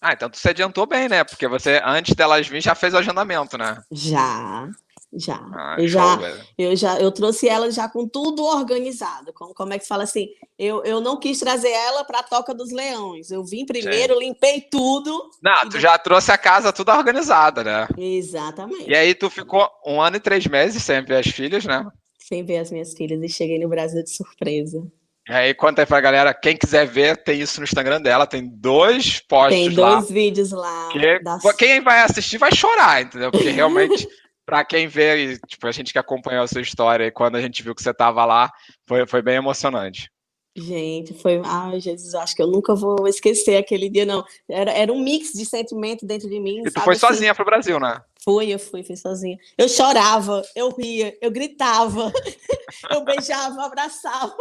Ah, 0.00 0.12
então 0.12 0.28
tu 0.28 0.38
se 0.38 0.48
adiantou 0.48 0.86
bem, 0.86 1.08
né? 1.08 1.22
Porque 1.24 1.46
você, 1.46 1.80
antes 1.84 2.14
delas 2.14 2.48
vir, 2.48 2.60
já 2.60 2.74
fez 2.74 2.94
o 2.94 2.98
agendamento, 2.98 3.56
né? 3.56 3.80
Já, 3.92 4.68
já. 5.12 5.40
Ah, 5.54 5.76
eu, 5.78 5.88
já 5.88 6.18
eu 6.58 6.76
já 6.76 7.00
eu 7.00 7.12
trouxe 7.12 7.48
ela 7.48 7.70
já 7.70 7.88
com 7.88 8.06
tudo 8.06 8.44
organizado. 8.44 9.32
Como, 9.32 9.54
como 9.54 9.72
é 9.72 9.78
que 9.78 9.84
se 9.84 9.88
fala 9.88 10.02
assim? 10.02 10.28
Eu, 10.58 10.82
eu 10.84 11.00
não 11.00 11.18
quis 11.18 11.38
trazer 11.38 11.70
ela 11.70 12.04
para 12.04 12.18
a 12.18 12.22
Toca 12.22 12.52
dos 12.52 12.72
Leões. 12.72 13.30
Eu 13.30 13.44
vim 13.44 13.64
primeiro, 13.64 14.14
Sim. 14.14 14.20
limpei 14.20 14.60
tudo. 14.60 15.30
Não, 15.42 15.68
tu 15.68 15.78
já 15.78 15.96
trouxe 15.96 16.32
a 16.32 16.38
casa 16.38 16.72
toda 16.72 16.96
organizada, 16.96 17.62
né? 17.62 17.88
Exatamente. 17.96 18.90
E 18.90 18.94
aí 18.94 19.14
tu 19.14 19.30
ficou 19.30 19.68
um 19.86 20.00
ano 20.00 20.16
e 20.16 20.20
três 20.20 20.46
meses 20.46 20.82
sem 20.82 21.02
ver 21.04 21.18
as 21.18 21.28
filhas, 21.28 21.64
né? 21.64 21.86
Sem 22.18 22.44
ver 22.44 22.58
as 22.58 22.70
minhas 22.70 22.94
filhas 22.94 23.22
e 23.22 23.28
cheguei 23.28 23.58
no 23.58 23.68
Brasil 23.68 24.02
de 24.02 24.10
surpresa. 24.10 24.86
E 25.28 25.32
aí, 25.32 25.54
conta 25.54 25.82
aí 25.82 25.86
pra 25.86 26.00
galera, 26.00 26.32
quem 26.32 26.56
quiser 26.56 26.86
ver, 26.86 27.22
tem 27.22 27.38
isso 27.38 27.60
no 27.60 27.64
Instagram 27.64 28.00
dela, 28.00 28.26
tem 28.26 28.48
dois 28.48 29.20
posts 29.20 29.58
Tem 29.58 29.70
dois 29.70 29.76
lá, 29.76 30.00
vídeos 30.00 30.52
lá. 30.52 30.88
Que, 30.90 31.18
das... 31.18 31.42
Quem 31.56 31.82
vai 31.82 32.00
assistir 32.00 32.38
vai 32.38 32.54
chorar, 32.54 33.02
entendeu? 33.02 33.30
Porque 33.30 33.50
realmente, 33.52 34.08
pra 34.46 34.64
quem 34.64 34.88
vê, 34.88 35.38
tipo, 35.46 35.66
a 35.66 35.70
gente 35.70 35.92
que 35.92 35.98
acompanhou 35.98 36.44
a 36.44 36.48
sua 36.48 36.62
história 36.62 37.04
e 37.04 37.10
quando 37.10 37.36
a 37.36 37.42
gente 37.42 37.62
viu 37.62 37.74
que 37.74 37.82
você 37.82 37.92
tava 37.92 38.24
lá, 38.24 38.50
foi, 38.86 39.06
foi 39.06 39.20
bem 39.20 39.36
emocionante. 39.36 40.10
Gente, 40.56 41.14
foi. 41.14 41.40
Ai, 41.44 41.78
Jesus, 41.78 42.14
acho 42.14 42.34
que 42.34 42.42
eu 42.42 42.48
nunca 42.48 42.74
vou 42.74 43.06
esquecer 43.06 43.56
aquele 43.56 43.88
dia, 43.88 44.04
não. 44.04 44.24
Era, 44.48 44.72
era 44.72 44.92
um 44.92 45.00
mix 45.00 45.32
de 45.32 45.44
sentimento 45.44 46.06
dentro 46.06 46.28
de 46.28 46.40
mim. 46.40 46.62
E 46.64 46.70
tu 46.70 46.80
foi 46.80 46.94
assim? 46.94 47.06
sozinha 47.06 47.34
pro 47.34 47.44
Brasil, 47.44 47.78
né? 47.78 48.00
Fui, 48.28 48.52
eu 48.52 48.58
fui, 48.58 48.82
fui 48.82 48.94
sozinha. 48.94 49.38
Eu 49.56 49.70
chorava, 49.70 50.42
eu 50.54 50.68
ria, 50.68 51.16
eu 51.18 51.30
gritava, 51.30 52.12
eu 52.92 53.02
beijava, 53.02 53.64
abraçava. 53.64 54.36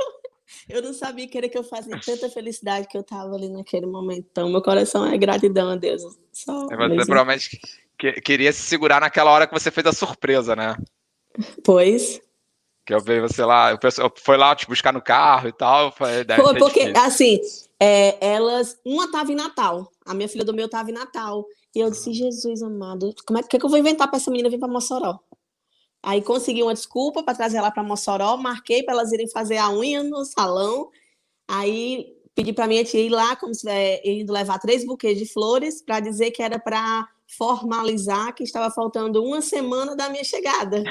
Eu 0.67 0.81
não 0.81 0.93
sabia 0.93 1.25
que 1.25 1.37
era 1.37 1.47
que 1.47 1.57
eu 1.57 1.63
fazia 1.63 1.97
tanta 2.05 2.29
felicidade 2.29 2.85
que 2.89 2.97
eu 2.97 3.01
estava 3.01 3.33
ali 3.33 3.47
naquele 3.47 3.85
momento. 3.85 4.27
Então, 4.29 4.49
meu 4.49 4.61
coração 4.61 5.05
é 5.05 5.17
gratidão 5.17 5.69
a 5.69 5.77
Deus. 5.77 6.01
Só 6.33 6.65
você 6.65 6.75
mesmo. 6.75 7.05
provavelmente 7.05 7.57
que, 7.97 8.11
queria 8.19 8.51
se 8.51 8.63
segurar 8.63 8.99
naquela 8.99 9.31
hora 9.31 9.47
que 9.47 9.53
você 9.53 9.71
fez 9.71 9.87
a 9.87 9.93
surpresa, 9.93 10.53
né? 10.53 10.75
Pois. 11.63 12.19
Que 12.87 12.93
eu 12.93 13.01
vi 13.01 13.19
você 13.19 13.43
lá, 13.43 13.71
eu 13.71 14.13
foi 14.15 14.37
lá 14.37 14.55
te 14.55 14.65
buscar 14.65 14.93
no 14.93 15.01
carro 15.01 15.49
e 15.49 15.51
tal. 15.51 15.91
Foi, 15.91 16.23
foi 16.23 16.57
porque, 16.57 16.85
difícil. 16.85 17.05
assim, 17.05 17.41
é, 17.77 18.17
elas. 18.25 18.79
Uma 18.85 19.03
estava 19.03 19.29
em 19.29 19.35
Natal, 19.35 19.91
a 20.05 20.13
minha 20.13 20.29
filha 20.29 20.45
do 20.45 20.53
meu 20.53 20.67
estava 20.67 20.89
em 20.89 20.93
Natal. 20.93 21.45
E 21.75 21.81
eu 21.81 21.91
disse, 21.91 22.13
Jesus 22.13 22.63
amado, 22.63 23.13
como 23.25 23.39
é 23.39 23.43
que, 23.43 23.59
que 23.59 23.65
eu 23.65 23.69
vou 23.69 23.77
inventar 23.77 24.07
para 24.07 24.15
essa 24.15 24.31
menina 24.31 24.49
vir 24.49 24.57
para 24.57 24.69
Mossoró? 24.69 25.19
Aí 26.01 26.21
consegui 26.21 26.63
uma 26.63 26.73
desculpa 26.73 27.21
para 27.21 27.35
trazer 27.35 27.57
ela 27.57 27.71
para 27.71 27.83
Mossoró, 27.83 28.37
marquei 28.37 28.81
para 28.81 28.93
elas 28.93 29.11
irem 29.11 29.29
fazer 29.29 29.57
a 29.57 29.69
unha 29.69 30.01
no 30.01 30.23
salão. 30.23 30.89
Aí 31.45 32.15
pedi 32.33 32.53
para 32.53 32.67
minha 32.67 32.85
tia 32.85 33.01
ir 33.01 33.09
lá, 33.09 33.35
como 33.35 33.53
se 33.53 33.69
é, 33.69 34.01
indo 34.09 34.31
levar 34.31 34.59
três 34.59 34.85
buquês 34.85 35.17
de 35.17 35.25
flores 35.25 35.81
para 35.81 35.99
dizer 35.99 36.31
que 36.31 36.41
era 36.41 36.57
para 36.57 37.05
formalizar 37.37 38.33
que 38.33 38.43
estava 38.43 38.73
faltando 38.73 39.21
uma 39.21 39.41
semana 39.41 39.93
da 39.93 40.07
minha 40.07 40.23
chegada. 40.23 40.81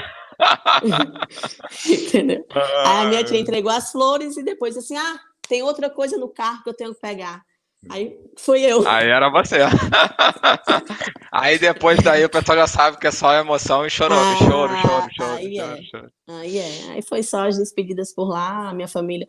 Entendeu? 1.89 2.45
Aí 2.85 3.05
a 3.05 3.05
minha 3.05 3.23
tia 3.23 3.39
entregou 3.39 3.71
as 3.71 3.91
flores 3.91 4.37
e 4.37 4.43
depois 4.43 4.77
assim, 4.77 4.95
ah, 4.97 5.19
tem 5.47 5.63
outra 5.63 5.89
coisa 5.89 6.17
no 6.17 6.29
carro 6.29 6.63
que 6.63 6.69
eu 6.69 6.73
tenho 6.73 6.93
que 6.93 7.01
pegar. 7.01 7.43
Aí 7.89 8.17
fui 8.37 8.61
eu. 8.61 8.87
Aí 8.87 9.07
era 9.07 9.29
você. 9.29 9.57
aí 11.31 11.59
depois 11.59 11.99
daí 12.03 12.25
o 12.25 12.29
pessoal 12.29 12.57
já 12.57 12.67
sabe 12.67 12.97
que 12.97 13.07
é 13.07 13.11
só 13.11 13.33
emoção 13.35 13.85
e 13.85 13.89
chorou, 13.89 14.17
ah, 14.17 14.35
choro, 14.37 14.73
choro, 14.81 15.07
choro. 15.15 15.31
Aí 15.35 15.55
choro, 15.55 15.71
é. 15.71 15.83
Choro. 15.83 16.11
Aí 16.27 16.57
é. 16.57 16.91
Aí 16.91 17.01
foi 17.01 17.23
só 17.23 17.47
as 17.47 17.57
despedidas 17.57 18.13
por 18.13 18.27
lá, 18.27 18.69
a 18.69 18.73
minha 18.73 18.87
família. 18.87 19.27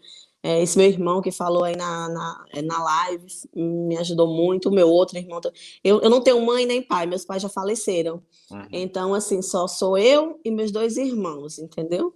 É, 0.49 0.63
esse 0.63 0.79
meu 0.79 0.87
irmão 0.87 1.21
que 1.21 1.31
falou 1.31 1.63
aí 1.63 1.77
na, 1.77 2.09
na, 2.09 2.45
é, 2.55 2.63
na 2.63 2.83
live 2.83 3.27
me 3.55 3.99
ajudou 3.99 4.27
muito, 4.27 4.71
o 4.71 4.73
meu 4.73 4.89
outro 4.89 5.19
irmão. 5.19 5.43
Eu, 5.85 6.01
eu 6.01 6.09
não 6.09 6.23
tenho 6.23 6.41
mãe 6.41 6.65
nem 6.65 6.81
pai, 6.81 7.05
meus 7.05 7.23
pais 7.23 7.43
já 7.43 7.51
faleceram. 7.51 8.23
Uhum. 8.51 8.67
Então, 8.73 9.13
assim, 9.13 9.43
só 9.43 9.69
sou 9.69 9.99
eu 9.99 10.41
e 10.43 10.51
meus 10.51 10.71
dois 10.71 10.97
irmãos, 10.97 11.59
entendeu? 11.59 12.15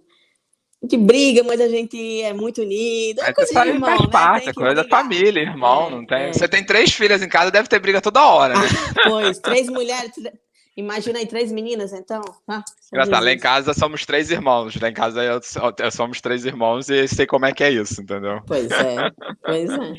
A 0.81 0.85
gente 0.87 0.97
briga, 0.97 1.43
mas 1.43 1.61
a 1.61 1.69
gente 1.69 2.23
é 2.23 2.33
muito 2.33 2.63
unido. 2.63 3.21
É, 3.21 3.31
coisa 3.31 3.53
de 3.53 3.69
irmão, 3.69 3.99
né? 3.99 4.07
parte, 4.11 4.49
é 4.49 4.53
coisa 4.53 4.73
da 4.73 4.83
família, 4.83 5.39
irmão. 5.39 5.89
É, 5.89 5.91
não 5.91 6.03
tem... 6.03 6.17
É. 6.17 6.33
Você 6.33 6.47
tem 6.47 6.65
três 6.65 6.91
filhas 6.91 7.21
em 7.21 7.29
casa, 7.29 7.51
deve 7.51 7.69
ter 7.69 7.77
briga 7.77 8.01
toda 8.01 8.25
hora, 8.25 8.55
né? 8.55 8.65
Ah, 8.65 9.01
pois, 9.09 9.37
três 9.37 9.69
mulheres, 9.69 10.11
Imagina 10.75 11.19
aí, 11.19 11.27
três 11.27 11.51
meninas, 11.51 11.93
então. 11.93 12.21
Ah, 12.47 12.63
Engraçado, 12.91 13.23
lá 13.23 13.31
em 13.31 13.37
casa 13.37 13.73
somos 13.73 14.05
três 14.05 14.31
irmãos. 14.31 14.75
Lá 14.79 14.89
em 14.89 14.93
casa 14.93 15.23
eu, 15.23 15.39
eu, 15.79 15.91
somos 15.91 16.19
três 16.19 16.45
irmãos 16.45 16.89
e 16.89 17.07
sei 17.07 17.27
como 17.27 17.45
é 17.45 17.53
que 17.53 17.63
é 17.63 17.69
isso, 17.69 18.01
entendeu? 18.01 18.41
Pois 18.47 18.71
é, 18.71 19.11
pois 19.43 19.69
é. 19.69 19.93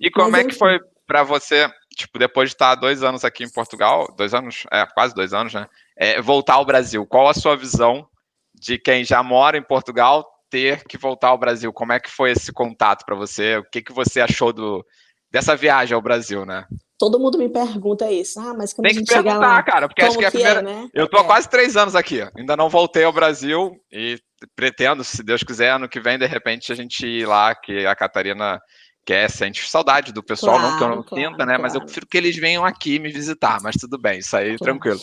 E 0.00 0.10
como 0.10 0.30
Mas 0.30 0.44
é 0.44 0.48
que 0.48 0.54
foi 0.54 0.78
para 1.06 1.22
você, 1.22 1.70
tipo, 1.96 2.18
depois 2.18 2.50
de 2.50 2.54
estar 2.54 2.74
dois 2.74 3.02
anos 3.02 3.24
aqui 3.24 3.44
em 3.44 3.50
Portugal, 3.50 4.06
dois 4.16 4.34
anos, 4.34 4.64
é, 4.70 4.86
quase 4.86 5.14
dois 5.14 5.32
anos, 5.32 5.54
né? 5.54 5.66
É, 5.96 6.20
voltar 6.20 6.54
ao 6.54 6.64
Brasil. 6.64 7.06
Qual 7.06 7.28
a 7.28 7.34
sua 7.34 7.56
visão 7.56 8.06
de 8.54 8.78
quem 8.78 9.04
já 9.04 9.22
mora 9.22 9.56
em 9.56 9.62
Portugal 9.62 10.26
ter 10.50 10.84
que 10.84 10.98
voltar 10.98 11.28
ao 11.28 11.38
Brasil? 11.38 11.72
Como 11.72 11.92
é 11.92 12.00
que 12.00 12.10
foi 12.10 12.32
esse 12.32 12.52
contato 12.52 13.04
para 13.06 13.16
você? 13.16 13.56
O 13.56 13.64
que, 13.64 13.80
que 13.80 13.92
você 13.92 14.20
achou 14.20 14.52
do, 14.52 14.84
dessa 15.30 15.56
viagem 15.56 15.94
ao 15.94 16.02
Brasil, 16.02 16.44
né? 16.44 16.66
Todo 17.02 17.18
mundo 17.18 17.36
me 17.36 17.48
pergunta 17.48 18.08
isso. 18.12 18.38
Ah, 18.38 18.54
mas 18.54 18.72
como 18.72 18.86
Tem 18.86 18.96
que 18.96 19.12
perguntar, 19.12 19.36
lá, 19.36 19.60
cara, 19.64 19.88
porque 19.88 20.02
acho 20.02 20.16
que 20.16 20.24
é 20.24 20.28
a 20.28 20.30
primeira. 20.30 20.60
É, 20.60 20.62
né? 20.62 20.88
Eu 20.94 21.08
tô 21.08 21.16
há 21.16 21.22
é. 21.22 21.24
quase 21.24 21.48
três 21.48 21.76
anos 21.76 21.96
aqui, 21.96 22.20
ainda 22.38 22.56
não 22.56 22.68
voltei 22.68 23.02
ao 23.02 23.12
Brasil 23.12 23.72
e 23.90 24.20
pretendo, 24.54 25.02
se 25.02 25.20
Deus 25.20 25.42
quiser, 25.42 25.70
ano 25.70 25.88
que 25.88 25.98
vem, 25.98 26.16
de 26.16 26.26
repente, 26.26 26.70
a 26.70 26.76
gente 26.76 27.04
ir 27.04 27.26
lá, 27.26 27.56
que 27.56 27.84
a 27.84 27.96
Catarina 27.96 28.60
quer, 29.04 29.30
sente 29.30 29.68
saudade 29.68 30.12
do 30.12 30.22
pessoal, 30.22 30.58
claro, 30.58 30.70
não 30.70 30.78
que 30.78 30.84
eu 30.84 30.88
não 30.88 31.02
claro, 31.02 31.30
sinta, 31.30 31.38
né? 31.38 31.54
Claro. 31.54 31.62
Mas 31.62 31.74
eu 31.74 31.80
prefiro 31.80 32.06
que 32.06 32.16
eles 32.16 32.36
venham 32.36 32.64
aqui 32.64 32.98
me 32.98 33.10
visitar, 33.10 33.60
mas 33.62 33.76
tudo 33.76 33.98
bem, 33.98 34.18
isso 34.18 34.36
aí, 34.36 34.56
tranquilo. 34.56 35.00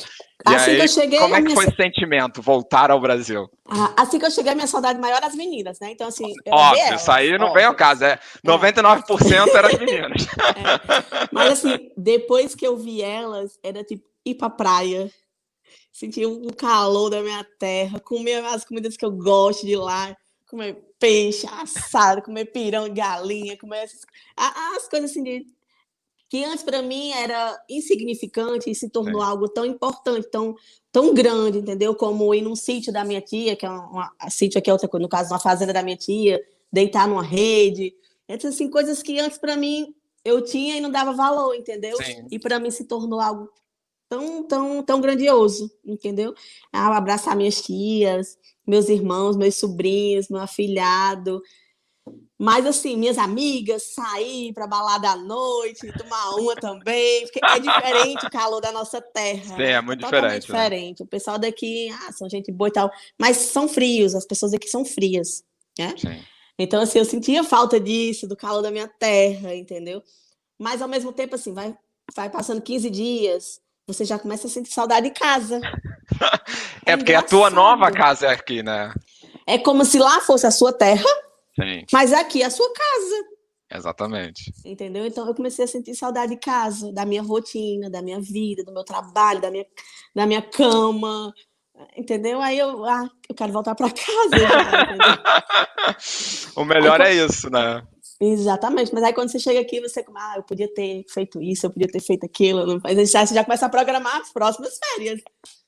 E 0.48 0.56
assim 0.56 0.72
aí, 0.72 0.78
que 0.78 0.84
eu 0.84 0.88
cheguei, 0.88 1.20
como 1.20 1.36
é 1.36 1.38
que 1.38 1.44
minha... 1.44 1.56
foi 1.56 1.66
esse 1.66 1.76
sentimento, 1.76 2.42
voltar 2.42 2.92
ao 2.92 3.02
Brasil? 3.02 3.50
Ah, 3.70 3.94
assim 3.98 4.18
que 4.18 4.26
eu 4.26 4.32
cheguei, 4.32 4.56
minha 4.56 4.68
saudade 4.68 5.00
maior 5.00 5.22
as 5.24 5.36
meninas, 5.36 5.80
né? 5.80 5.92
Então, 5.92 6.08
assim. 6.08 6.34
Óbvio, 6.50 6.96
isso 6.96 7.12
aí 7.12 7.38
não 7.38 7.52
vem 7.52 7.66
ao 7.66 7.76
caso, 7.76 8.06
é 8.06 8.18
99% 8.46 9.04
é. 9.32 9.58
eram 9.58 9.70
as 9.70 9.76
meninas. 9.80 10.24
É. 10.24 11.28
Mas, 11.32 11.52
assim, 11.52 11.92
depois 11.98 12.56
que 12.56 12.66
eu 12.66 12.78
vi 12.78 13.02
elas, 13.02 13.60
era 13.64 13.84
tipo 13.84 14.08
ir 14.26 14.36
pra 14.36 14.50
praia, 14.50 15.12
sentir 15.92 16.26
o 16.26 16.54
calor 16.56 17.10
da 17.10 17.22
minha 17.22 17.46
terra, 17.60 18.00
comer 18.00 18.44
as 18.46 18.64
comidas 18.64 18.96
que 18.96 19.06
eu 19.06 19.12
gosto 19.12 19.66
de 19.66 19.76
lá, 19.76 20.16
comer 20.50 20.84
peixe 21.00 21.48
assado, 21.48 22.22
comer 22.22 22.46
pirão, 22.46 22.92
galinha, 22.92 23.58
comer 23.58 23.84
essas, 23.84 24.02
as 24.36 24.88
coisas 24.88 25.12
assim 25.12 25.24
de, 25.24 25.46
que 26.28 26.44
antes 26.44 26.64
para 26.64 26.82
mim 26.82 27.12
era 27.12 27.60
insignificante 27.70 28.70
e 28.70 28.76
se 28.76 28.90
tornou 28.90 29.22
algo 29.22 29.48
tão 29.48 29.64
importante, 29.66 30.28
tão, 30.30 30.56
tão 30.92 31.14
grande, 31.14 31.60
entendeu? 31.60 31.96
Como 31.96 32.34
ir 32.34 32.42
num 32.42 32.56
sítio 32.56 32.92
da 32.92 33.04
minha 33.06 33.22
tia, 33.22 33.56
que 33.56 33.66
é 33.66 33.70
uma, 33.70 34.12
uma 34.20 34.30
sítio 34.30 34.58
aqui 34.58 34.70
é 34.70 34.74
outra 34.74 34.88
coisa, 34.88 35.04
no 35.04 35.10
caso, 35.10 35.32
uma 35.32 35.40
fazenda 35.40 35.72
da 35.72 35.84
minha 35.84 35.98
tia, 35.98 36.40
deitar 36.72 37.08
numa 37.08 37.24
rede, 37.24 37.94
essas 38.28 38.56
assim, 38.56 38.70
coisas 38.70 39.02
que 39.02 39.20
antes 39.20 39.38
para 39.38 39.56
mim 39.56 39.94
eu 40.24 40.44
tinha 40.44 40.78
e 40.78 40.82
não 40.82 40.92
dava 40.92 41.14
valor, 41.14 41.56
entendeu? 41.56 41.98
Sim. 41.98 42.28
E 42.30 42.38
para 42.38 42.60
mim 42.60 42.70
se 42.70 42.86
tornou 42.86 43.20
algo 43.20 43.50
tão, 44.10 44.44
tão, 44.44 44.84
tão 44.84 45.00
grandioso, 45.00 45.72
entendeu? 45.86 46.34
Ah, 46.74 46.98
abraçar 46.98 47.36
minhas 47.36 47.62
tias, 47.62 48.38
meus 48.66 48.90
irmãos, 48.90 49.38
meus 49.38 49.56
sobrinhos, 49.56 50.28
meu 50.28 50.42
afilhado. 50.42 51.42
Mas, 52.38 52.66
assim, 52.66 52.96
minhas 52.96 53.18
amigas, 53.18 53.94
sair 53.94 54.54
para 54.54 54.66
balada 54.66 55.10
à 55.10 55.16
noite, 55.16 55.92
tomar 55.98 56.36
uma 56.36 56.56
também, 56.56 57.24
porque 57.24 57.40
é 57.44 57.60
diferente 57.60 58.26
o 58.26 58.32
calor 58.32 58.62
da 58.62 58.72
nossa 58.72 59.02
terra. 59.02 59.56
Sim, 59.58 59.62
é 59.62 59.82
muito 59.82 60.06
é 60.06 60.10
diferente. 60.10 60.46
diferente. 60.46 61.00
Né? 61.02 61.06
O 61.06 61.08
pessoal 61.08 61.38
daqui, 61.38 61.90
ah, 61.90 62.12
são 62.12 62.30
gente 62.30 62.52
boa 62.52 62.70
e 62.70 62.72
tal, 62.72 62.92
mas 63.20 63.38
são 63.38 63.68
frios, 63.68 64.16
as 64.16 64.26
pessoas 64.26 64.54
aqui 64.54 64.70
são 64.70 64.86
frias, 64.86 65.44
né? 65.78 65.94
Sim. 65.98 66.24
Então, 66.58 66.82
assim, 66.82 67.00
eu 67.00 67.06
sentia 67.06 67.44
falta 67.44 67.80
disso, 67.80 68.28
do 68.28 68.36
calor 68.36 68.62
da 68.62 68.72
minha 68.72 68.88
terra, 68.88 69.54
entendeu? 69.54 70.02
Mas, 70.58 70.82
ao 70.82 70.88
mesmo 70.88 71.12
tempo, 71.12 71.36
assim, 71.36 71.54
vai, 71.54 71.78
vai 72.16 72.30
passando 72.30 72.62
15 72.62 72.90
dias, 72.90 73.62
você 73.94 74.06
já 74.06 74.20
começa 74.20 74.48
a 74.48 74.50
sentir 74.50 74.72
saudade 74.72 75.10
de 75.10 75.20
casa. 75.20 75.60
é, 76.86 76.94
é 76.94 76.98
porque 76.98 77.14
a 77.14 77.22
tua 77.22 77.50
nova 77.50 77.92
casa 77.92 78.28
é 78.28 78.30
aqui, 78.30 78.62
né? 78.62 78.94
É 79.48 79.58
como 79.58 79.84
se 79.84 79.98
lá 79.98 80.22
fosse 80.22 80.46
a 80.46 80.52
sua 80.52 80.72
terra, 80.72 81.10
Sim. 81.56 81.86
mas 81.92 82.14
aqui 82.14 82.44
é 82.44 82.46
a 82.46 82.52
sua 82.52 82.72
casa. 82.72 83.26
Exatamente. 83.72 84.52
Entendeu? 84.66 85.06
Então 85.06 85.28
eu 85.28 85.36
comecei 85.36 85.66
a 85.66 85.68
sentir 85.68 85.96
saudade 85.96 86.34
de 86.34 86.40
casa, 86.40 86.92
da 86.92 87.06
minha 87.06 87.22
rotina, 87.22 87.90
da 87.90 88.02
minha 88.02 88.20
vida, 88.20 88.64
do 88.64 88.74
meu 88.74 88.84
trabalho, 88.84 89.42
da 89.42 89.52
minha, 89.52 89.66
da 90.16 90.26
minha 90.26 90.42
cama. 90.42 91.34
Entendeu? 91.96 92.42
Aí 92.42 92.58
eu, 92.58 92.84
ah, 92.86 93.10
eu 93.28 93.36
quero 93.36 93.54
voltar 93.54 93.76
para 93.76 93.90
casa. 93.90 94.38
Já, 95.98 96.62
o 96.62 96.66
melhor 96.66 97.02
aí, 97.02 97.20
é 97.20 97.26
isso, 97.26 97.50
né? 97.50 97.82
Exatamente, 98.22 98.94
mas 98.94 99.04
aí 99.04 99.14
quando 99.14 99.32
você 99.32 99.40
chega 99.40 99.62
aqui, 99.62 99.80
você, 99.80 100.04
ah, 100.14 100.34
eu 100.36 100.44
podia 100.44 100.72
ter 100.74 101.06
feito 101.08 101.42
isso, 101.42 101.66
eu 101.66 101.72
podia 101.72 101.88
ter 101.88 102.02
feito 102.02 102.26
aquilo, 102.26 102.66
não 102.66 102.80
faz, 102.82 102.98
você 102.98 103.34
já 103.34 103.46
começa 103.46 103.66
a 103.66 103.70
programar 103.70 104.18
as 104.18 104.32
próximas 104.34 104.78
férias. 104.78 105.22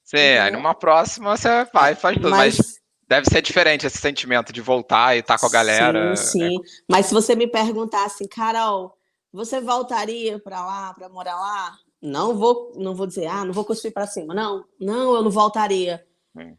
Sim, 0.03 0.17
aí 0.17 0.51
numa 0.51 0.75
próxima 0.75 1.37
você 1.37 1.65
vai 1.73 1.93
e 1.93 1.95
faz 1.95 2.17
tudo, 2.17 2.29
mas... 2.29 2.57
mas... 2.57 2.75
deve 3.07 3.29
ser 3.29 3.41
diferente 3.41 3.87
esse 3.87 3.97
sentimento 3.97 4.51
de 4.51 4.59
voltar 4.59 5.15
e 5.15 5.19
estar 5.19 5.35
tá 5.35 5.39
com 5.39 5.45
a 5.45 5.49
galera. 5.49 6.13
Sim, 6.17 6.39
sim. 6.39 6.55
É... 6.57 6.59
Mas 6.89 7.05
se 7.05 7.13
você 7.13 7.35
me 7.35 7.47
perguntar 7.47 8.05
assim, 8.05 8.27
Carol, 8.27 8.97
você 9.31 9.61
voltaria 9.61 10.37
para 10.37 10.65
lá, 10.65 10.93
para 10.93 11.07
morar 11.07 11.35
lá? 11.35 11.77
Não 12.01 12.35
vou, 12.37 12.73
não 12.75 12.93
vou 12.93 13.07
dizer, 13.07 13.27
ah, 13.27 13.45
não 13.45 13.53
vou 13.53 13.63
cuspir 13.63 13.93
para 13.93 14.07
cima. 14.07 14.33
Não, 14.33 14.65
não, 14.77 15.15
eu 15.15 15.23
não 15.23 15.31
voltaria. 15.31 16.05
Hum. 16.35 16.57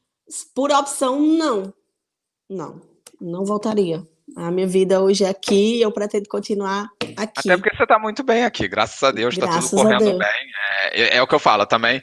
Por 0.54 0.70
opção, 0.70 1.20
não. 1.20 1.74
Não, 2.48 2.80
não 3.20 3.44
voltaria. 3.44 4.06
A 4.36 4.50
minha 4.50 4.66
vida 4.66 5.00
hoje 5.00 5.24
é 5.24 5.28
aqui 5.28 5.78
e 5.78 5.82
eu 5.82 5.92
pretendo 5.92 6.28
continuar 6.28 6.88
aqui. 7.16 7.40
Até 7.40 7.56
porque 7.56 7.76
você 7.76 7.82
está 7.82 7.98
muito 7.98 8.22
bem 8.22 8.44
aqui, 8.44 8.66
graças 8.66 9.02
a 9.02 9.10
Deus, 9.10 9.34
está 9.34 9.60
tudo 9.60 9.82
correndo 9.82 10.18
bem. 10.18 10.28
É, 10.92 11.02
é, 11.02 11.16
é, 11.16 11.22
o 11.22 11.26
que 11.26 11.34
eu 11.34 11.38
falo 11.38 11.66
também. 11.66 12.02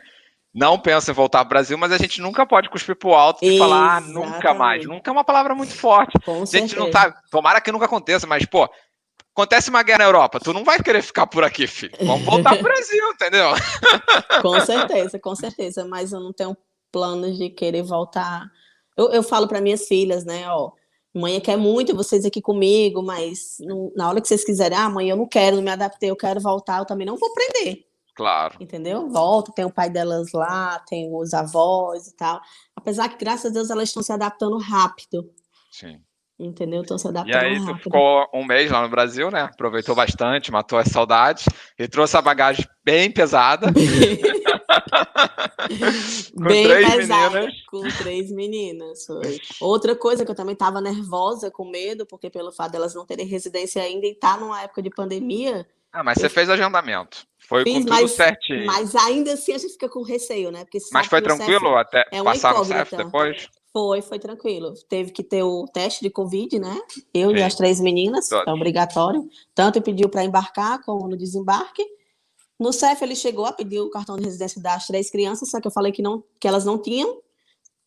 Não 0.53 0.79
penso 0.79 1.11
em 1.11 1.13
voltar 1.13 1.39
ao 1.39 1.45
Brasil, 1.45 1.77
mas 1.77 1.91
a 1.91 1.97
gente 1.97 2.19
nunca 2.21 2.45
pode 2.45 2.69
cuspir 2.69 2.95
pro 2.95 3.13
alto 3.13 3.45
e 3.45 3.57
falar 3.57 3.97
ah, 3.97 4.01
nunca 4.01 4.53
mais. 4.53 4.85
Nunca 4.85 5.09
é 5.09 5.13
uma 5.13 5.23
palavra 5.23 5.53
muito 5.53 5.75
forte. 5.75 6.19
Com 6.25 6.37
a 6.41 6.45
gente 6.45 6.49
certeza. 6.49 6.79
não 6.79 6.89
tá. 6.89 7.13
Tomara 7.29 7.61
que 7.61 7.71
nunca 7.71 7.85
aconteça, 7.85 8.25
mas, 8.25 8.45
pô, 8.45 8.67
acontece 9.31 9.69
uma 9.69 9.83
guerra 9.83 9.99
na 9.99 10.05
Europa, 10.05 10.39
tu 10.39 10.51
não 10.51 10.63
vai 10.63 10.81
querer 10.81 11.03
ficar 11.03 11.27
por 11.27 11.43
aqui, 11.43 11.67
filho. 11.67 11.93
Vamos 12.01 12.25
voltar 12.25 12.55
pro 12.55 12.63
Brasil, 12.63 13.11
entendeu? 13.11 13.51
Com 14.41 14.59
certeza, 14.61 15.19
com 15.19 15.35
certeza. 15.35 15.85
Mas 15.85 16.11
eu 16.11 16.19
não 16.19 16.33
tenho 16.33 16.57
planos 16.91 17.37
de 17.37 17.49
querer 17.49 17.83
voltar. 17.83 18.49
Eu, 18.97 19.11
eu 19.11 19.23
falo 19.23 19.47
para 19.47 19.61
minhas 19.61 19.87
filhas, 19.87 20.25
né, 20.25 20.45
ó 20.49 20.71
Mãe 21.13 21.41
quer 21.41 21.58
muito 21.58 21.95
vocês 21.95 22.24
aqui 22.24 22.41
comigo, 22.41 23.02
mas 23.02 23.58
não, 23.60 23.91
na 23.95 24.10
hora 24.10 24.22
que 24.22 24.28
vocês 24.28 24.43
quiserem, 24.43 24.78
ah, 24.78 24.89
mãe, 24.89 25.10
eu 25.10 25.17
não 25.17 25.28
quero, 25.28 25.56
não 25.56 25.63
me 25.63 25.72
adaptei, 25.72 26.10
eu 26.10 26.15
quero 26.15 26.39
voltar, 26.39 26.80
eu 26.80 26.86
também 26.86 27.08
não 27.08 27.17
vou 27.17 27.34
prender. 27.34 27.86
Claro. 28.15 28.58
Entendeu? 28.60 29.10
Volta, 29.10 29.52
tem 29.54 29.65
o 29.65 29.72
pai 29.72 29.89
delas 29.89 30.32
lá, 30.34 30.78
tem 30.88 31.10
os 31.12 31.34
avós 31.34 32.08
e 32.08 32.15
tal. 32.15 32.41
Apesar 32.76 33.08
que, 33.08 33.17
graças 33.17 33.50
a 33.50 33.54
Deus, 33.54 33.69
elas 33.69 33.89
estão 33.89 34.04
se 34.04 34.12
adaptando 34.12 34.58
rápido. 34.58 35.32
Sim. 35.72 36.00
Entendeu? 36.38 36.82
Estão 36.82 36.98
se 36.98 37.08
adaptando. 37.08 37.41
E 37.41 37.45
aí, 37.45 37.58
rápido. 37.58 37.78
tu 37.78 37.84
ficou 37.84 38.28
um 38.34 38.45
mês 38.45 38.69
lá 38.69 38.82
no 38.82 38.89
Brasil, 38.89 39.32
né? 39.32 39.41
Aproveitou 39.41 39.95
bastante, 39.95 40.52
matou 40.52 40.78
as 40.78 40.89
saudades 40.89 41.45
e 41.78 41.88
trouxe 41.88 42.17
a 42.17 42.22
bagagem 42.22 42.65
bem 42.84 43.10
pesada. 43.10 43.67
com 46.35 46.43
Bem 46.43 46.63
três 46.63 46.95
pesada, 46.95 47.39
meninas. 47.41 47.61
Com 47.65 47.81
três 47.97 48.31
meninas. 48.31 49.05
Foi. 49.05 49.39
Outra 49.61 49.95
coisa 49.95 50.25
que 50.25 50.31
eu 50.31 50.35
também 50.35 50.53
estava 50.53 50.81
nervosa, 50.81 51.51
com 51.51 51.69
medo, 51.69 52.05
porque 52.05 52.29
pelo 52.29 52.51
fato 52.51 52.71
delas 52.71 52.95
não 52.95 53.05
terem 53.05 53.25
residência 53.25 53.81
ainda 53.81 54.05
e 54.05 54.11
estar 54.11 54.35
tá 54.35 54.39
numa 54.39 54.61
época 54.61 54.81
de 54.81 54.89
pandemia. 54.89 55.67
Ah, 55.91 56.03
mas 56.03 56.19
você 56.19 56.29
fez 56.29 56.49
agendamento. 56.49 57.27
Foi 57.39 57.63
fiz, 57.63 57.73
com 57.73 57.79
tudo 57.79 57.89
mas, 57.89 58.11
certinho. 58.11 58.65
Mas 58.67 58.95
ainda 58.95 59.33
assim 59.33 59.53
a 59.53 59.57
gente 59.57 59.73
fica 59.73 59.89
com 59.89 60.03
receio, 60.03 60.51
né? 60.51 60.63
Porque 60.63 60.77
mas 60.93 61.07
foi 61.07 61.21
tranquilo 61.21 61.75
até 61.75 62.05
é 62.11 62.23
passar 62.23 62.53
no 62.53 62.63
CEF 62.63 62.95
depois? 62.95 63.49
Foi, 63.73 64.01
foi 64.01 64.19
tranquilo. 64.19 64.73
Teve 64.87 65.11
que 65.11 65.23
ter 65.23 65.43
o 65.43 65.65
teste 65.65 66.01
de 66.03 66.09
Covid, 66.09 66.59
né? 66.59 66.80
Eu 67.13 67.32
Sim. 67.32 67.38
e 67.38 67.43
as 67.43 67.55
três 67.55 67.80
meninas, 67.80 68.32
é 68.32 68.51
obrigatório. 68.51 69.27
Tanto 69.53 69.82
pediu 69.82 70.09
para 70.09 70.23
embarcar 70.23 70.82
como 70.84 71.07
no 71.07 71.17
desembarque. 71.17 71.84
No 72.60 72.74
CEF 72.74 73.01
ele 73.03 73.16
chegou 73.16 73.45
a 73.45 73.53
pedir 73.53 73.80
o 73.80 73.89
cartão 73.89 74.18
de 74.18 74.26
residência 74.26 74.62
das 74.62 74.86
três 74.86 75.10
crianças, 75.10 75.49
só 75.49 75.62
que 75.62 75.68
eu 75.68 75.72
falei 75.72 75.91
que, 75.93 76.01
não, 76.01 76.24
que 76.39 76.47
elas 76.47 76.66
não 76.66 76.78
tinham, 76.78 77.22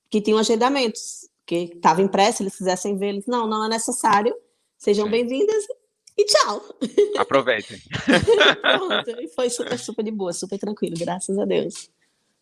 que 0.08 0.20
tinham 0.20 0.38
agendamentos, 0.38 1.28
que 1.44 1.72
estava 1.74 2.00
impresso, 2.00 2.42
eles 2.42 2.56
quisessem 2.56 2.96
ver, 2.96 3.08
eles, 3.08 3.26
não, 3.26 3.46
não 3.46 3.66
é 3.66 3.68
necessário, 3.68 4.34
sejam 4.78 5.10
bem-vindas, 5.10 5.64
e 6.16 6.24
tchau. 6.24 6.62
Aproveitem. 7.18 7.78
Pronto, 8.62 9.20
e 9.20 9.28
foi 9.28 9.50
super, 9.50 9.78
super 9.78 10.02
de 10.02 10.10
boa, 10.10 10.32
super 10.32 10.58
tranquilo, 10.58 10.96
graças 10.98 11.38
a 11.38 11.44
Deus. 11.44 11.90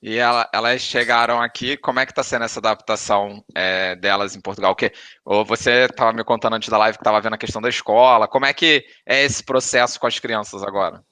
E 0.02 0.16
ela, 0.16 0.48
elas 0.52 0.80
chegaram 0.80 1.42
aqui, 1.42 1.76
como 1.76 2.00
é 2.00 2.06
que 2.06 2.12
está 2.12 2.22
sendo 2.22 2.44
essa 2.44 2.58
adaptação 2.58 3.44
é, 3.54 3.94
delas 3.96 4.34
em 4.34 4.40
Portugal? 4.40 4.72
O 4.72 4.76
quê? 4.76 4.92
Ou 5.24 5.44
você 5.44 5.84
estava 5.84 6.12
me 6.12 6.24
contando 6.24 6.54
antes 6.54 6.70
da 6.70 6.78
live 6.78 6.96
que 6.96 7.02
estava 7.02 7.20
vendo 7.20 7.34
a 7.34 7.38
questão 7.38 7.60
da 7.60 7.68
escola, 7.68 8.26
como 8.26 8.46
é 8.46 8.54
que 8.54 8.84
é 9.04 9.24
esse 9.24 9.42
processo 9.42 10.00
com 10.00 10.06
as 10.06 10.18
crianças 10.18 10.62
agora? 10.62 11.04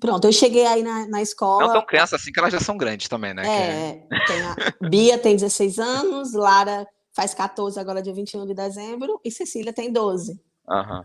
Pronto, 0.00 0.26
eu 0.26 0.32
cheguei 0.32 0.66
aí 0.66 0.82
na, 0.82 1.06
na 1.06 1.22
escola. 1.22 1.66
Não 1.66 1.72
tão 1.72 1.86
crianças 1.86 2.20
assim 2.20 2.32
que 2.32 2.38
elas 2.38 2.52
já 2.52 2.60
são 2.60 2.76
grandes 2.76 3.08
também, 3.08 3.32
né? 3.32 3.46
É, 3.46 3.92
tem 4.26 4.42
a 4.42 4.56
Bia 4.88 5.18
tem 5.18 5.36
16 5.36 5.78
anos, 5.78 6.34
Lara 6.34 6.86
faz 7.14 7.32
14 7.32 7.80
agora 7.80 8.02
dia 8.02 8.12
21 8.12 8.46
de 8.46 8.54
dezembro, 8.54 9.18
e 9.24 9.30
Cecília 9.30 9.72
tem 9.72 9.90
12. 9.90 10.38
Aham. 10.68 10.98
Uhum. 10.98 11.04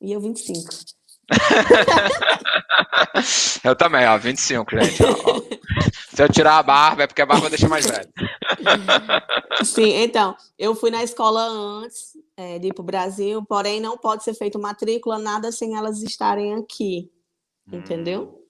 E 0.00 0.12
eu 0.12 0.20
25. 0.20 0.74
eu 3.64 3.76
também, 3.76 4.06
ó, 4.06 4.18
25, 4.18 4.78
gente. 4.78 5.02
Ó, 5.02 5.40
Se 6.14 6.22
eu 6.22 6.28
tirar 6.28 6.58
a 6.58 6.62
barba, 6.62 7.04
é 7.04 7.06
porque 7.06 7.22
a 7.22 7.26
barba 7.26 7.48
deixa 7.48 7.68
mais 7.68 7.86
velho. 7.86 8.08
Sim, 9.64 10.02
então, 10.02 10.36
eu 10.58 10.74
fui 10.74 10.90
na 10.90 11.02
escola 11.02 11.42
antes 11.42 12.12
é, 12.36 12.58
de 12.58 12.68
ir 12.68 12.74
para 12.74 12.82
o 12.82 12.86
Brasil, 12.86 13.42
porém 13.44 13.80
não 13.80 13.96
pode 13.96 14.24
ser 14.24 14.34
feito 14.34 14.58
matrícula, 14.58 15.18
nada 15.18 15.50
sem 15.50 15.76
elas 15.76 16.02
estarem 16.02 16.54
aqui, 16.54 17.10
entendeu? 17.72 18.44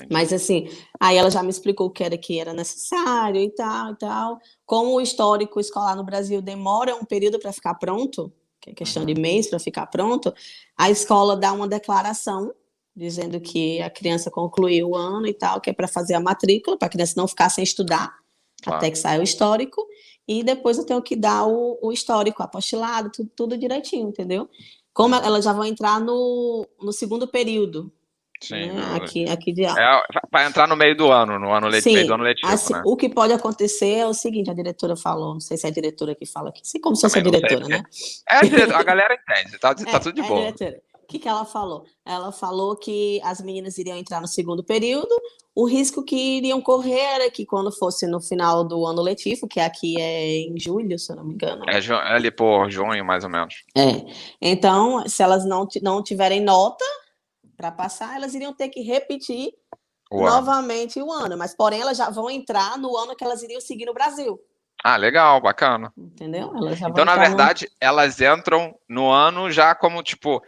Hum, 0.00 0.06
Mas 0.10 0.32
assim, 0.32 0.68
aí 1.00 1.16
ela 1.16 1.30
já 1.30 1.42
me 1.42 1.50
explicou 1.50 1.86
o 1.86 1.90
que 1.90 2.04
era 2.04 2.18
que 2.18 2.38
era 2.38 2.52
necessário 2.52 3.40
e 3.40 3.50
tal 3.50 3.92
e 3.92 3.96
tal. 3.96 4.38
Como 4.64 4.94
o 4.94 5.00
histórico 5.00 5.58
escolar 5.58 5.96
no 5.96 6.04
Brasil 6.04 6.42
demora 6.42 6.94
um 6.94 7.04
período 7.04 7.38
para 7.38 7.52
ficar 7.52 7.74
pronto, 7.74 8.32
que 8.60 8.70
é 8.70 8.74
questão 8.74 9.04
de 9.04 9.14
mês 9.14 9.48
para 9.48 9.58
ficar 9.58 9.86
pronto, 9.86 10.34
a 10.76 10.90
escola 10.90 11.36
dá 11.36 11.52
uma 11.52 11.68
declaração 11.68 12.52
dizendo 12.94 13.38
que 13.40 13.80
a 13.82 13.90
criança 13.90 14.30
concluiu 14.30 14.90
o 14.90 14.96
ano 14.96 15.26
e 15.26 15.34
tal, 15.34 15.60
que 15.60 15.68
é 15.68 15.72
para 15.72 15.86
fazer 15.86 16.14
a 16.14 16.20
matrícula, 16.20 16.78
para 16.78 16.86
a 16.86 16.90
criança 16.90 17.12
não 17.16 17.28
ficar 17.28 17.50
sem 17.50 17.62
estudar 17.62 18.16
claro. 18.62 18.78
até 18.78 18.90
que 18.90 18.98
saia 18.98 19.20
o 19.20 19.22
histórico, 19.22 19.86
e 20.26 20.42
depois 20.42 20.78
eu 20.78 20.84
tenho 20.84 21.02
que 21.02 21.14
dar 21.14 21.46
o, 21.46 21.78
o 21.80 21.92
histórico, 21.92 22.42
apostilado, 22.42 23.10
tudo, 23.10 23.30
tudo 23.36 23.58
direitinho, 23.58 24.08
entendeu? 24.08 24.48
Como 24.92 25.14
elas 25.14 25.44
já 25.44 25.52
vão 25.52 25.64
entrar 25.64 26.00
no, 26.00 26.66
no 26.80 26.92
segundo 26.92 27.28
período, 27.28 27.92
Sim, 28.40 28.72
né? 28.72 28.96
aqui, 28.96 29.28
aqui 29.28 29.52
de 29.52 29.64
é, 29.64 30.02
vai 30.30 30.46
entrar 30.46 30.68
no 30.68 30.76
meio 30.76 30.96
do 30.96 31.10
ano, 31.10 31.38
no 31.38 31.52
ano 31.52 31.68
letivo, 31.68 32.12
ano 32.14 32.24
letivo, 32.24 32.52
assim, 32.52 32.74
né? 32.74 32.82
O 32.84 32.96
que 32.96 33.08
pode 33.08 33.32
acontecer 33.32 33.94
é 33.94 34.06
o 34.06 34.12
seguinte, 34.12 34.50
a 34.50 34.54
diretora 34.54 34.96
falou, 34.96 35.34
não 35.34 35.40
sei 35.40 35.56
se 35.56 35.66
é 35.66 35.70
a 35.70 35.72
diretora 35.72 36.14
que 36.14 36.26
fala 36.26 36.50
aqui, 36.50 36.60
sei 36.62 36.80
como 36.80 36.94
se 36.94 37.02
fosse 37.02 37.18
a 37.18 37.22
diretora, 37.22 37.66
né? 37.66 37.82
É 38.28 38.36
a 38.36 38.42
diretora, 38.42 38.78
a 38.78 38.82
galera 38.82 39.14
entende, 39.14 39.58
tá, 39.58 39.74
tá 39.74 39.90
é, 39.90 39.98
tudo 39.98 40.14
de 40.14 40.20
é 40.20 40.28
boa. 40.28 40.50
O 40.50 41.06
que, 41.06 41.20
que 41.20 41.28
ela 41.28 41.44
falou? 41.44 41.84
Ela 42.04 42.32
falou 42.32 42.74
que 42.76 43.20
as 43.22 43.40
meninas 43.40 43.78
iriam 43.78 43.96
entrar 43.96 44.20
no 44.20 44.26
segundo 44.26 44.64
período, 44.64 45.14
o 45.54 45.64
risco 45.64 46.04
que 46.04 46.16
iriam 46.16 46.60
correr 46.60 46.98
era 46.98 47.30
que 47.30 47.46
quando 47.46 47.70
fosse 47.70 48.08
no 48.08 48.20
final 48.20 48.62
do 48.62 48.84
ano 48.84 49.00
letivo, 49.00 49.46
que 49.46 49.60
aqui 49.60 49.98
é 50.00 50.40
em 50.40 50.58
julho, 50.58 50.98
se 50.98 51.12
eu 51.12 51.16
não 51.16 51.24
me 51.24 51.34
engano. 51.34 51.64
É, 51.68 51.78
é 51.78 52.12
ali 52.12 52.30
por 52.30 52.68
junho, 52.70 53.04
mais 53.04 53.22
ou 53.22 53.30
menos. 53.30 53.54
É. 53.74 54.04
Então, 54.42 55.08
se 55.08 55.22
elas 55.22 55.46
não, 55.46 55.66
não 55.80 56.02
tiverem 56.02 56.40
nota 56.40 56.84
para 57.56 57.72
passar, 57.72 58.16
elas 58.16 58.34
iriam 58.34 58.52
ter 58.52 58.68
que 58.68 58.80
repetir 58.80 59.52
novamente 60.10 61.00
o 61.00 61.10
ano. 61.10 61.36
Mas, 61.36 61.54
porém, 61.54 61.80
elas 61.80 61.96
já 61.96 62.10
vão 62.10 62.30
entrar 62.30 62.78
no 62.78 62.96
ano 62.96 63.16
que 63.16 63.24
elas 63.24 63.42
iriam 63.42 63.60
seguir 63.60 63.86
no 63.86 63.94
Brasil. 63.94 64.38
Ah, 64.84 64.96
legal, 64.96 65.40
bacana. 65.40 65.92
Entendeu? 65.96 66.52
então, 66.88 67.04
na 67.04 67.16
verdade, 67.16 67.64
no... 67.64 67.70
elas 67.80 68.20
entram 68.20 68.78
no 68.88 69.10
ano 69.10 69.50
já 69.50 69.74
como, 69.74 70.02
tipo, 70.02 70.42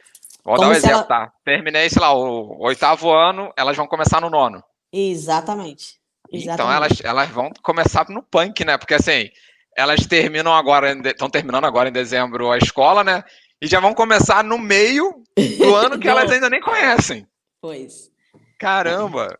Vou 0.49 0.57
Como 0.57 0.69
dar 0.69 0.75
um 0.75 0.77
exemplo, 0.77 0.97
ela... 0.97 1.05
tá? 1.05 1.33
Terminei, 1.45 1.91
sei 1.91 2.01
lá, 2.01 2.15
o 2.15 2.57
oitavo 2.65 3.13
ano, 3.13 3.53
elas 3.55 3.77
vão 3.77 3.87
começar 3.87 4.19
no 4.19 4.31
nono. 4.31 4.65
Exatamente. 4.91 5.99
Exatamente. 6.33 6.55
Então 6.55 6.73
elas, 6.73 7.05
elas 7.05 7.29
vão 7.29 7.51
começar 7.63 8.09
no 8.09 8.23
punk, 8.23 8.65
né? 8.65 8.79
Porque 8.79 8.95
assim, 8.95 9.29
elas 9.77 10.07
terminam 10.07 10.55
agora, 10.55 10.91
estão 11.07 11.29
terminando 11.29 11.67
agora 11.67 11.91
em 11.91 11.93
dezembro 11.93 12.51
a 12.51 12.57
escola, 12.57 13.05
né? 13.05 13.23
E 13.61 13.67
já 13.67 13.81
vão 13.81 13.93
começar 13.93 14.45
no 14.45 14.59
meio 14.59 15.23
do 15.59 15.75
ano 15.75 15.99
que 15.99 16.07
elas 16.09 16.31
ainda 16.31 16.49
nem 16.49 16.61
conhecem. 16.61 17.27
Pois. 17.61 18.11
Caramba! 18.59 19.39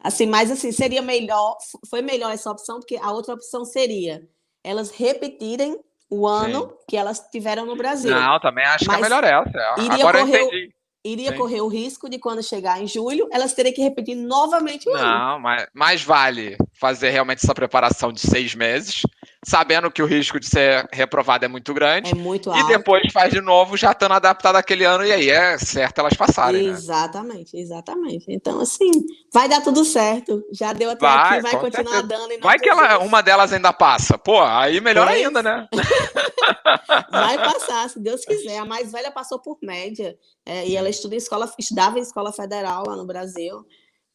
Assim, 0.00 0.26
mas 0.26 0.50
assim, 0.50 0.70
seria 0.70 1.00
melhor, 1.00 1.56
foi 1.88 2.02
melhor 2.02 2.30
essa 2.32 2.50
opção, 2.50 2.78
porque 2.78 2.96
a 2.96 3.10
outra 3.10 3.34
opção 3.34 3.64
seria 3.64 4.22
elas 4.62 4.90
repetirem 4.90 5.78
o 6.10 6.26
ano 6.26 6.68
Sim. 6.68 6.76
que 6.88 6.96
elas 6.96 7.20
tiveram 7.30 7.66
no 7.66 7.76
Brasil. 7.76 8.10
Não, 8.10 8.38
também 8.40 8.64
acho 8.64 8.84
Mas 8.86 8.96
que 8.96 9.02
é 9.02 9.08
melhor 9.08 9.24
essa. 9.24 9.74
Iria 9.78 9.94
Agora 9.94 10.20
correr, 10.20 10.40
eu 10.40 10.46
entendi. 10.46 10.74
Iria 11.06 11.32
Sim. 11.32 11.36
correr 11.36 11.60
o 11.60 11.68
risco 11.68 12.08
de 12.08 12.18
quando 12.18 12.42
chegar 12.42 12.82
em 12.82 12.86
julho, 12.86 13.28
elas 13.30 13.52
terem 13.52 13.72
que 13.72 13.82
repetir 13.82 14.16
novamente 14.16 14.88
o 14.88 14.94
ano. 14.94 15.06
Não, 15.06 15.40
mas 15.40 15.66
mais 15.74 16.02
vale 16.02 16.56
fazer 16.80 17.10
realmente 17.10 17.44
essa 17.44 17.54
preparação 17.54 18.10
de 18.10 18.20
seis 18.20 18.54
meses 18.54 19.02
sabendo 19.44 19.90
que 19.90 20.02
o 20.02 20.06
risco 20.06 20.40
de 20.40 20.46
ser 20.46 20.88
reprovado 20.92 21.44
é 21.44 21.48
muito 21.48 21.72
grande. 21.74 22.10
É 22.10 22.14
muito 22.14 22.50
alto. 22.50 22.64
E 22.64 22.66
depois 22.68 23.12
faz 23.12 23.32
de 23.32 23.40
novo, 23.40 23.76
já 23.76 23.92
estando 23.92 24.12
adaptado 24.12 24.56
àquele 24.56 24.84
ano, 24.84 25.04
e 25.04 25.12
aí 25.12 25.30
é 25.30 25.58
certo 25.58 25.98
elas 25.98 26.14
passarem. 26.14 26.64
Né? 26.64 26.70
Exatamente, 26.70 27.56
né? 27.56 27.62
exatamente. 27.62 28.24
Então, 28.28 28.60
assim, 28.60 28.90
vai 29.32 29.48
dar 29.48 29.60
tudo 29.62 29.84
certo. 29.84 30.42
Já 30.52 30.72
deu 30.72 30.90
até 30.90 31.00
vai, 31.00 31.38
aqui, 31.38 31.42
vai 31.42 31.60
continuar 31.60 32.00
certeza. 32.00 32.28
dando. 32.28 32.40
vai 32.42 32.58
que 32.58 32.68
ela, 32.68 32.98
uma 32.98 33.22
delas 33.22 33.52
ainda 33.52 33.72
passa. 33.72 34.16
Pô, 34.16 34.40
aí 34.40 34.80
melhor 34.80 35.08
é. 35.08 35.12
ainda, 35.14 35.42
né? 35.42 35.68
vai 37.10 37.36
passar, 37.36 37.88
se 37.90 38.00
Deus 38.00 38.24
quiser. 38.24 38.58
A 38.58 38.64
mais 38.64 38.90
velha 38.90 39.10
passou 39.10 39.38
por 39.38 39.58
média. 39.62 40.16
É, 40.46 40.66
e 40.66 40.76
ela 40.76 40.88
estuda 40.88 41.14
em 41.14 41.18
escola, 41.18 41.50
estudava 41.58 41.98
em 41.98 42.02
escola 42.02 42.32
federal 42.32 42.84
lá 42.86 42.96
no 42.96 43.06
Brasil. 43.06 43.64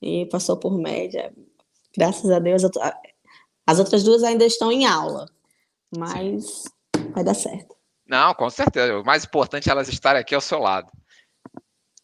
E 0.01 0.25
passou 0.27 0.57
por 0.57 0.77
média. 0.77 1.33
Graças 1.97 2.29
a 2.29 2.39
Deus, 2.39 2.63
as 3.69 3.77
outras 3.77 4.03
duas 4.03 4.23
ainda 4.23 4.43
estão 4.45 4.71
em 4.71 4.87
aula, 4.87 5.29
mas 5.95 6.63
Sim. 6.95 7.11
vai 7.13 7.23
dar 7.23 7.35
certo. 7.35 7.75
Não, 8.07 8.33
com 8.33 8.49
certeza. 8.49 8.97
O 8.97 9.05
mais 9.05 9.23
importante 9.23 9.69
é 9.69 9.71
elas 9.71 9.87
estarem 9.87 10.19
aqui 10.19 10.33
ao 10.33 10.41
seu 10.41 10.57
lado. 10.57 10.91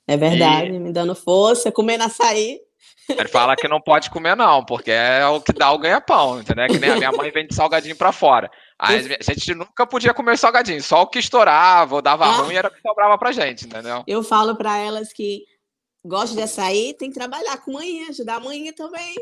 É 0.08 0.16
verdade, 0.16 0.70
e... 0.70 0.80
me 0.80 0.94
dando 0.94 1.16
força, 1.16 1.72
comendo 1.72 2.04
açaí. 2.04 2.60
Ele 3.10 3.28
fala 3.28 3.56
que 3.56 3.68
não 3.68 3.82
pode 3.82 4.12
comer, 4.12 4.36
não, 4.36 4.64
porque 4.64 4.92
é 4.92 5.26
o 5.26 5.42
que 5.42 5.54
dá 5.54 5.72
o 5.72 5.80
ganha-pão, 5.80 6.40
entendeu? 6.40 6.68
Que 6.68 6.78
nem 6.78 6.92
a 6.92 6.98
minha 6.98 7.12
mãe 7.12 7.32
vende 7.32 7.56
salgadinho 7.56 7.96
para 7.96 8.12
fora. 8.12 8.50
Aí 8.78 9.18
a 9.20 9.34
gente 9.34 9.56
nunca 9.56 9.88
podia 9.88 10.14
comer 10.14 10.38
salgadinho, 10.38 10.82
só 10.84 11.02
o 11.02 11.08
que 11.08 11.18
estourava 11.18 11.96
ou 11.96 12.02
dava 12.02 12.26
ah. 12.26 12.32
ruim 12.38 12.56
era 12.56 12.68
o 12.68 12.72
que 12.72 12.82
sobrava 12.82 13.18
pra 13.18 13.32
gente, 13.32 13.66
entendeu? 13.66 14.04
Eu 14.06 14.22
falo 14.22 14.56
para 14.56 14.78
elas 14.78 15.12
que 15.12 15.44
gosto 16.06 16.36
de 16.36 16.44
açaí, 16.44 16.94
tem 16.94 17.10
que 17.10 17.18
trabalhar 17.18 17.58
com 17.58 17.74
manhã, 17.74 18.10
ajudar 18.10 18.36
a 18.36 18.40
manhã 18.40 18.72
também. 18.72 19.16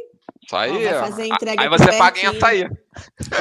Isso 0.46 0.56
aí. 0.56 0.72
Ó, 0.72 0.90
vai 0.90 1.10
fazer 1.10 1.26
entrega 1.28 1.62
aí 1.62 1.70
você 1.70 1.98
paga 1.98 2.20
em 2.20 2.26
açaí. 2.26 2.70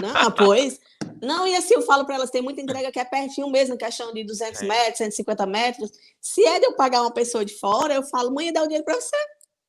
Não, 0.00 0.30
pois. 0.30 0.80
Não, 1.20 1.46
e 1.46 1.54
assim 1.56 1.74
eu 1.74 1.82
falo 1.82 2.04
para 2.04 2.16
elas, 2.16 2.30
tem 2.30 2.42
muita 2.42 2.60
entrega 2.60 2.90
que 2.90 2.98
é 2.98 3.04
pertinho 3.04 3.48
mesmo, 3.50 3.76
questão 3.76 4.12
de 4.12 4.24
200 4.24 4.62
é. 4.62 4.64
metros, 4.66 4.98
150 4.98 5.46
metros. 5.46 5.90
Se 6.20 6.44
é 6.44 6.58
de 6.58 6.66
eu 6.66 6.74
pagar 6.74 7.02
uma 7.02 7.12
pessoa 7.12 7.44
de 7.44 7.58
fora, 7.58 7.94
eu 7.94 8.02
falo, 8.02 8.32
mãe, 8.32 8.52
dá 8.52 8.60
o 8.62 8.64
dinheiro 8.64 8.84
para 8.84 8.94
você. 8.94 9.16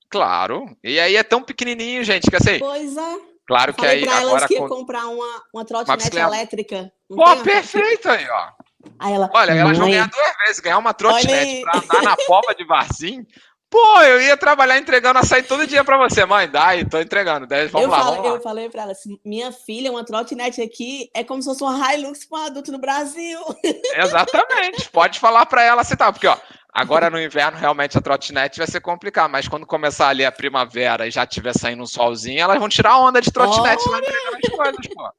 Claro. 0.09 0.65
E 0.83 0.99
aí 0.99 1.15
é 1.15 1.23
tão 1.23 1.41
pequenininho, 1.41 2.03
gente, 2.03 2.29
que 2.29 2.35
assim. 2.35 2.59
Pois 2.59 2.95
é. 2.95 3.33
Claro 3.45 3.73
que 3.73 3.85
aí 3.85 4.03
agora 4.03 4.21
elas 4.21 4.45
que 4.45 4.53
ia 4.53 4.67
comprar 4.67 5.07
uma, 5.07 5.43
uma 5.53 5.65
trotinete 5.65 6.17
elétrica. 6.17 6.91
Pô, 7.09 7.37
perfeito 7.43 8.09
aí, 8.09 8.25
ó. 8.29 8.51
Aí 8.99 9.13
ela, 9.13 9.29
Olha, 9.33 9.51
elas 9.51 9.77
vão 9.77 9.89
ganhar 9.89 10.09
duas 10.09 10.37
vezes, 10.45 10.59
ganhar 10.59 10.77
uma 10.77 10.93
trotinete 10.93 11.61
para 11.61 11.79
andar 11.79 12.03
na 12.03 12.17
pova 12.25 12.53
de 12.55 12.63
Varzim 12.67 13.25
Pô, 13.73 14.01
eu 14.03 14.21
ia 14.21 14.37
trabalhar 14.37 14.77
entregando 14.77 15.17
açaí 15.17 15.41
todo 15.41 15.65
dia 15.65 15.83
pra 15.83 15.97
você, 15.97 16.23
mãe. 16.27 16.47
Dá 16.47 16.75
e 16.75 16.85
tô 16.85 16.99
entregando. 16.99 17.47
Vamos 17.47 17.73
eu 17.73 17.89
lá, 17.89 18.03
falei, 18.03 18.21
vamos 18.21 18.35
Eu 18.35 18.41
falei 18.43 18.69
pra 18.69 18.83
ela 18.83 18.91
assim: 18.91 19.19
minha 19.25 19.51
filha, 19.51 19.89
uma 19.89 20.03
trotinete 20.03 20.61
aqui 20.61 21.09
é 21.11 21.23
como 21.23 21.41
se 21.41 21.49
fosse 21.49 21.63
uma 21.63 21.91
Hilux 21.91 22.23
para 22.23 22.37
um 22.37 22.45
adulto 22.45 22.71
no 22.71 22.77
Brasil. 22.77 23.39
Exatamente. 23.97 24.87
Pode 24.91 25.19
falar 25.19 25.47
pra 25.47 25.63
ela 25.63 25.81
assim, 25.81 25.95
tá? 25.95 26.13
Porque, 26.13 26.27
ó, 26.27 26.37
agora 26.71 27.09
no 27.09 27.19
inverno 27.19 27.57
realmente 27.57 27.97
a 27.97 28.01
trotinete 28.01 28.59
vai 28.59 28.67
ser 28.67 28.79
complicado, 28.79 29.31
mas 29.31 29.47
quando 29.47 29.65
começar 29.65 30.09
ali 30.09 30.23
a 30.23 30.31
primavera 30.31 31.07
e 31.07 31.11
já 31.11 31.25
tiver 31.25 31.53
saindo 31.57 31.81
um 31.81 31.87
solzinho, 31.87 32.41
elas 32.41 32.59
vão 32.59 32.69
tirar 32.69 32.99
onda 32.99 33.19
de 33.19 33.31
trotinete 33.31 33.89
lá 33.89 33.97
entregando 33.97 34.37
as 34.37 34.55
coisas, 34.55 34.87
pô. 34.93 35.11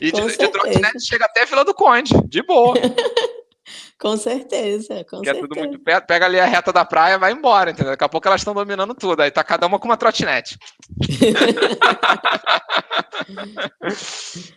E 0.00 0.10
de, 0.10 0.36
de, 0.36 0.48
trotinete 0.48 1.06
chega 1.06 1.26
até 1.26 1.42
a 1.42 1.46
Vila 1.46 1.64
do 1.64 1.72
Conde, 1.72 2.14
de 2.26 2.42
boa. 2.42 2.74
Com 3.98 4.16
certeza, 4.16 5.04
com 5.04 5.20
que 5.20 5.26
certeza. 5.26 5.38
é 5.38 5.40
tudo 5.40 5.56
muito 5.56 5.78
perto. 5.78 6.06
Pega 6.06 6.26
ali 6.26 6.40
a 6.40 6.44
reta 6.44 6.72
da 6.72 6.84
praia 6.84 7.18
vai 7.18 7.32
embora, 7.32 7.70
entendeu? 7.70 7.92
Daqui 7.92 8.04
a 8.04 8.08
pouco 8.08 8.26
elas 8.26 8.40
estão 8.40 8.54
dominando 8.54 8.94
tudo. 8.94 9.20
Aí 9.20 9.30
tá 9.30 9.44
cada 9.44 9.66
uma 9.66 9.78
com 9.78 9.86
uma 9.86 9.96
trotinete. 9.96 10.58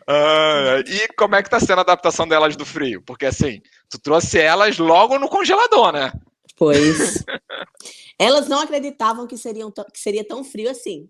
uh, 0.10 0.80
e 0.88 1.08
como 1.16 1.36
é 1.36 1.44
que 1.44 1.50
tá 1.50 1.60
sendo 1.60 1.80
a 1.80 1.82
adaptação 1.82 2.28
delas 2.28 2.56
do 2.56 2.66
frio? 2.66 3.04
Porque 3.06 3.26
assim, 3.28 3.62
tu 3.90 4.00
trouxe 4.00 4.40
elas 4.40 4.78
logo 4.80 5.20
no 5.20 5.30
congelador, 5.30 5.92
né? 5.92 6.12
Pois. 6.58 7.24
elas 8.18 8.48
não 8.48 8.60
acreditavam 8.60 9.28
que, 9.28 9.38
seriam 9.38 9.72
que 9.72 10.00
seria 10.00 10.26
tão 10.28 10.44
frio 10.44 10.70
assim. 10.70 11.10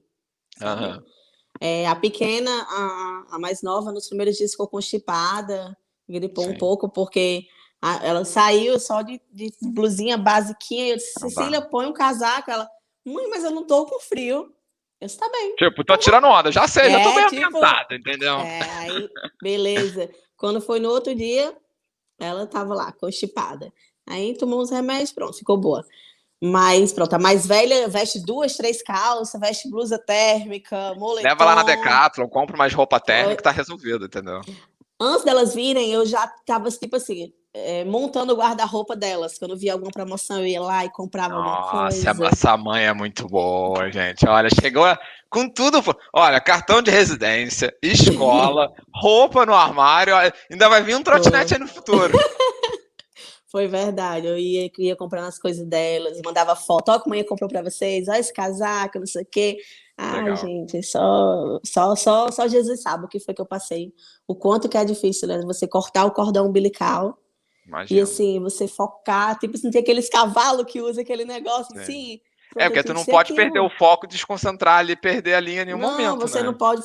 Uhum. 0.61 1.01
É, 1.61 1.87
a 1.87 1.95
pequena, 1.95 2.51
a, 2.51 3.35
a, 3.35 3.39
mais 3.39 3.61
nova, 3.61 3.91
nos 3.91 4.07
primeiros 4.07 4.35
dias 4.35 4.51
ficou 4.51 4.67
constipada, 4.67 5.75
gripou 6.07 6.45
Sim. 6.45 6.51
um 6.51 6.57
pouco, 6.57 6.89
porque 6.89 7.45
Ela 7.81 8.25
saiu 8.25 8.79
só 8.79 9.01
de, 9.01 9.21
de 9.31 9.51
blusinha 9.61 10.17
basiquinha. 10.17 10.93
Eu 10.93 10.97
disse, 10.97 11.13
ah, 11.17 11.19
Cecília, 11.21 11.61
põe 11.61 11.85
um 11.85 11.93
casaco. 11.93 12.49
Ela, 12.49 12.67
mãe, 13.05 13.27
mas 13.29 13.43
eu 13.43 13.51
não 13.51 13.65
tô 13.65 13.85
com 13.85 13.99
frio. 13.99 14.51
Eu 14.99 15.07
disse, 15.07 15.19
tá 15.19 15.29
bem. 15.29 15.55
Tipo, 15.55 15.83
tô 15.83 15.97
tirando 15.97 16.25
onda, 16.25 16.51
já 16.51 16.67
sei, 16.67 16.87
é, 16.87 16.91
já 16.91 17.03
tô 17.03 17.13
bem 17.13 17.27
tipo, 17.27 17.45
ambientado, 17.45 17.93
entendeu? 17.93 18.39
É, 18.39 18.61
aí, 18.79 19.09
beleza. 19.41 20.09
Quando 20.37 20.61
foi 20.61 20.79
no 20.79 20.89
outro 20.89 21.13
dia, 21.13 21.55
ela 22.19 22.47
tava 22.47 22.73
lá, 22.73 22.91
constipada. 22.91 23.71
Aí 24.07 24.35
tomou 24.37 24.61
uns 24.61 24.71
remédios, 24.71 25.11
pronto, 25.11 25.37
ficou 25.37 25.57
boa. 25.57 25.85
Mas, 26.41 26.93
pronto, 26.93 27.13
a 27.13 27.19
mais 27.19 27.47
velha 27.47 27.87
veste 27.87 28.19
duas, 28.19 28.55
três 28.55 28.81
calças, 28.81 29.39
veste 29.39 29.69
blusa 29.69 29.97
térmica, 29.97 30.93
moletom. 30.95 31.27
Leva 31.27 31.45
lá 31.45 31.55
na 31.55 31.63
Decathlon, 31.63 32.27
compra 32.27 32.57
mais 32.57 32.73
roupa 32.73 32.99
térmica, 32.99 33.41
tá 33.41 33.51
resolvido, 33.51 34.05
entendeu? 34.05 34.41
Antes 34.99 35.25
delas 35.25 35.55
virem, 35.55 35.91
eu 35.91 36.05
já 36.05 36.27
tava, 36.45 36.69
tipo 36.69 36.97
assim, 36.97 37.33
é, 37.55 37.85
montando 37.85 38.33
o 38.33 38.35
guarda-roupa 38.35 38.97
delas. 38.97 39.37
Quando 39.37 39.55
via 39.55 39.71
alguma 39.71 39.91
promoção, 39.91 40.39
eu 40.39 40.47
ia 40.47 40.61
lá 40.61 40.83
e 40.83 40.89
comprava 40.89 41.33
Nossa, 41.33 41.49
alguma 41.49 41.89
coisa. 41.89 42.13
Nossa, 42.13 42.33
essa 42.33 42.57
mãe 42.57 42.85
é 42.85 42.93
muito 42.93 43.27
boa, 43.27 43.89
gente. 43.89 44.27
Olha, 44.27 44.49
chegou 44.49 44.85
com 45.29 45.47
tudo. 45.47 45.81
Olha, 46.13 46.41
cartão 46.41 46.81
de 46.81 46.91
residência, 46.91 47.73
escola, 47.81 48.73
roupa 48.93 49.45
no 49.45 49.53
armário. 49.53 50.13
Ainda 50.51 50.67
vai 50.67 50.83
vir 50.83 50.97
um 50.97 51.03
trotinete 51.03 51.53
aí 51.53 51.59
no 51.59 51.67
futuro. 51.67 52.17
Foi 53.47 53.67
verdade. 53.67 54.27
Eu 54.27 54.37
ia, 54.37 54.69
ia 54.77 54.95
comprando 54.97 55.27
as 55.27 55.39
coisas 55.39 55.65
delas, 55.65 56.19
mandava 56.25 56.57
foto. 56.57 56.89
Olha 56.89 56.99
como 56.99 57.15
a 57.15 57.17
mãe 57.17 57.25
comprou 57.25 57.49
para 57.49 57.63
vocês, 57.63 58.09
olha 58.09 58.19
esse 58.19 58.33
casaco, 58.33 58.99
não 58.99 59.05
sei 59.05 59.23
o 59.23 59.27
quê. 59.31 59.57
Ai, 59.97 60.35
gente, 60.35 60.83
só, 60.83 61.57
só, 61.63 61.95
só, 61.95 62.29
só 62.29 62.49
Jesus 62.49 62.81
sabe 62.81 63.05
o 63.05 63.07
que 63.07 63.17
foi 63.17 63.33
que 63.33 63.41
eu 63.41 63.45
passei. 63.45 63.93
O 64.27 64.35
quanto 64.35 64.67
que 64.67 64.77
é 64.77 64.83
difícil, 64.83 65.29
né? 65.29 65.39
Você 65.45 65.65
cortar 65.65 66.03
o 66.03 66.11
cordão 66.11 66.47
umbilical 66.47 67.17
Imagina. 67.65 67.99
e 67.99 68.03
assim, 68.03 68.39
você 68.39 68.67
focar, 68.67 69.37
tipo, 69.39 69.55
assim, 69.55 69.71
tem 69.71 69.81
aqueles 69.81 70.09
cavalos 70.09 70.65
que 70.65 70.81
usa 70.81 71.01
aquele 71.01 71.25
negócio 71.25 71.73
Sim. 71.73 71.79
assim. 71.79 72.21
É, 72.57 72.69
porque 72.69 72.83
tu 72.83 72.93
não 72.93 73.03
pode 73.03 73.33
aquilo. 73.33 73.37
perder 73.37 73.59
o 73.59 73.69
foco, 73.69 74.07
desconcentrar 74.07 74.79
ali, 74.79 74.95
perder 74.95 75.33
a 75.33 75.39
linha 75.39 75.63
em 75.63 75.65
nenhum 75.65 75.77
não, 75.77 75.91
momento. 75.91 76.07
Não, 76.07 76.19
você 76.19 76.39
né? 76.39 76.45
não 76.45 76.53
pode 76.53 76.83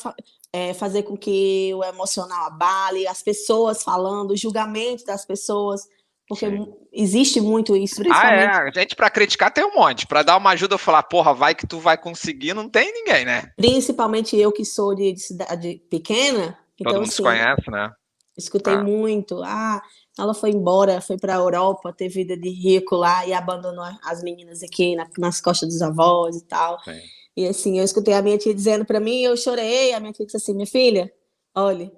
é, 0.53 0.74
fazer 0.74 1.05
com 1.05 1.16
que 1.16 1.72
o 1.74 1.85
emocional 1.85 2.47
abale, 2.47 3.07
as 3.07 3.22
pessoas 3.22 3.83
falando, 3.83 4.33
o 4.33 4.37
julgamento 4.37 5.05
das 5.05 5.24
pessoas. 5.24 5.83
Porque 6.28 6.49
Sim. 6.49 6.72
existe 6.93 7.41
muito 7.41 7.76
isso, 7.76 7.97
principalmente. 7.97 8.57
Ah, 8.57 8.68
é. 8.68 8.72
Gente, 8.72 8.97
para 8.97 9.11
criticar 9.11 9.53
tem 9.53 9.64
um 9.64 9.74
monte. 9.74 10.07
Para 10.07 10.22
dar 10.22 10.37
uma 10.37 10.51
ajuda, 10.51 10.78
falar, 10.78 11.03
porra, 11.03 11.35
vai 11.35 11.55
que 11.55 11.66
tu 11.66 11.78
vai 11.78 11.99
conseguir, 11.99 12.55
não 12.55 12.68
tem 12.68 12.93
ninguém, 12.93 13.24
né? 13.24 13.51
Principalmente 13.57 14.37
eu 14.37 14.53
que 14.53 14.64
sou 14.64 14.95
de, 14.95 15.12
de 15.12 15.20
cidade 15.20 15.83
pequena. 15.91 16.53
Todo 16.53 16.57
então, 16.78 16.93
mundo 16.95 17.03
assim, 17.03 17.16
se 17.16 17.22
conhece, 17.22 17.70
né? 17.70 17.91
Escutei 18.39 18.74
ah. 18.74 18.83
muito. 18.83 19.43
Ah, 19.43 19.83
ela 20.20 20.34
foi 20.34 20.50
embora, 20.50 21.00
foi 21.00 21.16
para 21.16 21.34
a 21.34 21.38
Europa, 21.38 21.92
ter 21.92 22.08
vida 22.08 22.36
de 22.36 22.50
rico 22.50 22.96
lá 22.96 23.26
e 23.26 23.32
abandonou 23.32 23.84
as 24.04 24.22
meninas 24.22 24.62
aqui 24.62 24.94
na, 24.94 25.08
nas 25.18 25.40
costas 25.40 25.68
dos 25.68 25.82
avós 25.82 26.36
e 26.36 26.44
tal. 26.44 26.78
Sim. 26.84 27.00
E 27.36 27.46
assim, 27.46 27.78
eu 27.78 27.84
escutei 27.84 28.14
a 28.14 28.22
minha 28.22 28.36
tia 28.36 28.54
dizendo 28.54 28.84
para 28.84 29.00
mim, 29.00 29.22
eu 29.22 29.36
chorei. 29.36 29.92
A 29.94 30.00
minha 30.00 30.12
tia 30.12 30.26
disse 30.26 30.36
assim: 30.36 30.54
minha 30.54 30.66
filha, 30.66 31.12
olhe, 31.54 31.90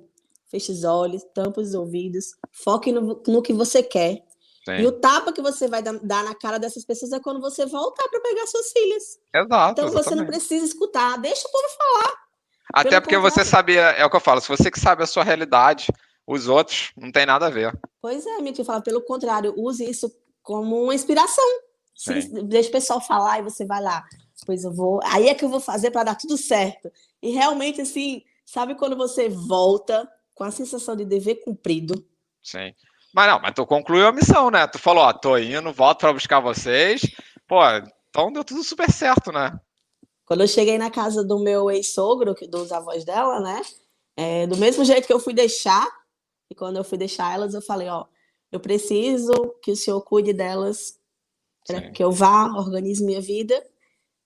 feche 0.50 0.70
os 0.70 0.84
olhos, 0.84 1.22
tampa 1.34 1.60
os 1.60 1.74
ouvidos, 1.74 2.26
foque 2.52 2.92
no, 2.92 3.22
no 3.26 3.42
que 3.42 3.52
você 3.52 3.82
quer. 3.82 4.22
Sim. 4.64 4.82
E 4.82 4.86
o 4.86 4.92
tapa 4.92 5.32
que 5.32 5.42
você 5.42 5.66
vai 5.66 5.82
dar 5.82 6.22
na 6.22 6.34
cara 6.36 6.58
dessas 6.58 6.84
pessoas 6.84 7.12
é 7.12 7.18
quando 7.18 7.40
você 7.40 7.66
voltar 7.66 8.08
para 8.08 8.20
pegar 8.20 8.46
suas 8.46 8.70
filhas. 8.70 9.02
Exato. 9.34 9.72
Então 9.72 9.86
exatamente. 9.86 10.04
você 10.04 10.14
não 10.14 10.26
precisa 10.26 10.64
escutar, 10.64 11.18
deixa 11.18 11.48
o 11.48 11.50
povo 11.50 11.64
falar. 11.76 12.22
Até 12.72 13.00
porque 13.00 13.16
contrário. 13.16 13.36
você 13.36 13.44
sabia, 13.44 13.80
é 13.80 14.04
o 14.04 14.10
que 14.10 14.16
eu 14.16 14.20
falo, 14.20 14.40
se 14.40 14.48
você 14.48 14.70
que 14.70 14.78
sabe 14.78 15.02
a 15.02 15.06
sua 15.06 15.24
realidade, 15.24 15.88
os 16.26 16.48
outros 16.48 16.92
não 16.96 17.10
tem 17.10 17.26
nada 17.26 17.46
a 17.46 17.50
ver. 17.50 17.78
Pois 18.00 18.26
é, 18.26 18.38
minha 18.38 18.52
tia 18.52 18.64
fala, 18.64 18.80
pelo 18.80 19.02
contrário, 19.02 19.54
use 19.56 19.88
isso 19.88 20.10
como 20.42 20.82
uma 20.82 20.94
inspiração. 20.94 21.44
deixa 22.44 22.68
o 22.68 22.72
pessoal 22.72 23.00
falar 23.00 23.38
e 23.38 23.42
você 23.42 23.64
vai 23.64 23.82
lá. 23.82 24.04
Pois 24.44 24.64
eu 24.64 24.72
vou, 24.72 25.00
aí 25.04 25.28
é 25.28 25.34
que 25.34 25.44
eu 25.44 25.48
vou 25.48 25.60
fazer 25.60 25.90
para 25.90 26.04
dar 26.04 26.16
tudo 26.16 26.36
certo. 26.36 26.90
E 27.22 27.30
realmente, 27.30 27.80
assim, 27.80 28.22
sabe 28.44 28.74
quando 28.74 28.96
você 28.96 29.28
volta 29.28 30.08
com 30.34 30.44
a 30.44 30.50
sensação 30.50 30.96
de 30.96 31.04
dever 31.04 31.36
cumprido. 31.44 32.04
Sim. 32.42 32.74
Mas 33.14 33.28
não, 33.30 33.40
mas 33.40 33.52
tu 33.54 33.66
concluiu 33.66 34.06
a 34.06 34.12
missão, 34.12 34.50
né? 34.50 34.66
Tu 34.66 34.78
falou, 34.78 35.04
ó, 35.04 35.12
tô 35.12 35.36
indo, 35.36 35.72
volto 35.72 36.00
para 36.00 36.12
buscar 36.12 36.40
vocês. 36.40 37.02
Pô, 37.46 37.60
então 38.08 38.32
deu 38.32 38.42
tudo 38.42 38.64
super 38.64 38.90
certo, 38.90 39.30
né? 39.30 39.58
Quando 40.24 40.40
eu 40.40 40.48
cheguei 40.48 40.78
na 40.78 40.90
casa 40.90 41.22
do 41.22 41.38
meu 41.38 41.70
ex-sogro, 41.70 42.34
dos 42.48 42.72
avós 42.72 43.04
dela, 43.04 43.38
né? 43.40 43.60
É, 44.16 44.46
do 44.46 44.56
mesmo 44.56 44.84
jeito 44.84 45.06
que 45.06 45.12
eu 45.12 45.20
fui 45.20 45.34
deixar, 45.34 45.86
e 46.52 46.54
quando 46.54 46.76
eu 46.76 46.84
fui 46.84 46.98
deixar 46.98 47.34
elas, 47.34 47.54
eu 47.54 47.62
falei, 47.62 47.88
ó, 47.88 48.04
eu 48.52 48.60
preciso 48.60 49.32
que 49.62 49.72
o 49.72 49.76
senhor 49.76 50.02
cuide 50.02 50.34
delas, 50.34 50.98
que 51.94 52.04
eu 52.04 52.12
vá, 52.12 52.44
organize 52.52 53.02
minha 53.02 53.22
vida 53.22 53.60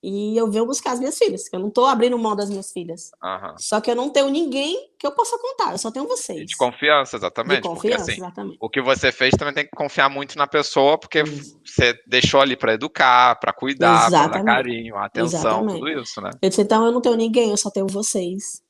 e 0.03 0.37
eu 0.37 0.51
venho 0.51 0.67
buscar 0.67 0.93
as 0.93 0.99
minhas 0.99 1.17
filhas, 1.17 1.45
eu 1.53 1.61
não 1.61 1.69
estou 1.69 1.87
abrindo 1.87 2.19
mão 2.19 2.35
das 2.35 2.51
minhas 2.51 2.73
filhas. 2.73 3.13
Uhum. 3.23 3.55
Só 3.59 3.81
que 3.81 3.89
eu 3.89 3.95
não 3.95 4.11
tenho 4.11 4.29
ninguém 4.29 4.91
que 4.99 5.07
eu 5.07 5.13
possa 5.13 5.39
contar, 5.39 5.71
eu 5.71 5.79
só 5.79 5.89
tenho 5.93 6.09
vocês. 6.09 6.47
De 6.47 6.57
confiança, 6.57 7.17
exatamente. 7.17 7.63
De 7.63 7.69
confiança, 7.69 7.99
porque, 7.99 8.13
assim, 8.13 8.21
exatamente. 8.21 8.59
O 8.61 8.69
que 8.69 8.83
você 8.83 9.13
fez 9.13 9.33
também 9.39 9.55
tem 9.55 9.65
que 9.65 9.77
confiar 9.77 10.11
muito 10.11 10.37
na 10.37 10.49
pessoa, 10.49 10.99
porque 10.99 11.23
isso. 11.23 11.61
você 11.65 11.97
deixou 12.09 12.41
ali 12.41 12.57
para 12.57 12.75
educar, 12.75 13.39
para 13.39 13.53
cuidar, 13.53 14.11
para 14.11 14.27
dar 14.27 14.45
carinho, 14.45 14.97
atenção, 14.97 15.39
exatamente. 15.39 15.79
tudo 15.79 15.89
isso, 15.89 16.21
né? 16.21 16.31
Eu 16.43 16.49
disse, 16.49 16.63
então 16.63 16.85
eu 16.85 16.91
não 16.91 17.01
tenho 17.01 17.15
ninguém, 17.15 17.51
eu 17.51 17.57
só 17.57 17.71
tenho 17.71 17.87
vocês. 17.87 18.61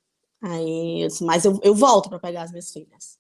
Aí, 0.43 1.03
eu 1.03 1.09
disse, 1.09 1.25
mas 1.25 1.47
eu, 1.47 1.59
eu 1.63 1.75
volto 1.75 2.11
para 2.11 2.19
pegar 2.19 2.43
as 2.43 2.51
minhas 2.51 2.71
filhas. 2.71 3.19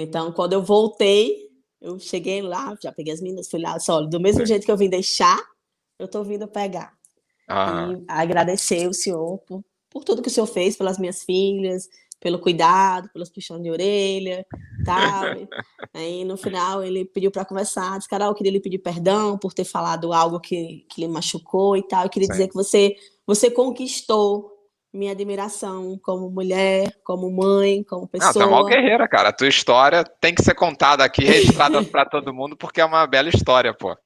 Então, 0.00 0.32
quando 0.32 0.52
eu 0.52 0.62
voltei, 0.62 1.48
eu 1.80 1.98
cheguei 1.98 2.42
lá, 2.42 2.76
já 2.82 2.92
peguei 2.92 3.12
as 3.12 3.20
meninas, 3.20 3.48
fui 3.48 3.60
lá, 3.60 3.78
só 3.78 4.02
do 4.02 4.20
mesmo 4.20 4.44
jeito 4.44 4.64
que 4.64 4.72
eu 4.72 4.76
vim 4.76 4.88
deixar, 4.88 5.40
eu 5.98 6.08
tô 6.08 6.22
vindo 6.22 6.46
pegar. 6.46 6.92
Ah. 7.48 7.88
E 7.90 8.04
agradecer 8.06 8.88
o 8.88 8.94
senhor 8.94 9.38
por, 9.38 9.64
por 9.88 10.04
tudo 10.04 10.22
que 10.22 10.28
o 10.28 10.30
senhor 10.30 10.46
fez 10.46 10.76
pelas 10.76 10.98
minhas 10.98 11.22
filhas, 11.22 11.88
pelo 12.20 12.38
cuidado, 12.38 13.08
pelos 13.12 13.30
puxões 13.30 13.62
de 13.62 13.70
orelha, 13.70 14.46
tal. 14.84 15.24
Aí 15.92 16.24
no 16.24 16.36
final 16.36 16.84
ele 16.84 17.04
pediu 17.04 17.32
para 17.32 17.44
conversar, 17.44 17.98
disse, 17.98 18.08
cara, 18.08 18.26
eu 18.26 18.34
queria 18.34 18.52
lhe 18.52 18.60
pedir 18.60 18.78
perdão 18.78 19.36
por 19.36 19.52
ter 19.52 19.64
falado 19.64 20.12
algo 20.12 20.38
que, 20.38 20.86
que 20.88 21.00
lhe 21.00 21.08
machucou 21.08 21.76
e 21.76 21.82
tal. 21.82 22.04
Eu 22.04 22.10
queria 22.10 22.26
Sim. 22.26 22.32
dizer 22.32 22.48
que 22.48 22.54
você 22.54 22.94
você 23.26 23.50
conquistou 23.50 24.59
minha 24.92 25.12
admiração 25.12 25.98
como 26.02 26.30
mulher, 26.30 26.92
como 27.04 27.30
mãe, 27.30 27.82
como 27.84 28.08
pessoa. 28.08 28.32
Não, 28.32 28.40
tu 28.40 28.42
é 28.42 28.46
uma 28.46 28.68
guerreira, 28.68 29.08
cara. 29.08 29.28
A 29.28 29.32
tua 29.32 29.48
história 29.48 30.04
tem 30.04 30.34
que 30.34 30.42
ser 30.42 30.54
contada 30.54 31.04
aqui, 31.04 31.22
registrada 31.24 31.82
para 31.84 32.04
todo 32.04 32.34
mundo, 32.34 32.56
porque 32.56 32.80
é 32.80 32.84
uma 32.84 33.06
bela 33.06 33.28
história, 33.28 33.72
pô. 33.72 33.96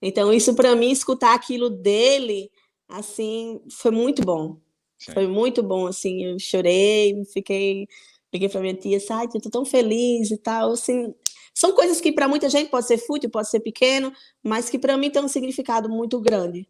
Então, 0.00 0.32
isso 0.32 0.54
para 0.54 0.76
mim, 0.76 0.90
escutar 0.90 1.34
aquilo 1.34 1.70
dele, 1.70 2.50
assim, 2.88 3.60
foi 3.70 3.90
muito 3.90 4.22
bom. 4.22 4.58
Sim. 4.98 5.12
Foi 5.12 5.26
muito 5.26 5.62
bom, 5.62 5.86
assim, 5.86 6.24
eu 6.24 6.38
chorei, 6.38 7.24
fiquei, 7.32 7.86
liguei 8.32 8.48
para 8.48 8.60
minha 8.60 8.74
tia, 8.74 9.00
sai, 9.00 9.26
eu 9.34 9.40
tô 9.40 9.50
tão 9.50 9.64
feliz 9.64 10.30
e 10.30 10.38
tal, 10.38 10.72
assim, 10.72 11.12
são 11.54 11.72
coisas 11.72 12.00
que 12.00 12.12
para 12.12 12.26
muita 12.28 12.48
gente 12.48 12.70
pode 12.70 12.86
ser 12.86 12.98
fútil, 12.98 13.30
pode 13.30 13.48
ser 13.48 13.60
pequeno, 13.60 14.12
mas 14.42 14.68
que 14.68 14.78
para 14.78 14.96
mim 14.96 15.10
tem 15.10 15.22
um 15.22 15.28
significado 15.28 15.88
muito 15.88 16.20
grande. 16.20 16.68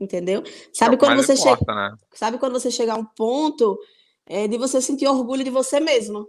Entendeu? 0.00 0.42
Sabe 0.72 0.96
é 0.96 0.98
quando 0.98 1.16
você 1.16 1.34
importa, 1.34 1.58
chega, 1.58 1.74
né? 1.74 1.96
sabe 2.14 2.38
quando 2.38 2.52
você 2.52 2.70
chegar 2.70 2.94
a 2.94 2.98
um 2.98 3.04
ponto 3.04 3.78
é, 4.26 4.48
de 4.48 4.58
você 4.58 4.80
sentir 4.80 5.06
orgulho 5.06 5.44
de 5.44 5.50
você 5.50 5.78
mesmo. 5.80 6.26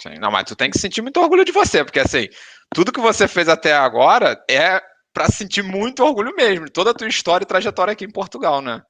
Sim, 0.00 0.18
não, 0.18 0.30
mas 0.30 0.44
tu 0.44 0.56
tem 0.56 0.70
que 0.70 0.78
sentir 0.78 1.02
muito 1.02 1.20
orgulho 1.20 1.44
de 1.44 1.52
você, 1.52 1.84
porque 1.84 2.00
assim, 2.00 2.28
tudo 2.74 2.92
que 2.92 3.00
você 3.00 3.28
fez 3.28 3.48
até 3.48 3.74
agora 3.74 4.42
é 4.50 4.80
para 5.12 5.30
sentir 5.30 5.62
muito 5.62 6.02
orgulho 6.02 6.34
mesmo, 6.34 6.70
toda 6.70 6.90
a 6.90 6.94
tua 6.94 7.08
história 7.08 7.44
e 7.44 7.48
trajetória 7.48 7.92
aqui 7.92 8.04
em 8.04 8.12
Portugal, 8.12 8.62
né? 8.62 8.82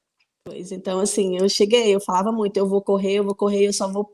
Pois 0.45 0.73
então, 0.73 1.01
assim, 1.01 1.37
eu 1.37 1.49
cheguei, 1.49 1.95
eu 1.95 2.01
falava 2.01 2.33
muito, 2.33 2.57
eu 2.57 2.69
vou 2.69 2.83
correr, 2.83 3.15
eu 3.15 3.25
vou 3.25 3.35
correr, 3.35 3.67
eu 3.67 3.73
só 3.73 3.91
vou, 3.91 4.09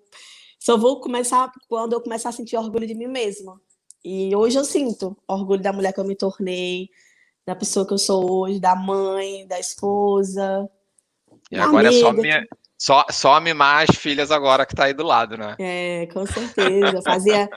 só 0.59 0.77
vou 0.77 1.01
começar 1.01 1.51
quando 1.69 1.93
eu 1.93 2.01
começar 2.01 2.31
a 2.31 2.33
sentir 2.33 2.57
orgulho 2.57 2.87
de 2.87 2.95
mim 2.95 3.07
mesma. 3.07 3.61
E 4.05 4.35
hoje 4.35 4.59
eu 4.59 4.65
sinto 4.65 5.17
orgulho 5.29 5.63
da 5.63 5.73
mulher 5.73 5.93
que 5.93 6.01
eu 6.01 6.05
me 6.05 6.17
tornei, 6.17 6.89
da 7.47 7.55
pessoa 7.55 7.87
que 7.87 7.95
eu 7.95 7.99
sou 7.99 8.29
hoje, 8.29 8.59
da 8.59 8.75
mãe, 8.75 9.47
da 9.47 9.59
esposa. 9.61 10.69
E 11.51 11.59
agora 11.59 11.89
amiga. 11.89 11.97
é 11.97 12.01
só, 12.01 12.13
minha, 12.13 12.47
só, 12.77 13.07
só 13.11 13.41
mimar 13.41 13.87
as 13.89 13.97
filhas 13.97 14.31
agora 14.33 14.67
que 14.67 14.75
tá 14.75 14.85
aí 14.85 14.95
do 14.95 15.05
lado, 15.05 15.37
né? 15.37 15.55
É, 15.59 16.09
com 16.13 16.27
certeza. 16.27 17.01
Fazia 17.03 17.49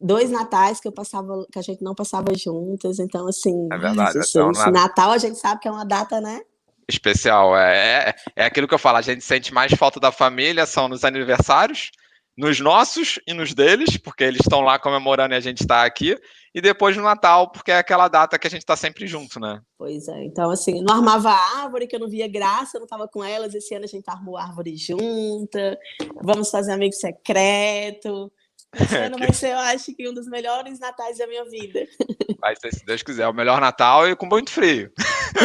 dois 0.00 0.30
natais 0.30 0.80
que 0.80 0.88
eu 0.88 0.92
passava, 0.92 1.46
que 1.50 1.58
a 1.58 1.62
gente 1.62 1.82
não 1.82 1.94
passava 1.94 2.34
juntas, 2.36 2.98
então 2.98 3.28
assim. 3.28 3.68
É 3.72 3.78
verdade. 3.78 4.18
Isso, 4.18 4.38
então, 4.38 4.50
isso, 4.50 4.70
Natal 4.70 5.12
a 5.12 5.18
gente 5.18 5.38
sabe 5.38 5.60
que 5.60 5.68
é 5.68 5.70
uma 5.70 5.84
data, 5.84 6.20
né? 6.20 6.40
Especial. 6.88 7.56
É, 7.56 8.10
é, 8.10 8.14
é 8.36 8.44
aquilo 8.46 8.66
que 8.66 8.74
eu 8.74 8.78
falo, 8.78 8.98
a 8.98 9.02
gente 9.02 9.24
sente 9.24 9.54
mais 9.54 9.72
falta 9.72 10.00
da 10.00 10.10
família, 10.10 10.66
são 10.66 10.88
nos 10.88 11.04
aniversários, 11.04 11.90
nos 12.36 12.60
nossos 12.60 13.18
e 13.26 13.32
nos 13.32 13.54
deles, 13.54 13.96
porque 13.96 14.24
eles 14.24 14.40
estão 14.40 14.60
lá 14.60 14.78
comemorando 14.78 15.34
e 15.34 15.36
a 15.36 15.40
gente 15.40 15.60
está 15.60 15.84
aqui, 15.84 16.16
e 16.56 16.60
depois 16.62 16.96
no 16.96 17.02
Natal, 17.02 17.50
porque 17.50 17.70
é 17.70 17.76
aquela 17.76 18.08
data 18.08 18.38
que 18.38 18.46
a 18.46 18.50
gente 18.50 18.62
está 18.62 18.74
sempre 18.74 19.06
junto, 19.06 19.38
né? 19.38 19.60
Pois 19.76 20.08
é, 20.08 20.24
então 20.24 20.48
assim, 20.48 20.82
não 20.82 20.94
armava 20.94 21.30
árvore, 21.30 21.86
que 21.86 21.94
eu 21.94 22.00
não 22.00 22.08
via 22.08 22.26
graça, 22.26 22.78
eu 22.78 22.80
não 22.80 22.86
estava 22.86 23.06
com 23.06 23.22
elas, 23.22 23.54
esse 23.54 23.74
ano 23.74 23.84
a 23.84 23.88
gente 23.88 24.08
armou 24.08 24.38
árvore 24.38 24.74
junta, 24.74 25.78
vamos 26.22 26.50
fazer 26.50 26.72
amigo 26.72 26.94
secreto, 26.94 28.32
Esse 28.72 28.72
ano 28.96 29.18
vai 29.18 29.34
ser, 29.34 29.50
eu 29.50 29.58
acho 29.58 29.94
que 29.94 30.08
um 30.08 30.14
dos 30.14 30.26
melhores 30.28 30.80
natais 30.80 31.18
da 31.18 31.26
minha 31.26 31.44
vida. 31.44 31.86
Vai 32.40 32.54
ser, 32.54 32.72
se 32.72 32.84
Deus 32.84 33.02
quiser, 33.02 33.26
o 33.26 33.32
melhor 33.32 33.60
Natal 33.60 34.08
e 34.08 34.14
com 34.14 34.26
muito 34.26 34.50
frio. 34.50 34.92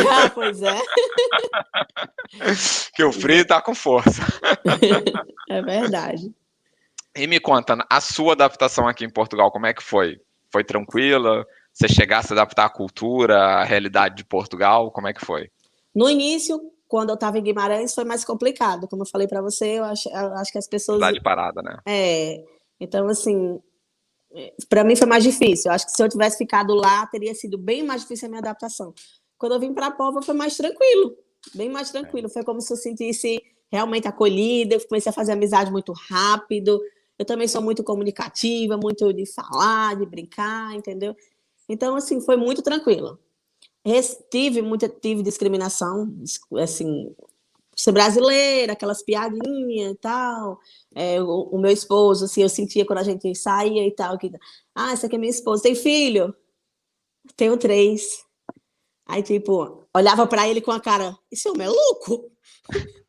Ah, 0.08 0.30
pois 0.30 0.62
é. 0.62 0.78
que 2.94 3.04
o 3.04 3.12
frio 3.12 3.48
tá 3.48 3.60
com 3.60 3.74
força. 3.74 4.22
É 5.50 5.62
verdade. 5.62 6.32
E 7.16 7.26
me 7.26 7.40
conta, 7.40 7.78
a 7.90 8.02
sua 8.02 8.34
adaptação 8.34 8.88
aqui 8.88 9.04
em 9.04 9.10
Portugal, 9.10 9.52
como 9.52 9.66
é 9.66 9.74
que 9.74 9.82
foi? 9.82 10.20
Foi 10.52 10.64
tranquila? 10.64 11.46
Você 11.74 11.88
chegasse 11.88 12.26
a 12.26 12.28
se 12.28 12.34
adaptar 12.34 12.66
à 12.66 12.70
cultura, 12.70 13.38
à 13.38 13.64
realidade 13.64 14.16
de 14.16 14.26
Portugal? 14.26 14.92
Como 14.92 15.08
é 15.08 15.14
que 15.14 15.26
foi? 15.26 15.50
No 15.96 16.10
início, 16.10 16.60
quando 16.88 17.10
eu 17.10 17.16
estava 17.16 17.40
em 17.40 17.44
Guimarães, 17.44 17.96
foi 17.96 18.04
mais 18.04 18.26
complicado. 18.26 18.88
Como 18.88 19.04
eu 19.04 19.08
falei 19.08 19.28
para 19.28 19.42
você, 19.42 19.80
eu 19.80 19.86
acho, 19.86 20.10
eu 20.10 20.34
acho 20.36 20.52
que 20.52 20.58
as 20.58 20.68
pessoas. 20.68 20.98
Cidade 20.98 21.22
parada, 21.22 21.62
né? 21.62 21.78
É. 21.86 22.44
Então, 22.80 23.08
assim, 23.08 23.62
para 24.68 24.84
mim 24.84 24.96
foi 24.96 25.08
mais 25.08 25.24
difícil. 25.24 25.70
Eu 25.70 25.76
acho 25.76 25.86
que 25.86 25.92
se 25.92 26.04
eu 26.04 26.10
tivesse 26.10 26.38
ficado 26.38 26.74
lá, 26.74 27.06
teria 27.08 27.34
sido 27.34 27.58
bem 27.58 27.84
mais 27.84 28.02
difícil 28.02 28.28
a 28.28 28.30
minha 28.30 28.40
adaptação. 28.40 28.94
Quando 29.38 29.54
eu 29.54 29.60
vim 29.60 29.74
para 29.74 29.88
a 29.88 29.92
Pova, 29.92 30.22
foi 30.22 30.36
mais 30.36 30.56
tranquilo, 30.56 31.16
bem 31.56 31.70
mais 31.70 31.92
tranquilo. 31.92 32.30
Foi 32.30 32.44
como 32.44 32.62
se 32.62 32.72
eu 32.72 32.78
sentisse 32.78 33.42
realmente 33.72 34.08
acolhida. 34.08 34.76
Eu 34.76 34.88
comecei 34.88 35.10
a 35.10 35.14
fazer 35.14 35.32
amizade 35.32 35.72
muito 35.72 35.94
rápido. 35.94 36.80
Eu 37.22 37.26
também 37.26 37.48
sou 37.48 37.62
muito 37.62 37.84
comunicativa, 37.84 38.76
muito 38.78 39.14
de 39.14 39.28
falar, 39.32 39.96
de 39.96 40.08
brincar, 40.08 40.74
entendeu? 40.74 41.16
Então, 41.70 41.96
assim, 41.96 42.20
foi 42.20 42.36
muito 42.36 42.64
tranquilo. 42.64 43.20
Tive 44.32 44.64
muita 44.64 44.90
tive 44.90 45.22
discriminação, 45.22 46.12
assim, 46.60 47.16
ser 47.76 47.92
brasileira, 47.92 48.74
aquelas 48.74 49.04
piadinhas 49.04 49.92
e 49.92 49.96
tal. 49.98 50.60
É, 50.96 51.22
o, 51.22 51.50
o, 51.52 51.60
meu 51.60 51.70
esposo, 51.72 52.26
assim, 52.26 52.42
eu 52.42 52.50
sentia 52.50 52.88
quando 52.88 53.00
a 53.00 53.04
gente 53.04 53.36
saía 53.36 53.86
e 53.86 53.92
tal, 53.92 54.18
que, 54.18 54.32
ah, 54.74 54.92
essa 54.92 55.06
aqui 55.06 55.16
é 55.16 55.20
minha 55.20 55.30
esposa, 55.30 55.62
tem 55.62 55.76
filho? 55.76 56.36
Tenho 57.36 57.56
três. 57.56 58.26
Aí, 59.06 59.22
tipo, 59.22 59.88
olhava 59.96 60.26
para 60.26 60.48
ele 60.50 60.60
com 60.60 60.72
a 60.72 60.82
cara, 60.82 61.16
isso 61.32 61.50
é 61.50 61.52
um 61.52 61.56
maluco? 61.56 62.32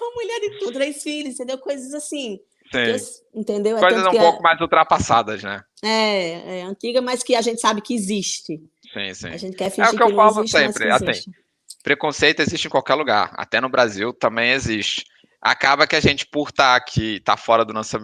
Uma 0.00 0.10
mulher 0.14 0.40
de 0.40 0.72
três 0.72 1.02
filhos, 1.04 1.34
entendeu? 1.34 1.58
Coisas 1.58 1.94
assim. 1.94 2.40
Sim. 2.72 3.22
entendeu? 3.34 3.76
É 3.76 3.80
Coisas 3.80 4.06
um 4.06 4.10
é 4.10 4.18
pouco 4.18 4.42
mais 4.42 4.60
ultrapassadas, 4.60 5.42
né? 5.42 5.62
É, 5.82 6.58
é 6.58 6.62
antiga, 6.62 7.00
mas 7.00 7.22
que 7.22 7.34
a 7.34 7.40
gente 7.40 7.60
sabe 7.60 7.80
que 7.80 7.94
existe. 7.94 8.60
Sim, 8.92 9.14
sim. 9.14 9.28
A 9.28 9.36
gente 9.36 9.56
quer 9.56 9.70
fingir 9.70 9.90
é 9.90 9.94
o 9.94 9.96
que 9.96 10.02
eu 10.02 10.08
que 10.08 10.14
falo 10.14 10.40
existe, 10.40 10.58
sempre. 10.58 10.90
Assim, 10.90 11.30
preconceito 11.82 12.40
existe 12.40 12.66
em 12.66 12.70
qualquer 12.70 12.94
lugar, 12.94 13.32
até 13.36 13.60
no 13.60 13.68
Brasil 13.68 14.12
também 14.12 14.50
existe. 14.50 15.04
Acaba 15.40 15.86
que 15.86 15.94
a 15.94 16.00
gente, 16.00 16.26
por 16.26 16.48
estar 16.48 16.72
tá 16.72 16.76
aqui, 16.76 17.16
estar 17.16 17.36
tá 17.36 17.40
fora 17.40 17.64
do 17.64 17.72
nosso, 17.72 17.96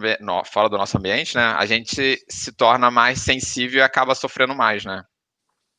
fora 0.45 0.69
do 0.69 0.77
nosso 0.77 0.97
ambiente, 0.97 1.35
né? 1.35 1.53
A 1.57 1.65
gente 1.65 2.23
se 2.29 2.51
torna 2.53 2.89
mais 2.89 3.19
sensível 3.19 3.79
e 3.79 3.83
acaba 3.83 4.15
sofrendo 4.15 4.55
mais, 4.55 4.85
né? 4.85 5.03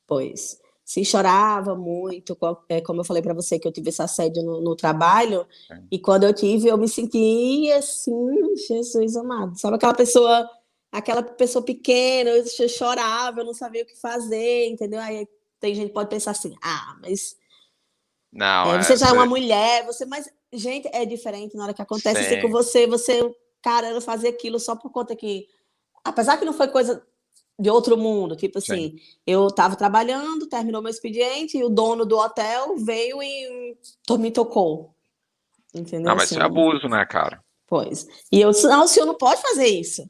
Pois. 0.06 0.58
Se 0.86 1.04
chorava 1.04 1.74
muito, 1.74 2.38
é, 2.68 2.80
como 2.80 3.00
eu 3.00 3.04
falei 3.04 3.20
para 3.20 3.34
você 3.34 3.58
que 3.58 3.66
eu 3.66 3.72
tive 3.72 3.88
esse 3.88 4.00
assédio 4.00 4.40
no, 4.44 4.60
no 4.60 4.76
trabalho, 4.76 5.44
e 5.90 5.98
quando 5.98 6.22
eu 6.22 6.32
tive, 6.32 6.68
eu 6.68 6.78
me 6.78 6.88
senti 6.88 7.68
assim, 7.72 8.14
Jesus 8.68 9.16
amado. 9.16 9.58
Sabe 9.58 9.74
aquela 9.74 9.94
pessoa 9.94 10.48
aquela 10.92 11.24
pessoa 11.24 11.64
pequena, 11.64 12.30
eu 12.30 12.68
chorava, 12.68 13.40
eu 13.40 13.44
não 13.44 13.52
sabia 13.52 13.82
o 13.82 13.86
que 13.86 13.96
fazer, 13.96 14.68
entendeu? 14.68 15.00
Aí 15.00 15.28
tem 15.58 15.74
gente 15.74 15.88
que 15.88 15.94
pode 15.94 16.08
pensar 16.08 16.30
assim, 16.30 16.54
ah, 16.62 16.96
mas 17.02 17.36
não, 18.32 18.72
é, 18.72 18.82
você 18.82 18.96
já 18.96 19.08
é 19.08 19.12
uma 19.12 19.26
mulher, 19.26 19.84
você, 19.84 20.06
mas 20.06 20.30
gente 20.52 20.88
é 20.92 21.04
diferente 21.04 21.56
na 21.56 21.64
hora 21.64 21.74
que 21.74 21.82
acontece 21.82 22.20
assim 22.20 22.40
com 22.40 22.48
você, 22.48 22.86
você, 22.86 23.20
cara, 23.60 23.90
eu 23.90 24.00
fazia 24.00 24.30
aquilo 24.30 24.60
só 24.60 24.76
por 24.76 24.90
conta 24.92 25.16
que, 25.16 25.48
apesar 26.04 26.36
que 26.36 26.44
não 26.44 26.52
foi 26.52 26.68
coisa 26.68 27.04
de 27.58 27.70
outro 27.70 27.96
mundo, 27.96 28.36
tipo 28.36 28.58
assim, 28.58 28.90
Sim. 28.90 29.00
eu 29.26 29.46
estava 29.46 29.76
trabalhando, 29.76 30.46
terminou 30.46 30.82
meu 30.82 30.90
expediente 30.90 31.56
e 31.56 31.64
o 31.64 31.70
dono 31.70 32.04
do 32.04 32.18
hotel 32.18 32.76
veio 32.76 33.22
e 33.22 33.76
me 34.18 34.30
tocou, 34.30 34.94
entendeu? 35.74 36.08
Não, 36.08 36.14
mas 36.14 36.24
assim, 36.24 36.34
isso 36.34 36.42
é 36.42 36.46
abuso, 36.46 36.88
né, 36.88 37.04
cara? 37.06 37.42
Pois. 37.66 38.06
E 38.30 38.40
eu 38.40 38.50
disse, 38.50 38.68
não, 38.68 38.84
o 38.84 38.88
senhor 38.88 39.06
não 39.06 39.16
pode 39.16 39.40
fazer 39.40 39.66
isso. 39.66 40.08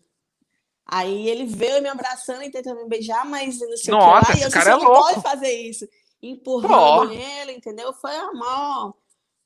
Aí 0.85 1.29
ele 1.29 1.47
veio 1.47 1.83
me 1.83 1.89
abraçando 1.89 2.43
e 2.43 2.51
tentando 2.51 2.83
me 2.83 2.89
beijar, 2.89 3.25
mas 3.25 3.59
não 3.61 3.77
sei 3.77 3.93
Nossa, 3.93 4.07
o 4.07 4.21
que 4.21 4.27
lá. 4.27 4.35
Esse 4.35 4.41
e 4.41 4.45
eu 4.45 4.51
cara 4.51 4.71
disse, 4.73 4.85
é 4.85 4.89
não 4.89 4.95
pode 4.95 5.23
fazer 5.23 5.53
isso. 5.53 5.89
Empurrando 6.23 7.13
ele, 7.13 7.53
entendeu? 7.53 7.93
Foi 7.93 8.15
amor. 8.15 8.95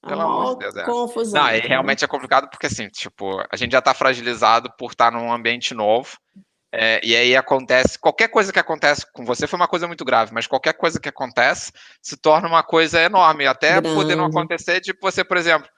Pelo 0.06 0.20
amor 0.22 0.54
de 0.54 0.60
Deus, 0.60 0.76
é. 0.76 0.84
confusão. 0.84 1.42
Não, 1.42 1.50
e 1.50 1.60
realmente 1.60 2.04
é 2.04 2.08
complicado 2.08 2.48
porque, 2.48 2.66
assim, 2.66 2.88
tipo, 2.88 3.42
a 3.50 3.56
gente 3.56 3.72
já 3.72 3.82
tá 3.82 3.92
fragilizado 3.92 4.70
por 4.78 4.92
estar 4.92 5.12
num 5.12 5.32
ambiente 5.32 5.74
novo. 5.74 6.18
É, 6.72 7.00
e 7.04 7.16
aí 7.16 7.34
acontece, 7.34 7.98
qualquer 7.98 8.28
coisa 8.28 8.52
que 8.52 8.58
acontece 8.58 9.04
com 9.12 9.24
você 9.24 9.46
foi 9.46 9.56
uma 9.56 9.66
coisa 9.66 9.88
muito 9.88 10.04
grave, 10.04 10.32
mas 10.32 10.46
qualquer 10.46 10.72
coisa 10.74 11.00
que 11.00 11.08
acontece 11.08 11.72
se 12.00 12.16
torna 12.16 12.46
uma 12.46 12.62
coisa 12.62 13.00
enorme. 13.00 13.46
Até 13.46 13.80
Grande. 13.80 13.94
poder 13.94 14.16
não 14.16 14.26
acontecer 14.26 14.80
de 14.80 14.94
você, 15.00 15.24
por 15.24 15.36
exemplo, 15.36 15.68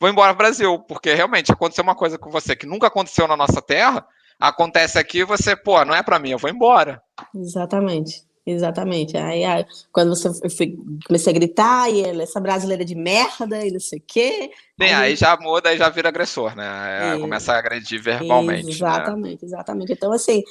vou 0.00 0.10
embora 0.10 0.34
pro 0.34 0.44
Brasil, 0.44 0.78
porque 0.80 1.14
realmente 1.14 1.52
aconteceu 1.52 1.84
uma 1.84 1.94
coisa 1.94 2.18
com 2.18 2.30
você 2.30 2.56
que 2.56 2.66
nunca 2.66 2.88
aconteceu 2.88 3.28
na 3.28 3.36
nossa 3.36 3.62
terra, 3.62 4.04
acontece 4.40 4.98
aqui, 4.98 5.22
você, 5.22 5.54
pô, 5.54 5.84
não 5.84 5.94
é 5.94 6.02
para 6.02 6.18
mim, 6.18 6.30
eu 6.30 6.38
vou 6.38 6.50
embora. 6.50 7.00
Exatamente. 7.34 8.24
Exatamente. 8.44 9.16
Aí, 9.16 9.44
aí 9.44 9.66
quando 9.92 10.08
você 10.10 10.48
fui, 10.48 10.76
comecei 11.06 11.32
a 11.32 11.34
gritar, 11.34 11.90
e 11.90 12.02
ela, 12.02 12.22
essa 12.22 12.40
brasileira 12.40 12.84
de 12.84 12.94
merda, 12.94 13.64
e 13.66 13.70
não 13.70 13.80
sei 13.80 13.98
o 13.98 14.02
quê. 14.06 14.50
Bem, 14.76 14.94
aí, 14.94 15.10
aí 15.10 15.16
já 15.16 15.36
muda, 15.36 15.68
aí 15.68 15.78
já 15.78 15.88
vira 15.88 16.08
agressor, 16.08 16.56
né? 16.56 17.16
É, 17.16 17.18
começa 17.18 17.52
a 17.52 17.58
agredir 17.58 18.02
verbalmente. 18.02 18.64
Né? 18.64 18.70
Exatamente, 18.70 19.42
né? 19.42 19.48
exatamente. 19.48 19.92
Então, 19.92 20.12
assim, 20.12 20.42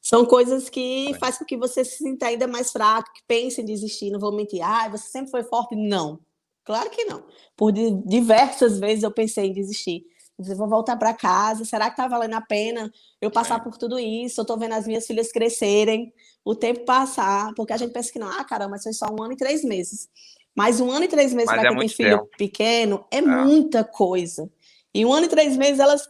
são 0.00 0.24
coisas 0.24 0.68
que 0.68 1.14
fazem 1.18 1.40
com 1.40 1.44
que 1.44 1.56
você 1.56 1.84
se 1.84 1.98
sinta 1.98 2.26
ainda 2.26 2.46
mais 2.46 2.70
fraco, 2.70 3.12
que 3.12 3.22
pense 3.26 3.60
em 3.60 3.64
desistir, 3.64 4.10
não 4.10 4.20
vou 4.20 4.32
mentir. 4.32 4.62
Ah, 4.62 4.88
você 4.88 5.08
sempre 5.08 5.30
foi 5.30 5.42
forte? 5.42 5.74
Não. 5.74 6.20
Claro 6.64 6.90
que 6.90 7.04
não. 7.04 7.24
Por 7.56 7.72
diversas 7.72 8.78
vezes 8.78 9.02
eu 9.02 9.10
pensei 9.10 9.46
em 9.46 9.52
desistir 9.52 10.04
dizer, 10.42 10.54
vou 10.54 10.68
voltar 10.68 10.96
para 10.96 11.14
casa, 11.14 11.64
será 11.64 11.86
que 11.86 11.92
está 11.92 12.08
valendo 12.08 12.34
a 12.34 12.40
pena 12.40 12.92
eu 13.20 13.30
passar 13.30 13.62
por 13.62 13.76
tudo 13.76 13.98
isso? 13.98 14.40
Eu 14.40 14.42
estou 14.42 14.58
vendo 14.58 14.74
as 14.74 14.86
minhas 14.86 15.06
filhas 15.06 15.30
crescerem, 15.32 16.12
o 16.44 16.54
tempo 16.54 16.84
passar, 16.84 17.52
porque 17.54 17.72
a 17.72 17.76
gente 17.76 17.92
pensa 17.92 18.12
que 18.12 18.18
não, 18.18 18.28
ah, 18.28 18.44
caramba, 18.44 18.72
mas 18.72 18.82
foi 18.82 18.92
só 18.92 19.06
um 19.06 19.22
ano 19.22 19.32
e 19.32 19.36
três 19.36 19.64
meses. 19.64 20.08
Mas 20.54 20.80
um 20.80 20.90
ano 20.90 21.04
e 21.04 21.08
três 21.08 21.32
meses 21.32 21.50
para 21.50 21.62
é 21.62 21.68
quem 21.68 21.78
tem 21.78 21.88
filho 21.88 22.18
tempo. 22.18 22.30
pequeno 22.36 23.06
é, 23.10 23.18
é, 23.18 23.22
muita 23.22 23.84
coisa. 23.84 24.50
E 24.94 25.04
um 25.06 25.12
ano 25.12 25.26
e 25.26 25.28
três 25.28 25.56
meses, 25.56 25.78
elas. 25.78 26.08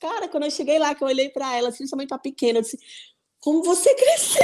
Cara, 0.00 0.28
quando 0.28 0.44
eu 0.44 0.50
cheguei 0.50 0.78
lá, 0.78 0.94
que 0.94 1.02
eu 1.02 1.08
olhei 1.08 1.28
para 1.28 1.56
elas, 1.56 1.76
principalmente 1.76 2.08
para 2.08 2.18
pequena, 2.18 2.58
eu 2.58 2.62
disse: 2.62 2.78
Como 3.40 3.62
você 3.62 3.94
cresceu? 3.96 4.42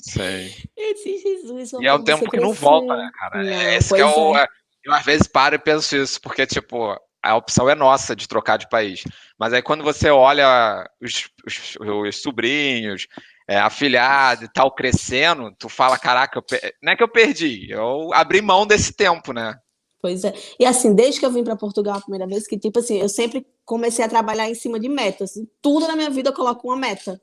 Sei. 0.00 0.54
Eu 0.76 0.94
disse, 0.94 1.18
Jesus. 1.18 1.72
E 1.74 1.86
é 1.86 1.94
um 1.94 2.02
tempo 2.02 2.28
que 2.28 2.40
não 2.40 2.52
volta, 2.52 2.96
né, 2.96 3.10
cara? 3.14 3.42
Não, 3.42 3.62
Esse 3.72 3.98
é 3.98 4.04
o. 4.04 4.36
É. 4.36 4.46
Eu 4.84 4.92
às 4.92 5.04
vezes 5.04 5.28
paro 5.28 5.54
e 5.54 5.58
penso 5.60 5.96
isso, 5.96 6.20
porque, 6.20 6.44
tipo, 6.44 6.96
a 7.22 7.36
opção 7.36 7.68
é 7.68 7.74
nossa 7.74 8.16
de 8.16 8.26
trocar 8.26 8.56
de 8.56 8.68
país. 8.68 9.04
Mas 9.38 9.52
aí 9.52 9.62
quando 9.62 9.84
você 9.84 10.10
olha 10.10 10.88
os, 11.00 11.28
os, 11.46 11.76
os 11.80 12.22
sobrinhos, 12.22 13.06
é, 13.48 13.58
afilhado 13.58 14.44
e 14.44 14.48
tal, 14.48 14.74
crescendo, 14.74 15.54
tu 15.58 15.68
fala, 15.68 15.98
caraca, 15.98 16.42
não 16.82 16.92
é 16.92 16.96
que 16.96 17.02
eu 17.02 17.08
perdi, 17.08 17.70
eu 17.70 18.12
abri 18.12 18.40
mão 18.40 18.66
desse 18.66 18.92
tempo, 18.92 19.32
né? 19.32 19.56
Pois 20.00 20.24
é. 20.24 20.34
E 20.58 20.66
assim, 20.66 20.94
desde 20.94 21.20
que 21.20 21.26
eu 21.26 21.30
vim 21.30 21.44
para 21.44 21.54
Portugal 21.54 21.96
a 21.96 22.00
primeira 22.00 22.26
vez, 22.26 22.46
que 22.46 22.58
tipo 22.58 22.80
assim, 22.80 22.98
eu 22.98 23.08
sempre 23.08 23.46
comecei 23.64 24.04
a 24.04 24.08
trabalhar 24.08 24.50
em 24.50 24.54
cima 24.54 24.80
de 24.80 24.88
metas. 24.88 25.34
Tudo 25.60 25.86
na 25.86 25.94
minha 25.94 26.10
vida 26.10 26.30
eu 26.30 26.34
coloco 26.34 26.66
uma 26.66 26.76
meta. 26.76 27.20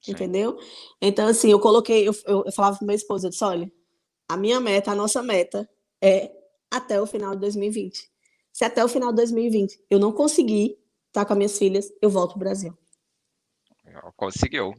Sim. 0.00 0.12
Entendeu? 0.12 0.58
Então, 1.00 1.28
assim, 1.28 1.50
eu 1.50 1.60
coloquei, 1.60 2.08
eu, 2.08 2.14
eu, 2.26 2.44
eu 2.46 2.52
falava 2.52 2.76
para 2.76 2.86
meu 2.86 2.96
esposo, 2.96 3.26
eu 3.26 3.30
disse, 3.30 3.44
olha, 3.44 3.70
a 4.28 4.36
minha 4.36 4.58
meta, 4.58 4.90
a 4.90 4.94
nossa 4.94 5.22
meta 5.22 5.68
é 6.02 6.32
até 6.70 7.00
o 7.00 7.06
final 7.06 7.34
de 7.34 7.40
2020. 7.40 8.11
Se 8.52 8.64
até 8.64 8.84
o 8.84 8.88
final 8.88 9.10
de 9.10 9.16
2020 9.16 9.80
eu 9.88 9.98
não 9.98 10.12
conseguir 10.12 10.78
estar 11.08 11.24
com 11.24 11.32
as 11.32 11.36
minhas 11.36 11.58
filhas, 11.58 11.92
eu 12.00 12.10
volto 12.10 12.32
para 12.32 12.36
o 12.36 12.40
Brasil. 12.40 12.78
Conseguiu. 14.16 14.74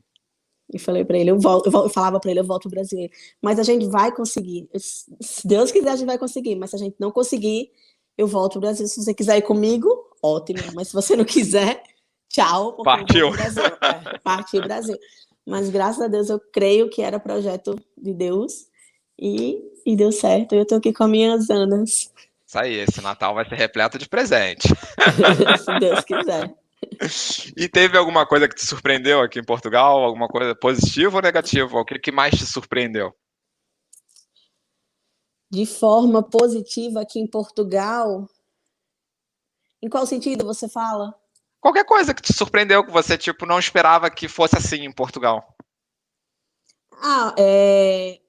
E 0.71 0.79
falei 0.79 1.03
para 1.03 1.17
ele, 1.17 1.29
eu 1.29 1.39
volto, 1.39 1.69
eu 1.71 1.89
falava 1.89 2.19
para 2.19 2.31
ele, 2.31 2.39
eu 2.39 2.45
volto 2.45 2.65
ao 2.65 2.71
Brasil. 2.71 3.09
Mas 3.41 3.59
a 3.59 3.63
gente 3.63 3.85
vai 3.87 4.11
conseguir. 4.11 4.69
Se 4.75 5.47
Deus 5.47 5.71
quiser, 5.71 5.89
a 5.89 5.95
gente 5.95 6.07
vai 6.07 6.17
conseguir. 6.17 6.55
Mas 6.55 6.71
se 6.71 6.75
a 6.75 6.79
gente 6.79 6.95
não 6.99 7.11
conseguir, 7.11 7.71
eu 8.17 8.27
volto 8.27 8.55
ao 8.55 8.61
Brasil. 8.61 8.87
Se 8.87 9.03
você 9.03 9.13
quiser 9.13 9.37
ir 9.37 9.41
comigo, 9.43 9.87
ótimo. 10.21 10.59
Mas 10.73 10.87
se 10.87 10.93
você 10.93 11.15
não 11.15 11.25
quiser, 11.25 11.83
tchau. 12.29 12.81
Partiu. 12.83 13.31
Brasil. 13.31 13.63
É, 13.63 14.17
partiu 14.19 14.61
Brasil. 14.61 14.97
Mas 15.45 15.69
graças 15.69 16.01
a 16.01 16.07
Deus 16.07 16.29
eu 16.29 16.39
creio 16.39 16.89
que 16.89 17.01
era 17.01 17.19
projeto 17.19 17.77
de 17.97 18.13
Deus 18.13 18.67
e, 19.19 19.61
e 19.85 19.95
deu 19.95 20.11
certo. 20.11 20.55
Eu 20.55 20.63
estou 20.63 20.77
aqui 20.77 20.93
com 20.93 21.03
as 21.03 21.09
minhas 21.09 21.49
Anas. 21.49 22.11
Isso 22.53 22.59
aí, 22.59 22.75
esse 22.75 23.01
Natal 23.01 23.33
vai 23.33 23.49
ser 23.49 23.55
repleto 23.55 23.97
de 23.97 24.07
presente. 24.07 24.67
Se 25.57 25.79
Deus 25.79 26.01
quiser. 26.05 26.55
E 27.57 27.67
teve 27.67 27.97
alguma 27.97 28.27
coisa 28.27 28.47
que 28.47 28.53
te 28.53 28.63
surpreendeu 28.63 29.21
aqui 29.21 29.39
em 29.39 29.43
Portugal? 29.43 30.03
Alguma 30.03 30.27
coisa 30.27 30.53
positiva 30.53 31.15
ou 31.15 31.21
negativa? 31.23 31.79
O 31.79 31.83
que, 31.83 31.97
que 31.97 32.11
mais 32.11 32.37
te 32.37 32.45
surpreendeu? 32.45 33.11
De 35.49 35.65
forma 35.65 36.21
positiva 36.21 37.01
aqui 37.01 37.19
em 37.19 37.25
Portugal? 37.25 38.29
Em 39.81 39.89
qual 39.89 40.05
sentido 40.05 40.45
você 40.45 40.69
fala? 40.69 41.11
qualquer 41.59 41.85
coisa 41.85 42.13
que 42.13 42.21
te 42.21 42.33
surpreendeu, 42.33 42.85
que 42.85 42.91
você, 42.91 43.17
tipo, 43.17 43.47
não 43.47 43.57
esperava 43.57 44.11
que 44.11 44.27
fosse 44.27 44.55
assim 44.55 44.83
em 44.83 44.91
Portugal. 44.91 45.55
Ah, 47.01 47.33
é... 47.35 48.19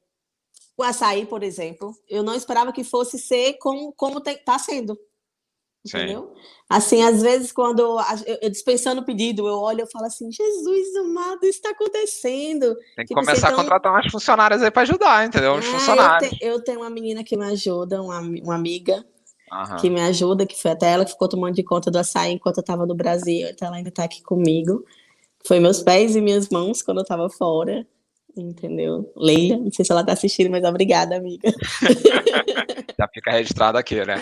O 0.76 0.82
açaí, 0.82 1.24
por 1.24 1.42
exemplo, 1.42 1.94
eu 2.08 2.22
não 2.22 2.34
esperava 2.34 2.72
que 2.72 2.82
fosse 2.82 3.18
ser 3.18 3.54
como, 3.54 3.92
como 3.92 4.18
está 4.18 4.58
sendo. 4.58 4.98
Entendeu? 5.86 6.32
Sim. 6.34 6.40
Assim, 6.68 7.02
às 7.02 7.20
vezes, 7.20 7.52
quando 7.52 7.80
eu, 7.80 7.98
eu 8.40 8.48
dispensando 8.48 9.02
o 9.02 9.04
pedido, 9.04 9.46
eu 9.46 9.54
olho 9.54 9.84
e 9.84 9.90
falo 9.90 10.06
assim: 10.06 10.32
Jesus 10.32 10.96
amado, 10.96 11.40
isso 11.42 11.58
está 11.58 11.70
acontecendo. 11.70 12.74
Tem 12.96 13.04
que 13.04 13.14
tipo, 13.14 13.20
começar 13.20 13.48
então... 13.48 13.60
a 13.60 13.62
contratar 13.62 13.92
umas 13.92 14.10
funcionárias 14.10 14.62
aí 14.62 14.70
para 14.70 14.82
ajudar, 14.82 15.26
entendeu? 15.26 15.52
Uns 15.52 15.66
é, 15.66 15.68
funcionários. 15.68 16.32
Eu, 16.32 16.38
te, 16.38 16.44
eu, 16.44 16.64
tenho 16.64 16.80
uma 16.80 16.88
menina 16.88 17.22
que 17.22 17.36
me 17.36 17.44
ajuda, 17.44 18.00
uma, 18.00 18.18
uma 18.18 18.54
amiga 18.54 19.04
Aham. 19.52 19.76
que 19.76 19.90
me 19.90 20.00
ajuda, 20.00 20.46
que 20.46 20.60
foi 20.60 20.70
até 20.70 20.90
ela 20.90 21.04
que 21.04 21.12
ficou 21.12 21.28
tomando 21.28 21.54
de 21.54 21.62
conta 21.62 21.90
do 21.90 21.98
açaí 21.98 22.32
enquanto 22.32 22.56
eu 22.56 22.62
estava 22.62 22.86
no 22.86 22.94
Brasil, 22.94 23.46
então 23.46 23.68
ela 23.68 23.76
ainda 23.76 23.90
está 23.90 24.04
aqui 24.04 24.22
comigo. 24.22 24.86
Foi 25.46 25.60
meus 25.60 25.82
pés 25.82 26.16
e 26.16 26.20
minhas 26.22 26.48
mãos 26.48 26.80
quando 26.80 26.98
eu 26.98 27.02
estava 27.02 27.28
fora 27.28 27.86
entendeu? 28.36 29.12
Leila, 29.16 29.58
não 29.58 29.70
sei 29.70 29.84
se 29.84 29.92
ela 29.92 30.00
está 30.00 30.12
assistindo, 30.12 30.50
mas 30.50 30.64
obrigada, 30.64 31.16
amiga. 31.16 31.50
Já 32.98 33.08
fica 33.08 33.32
registrado 33.32 33.78
aqui, 33.78 34.04
né? 34.04 34.16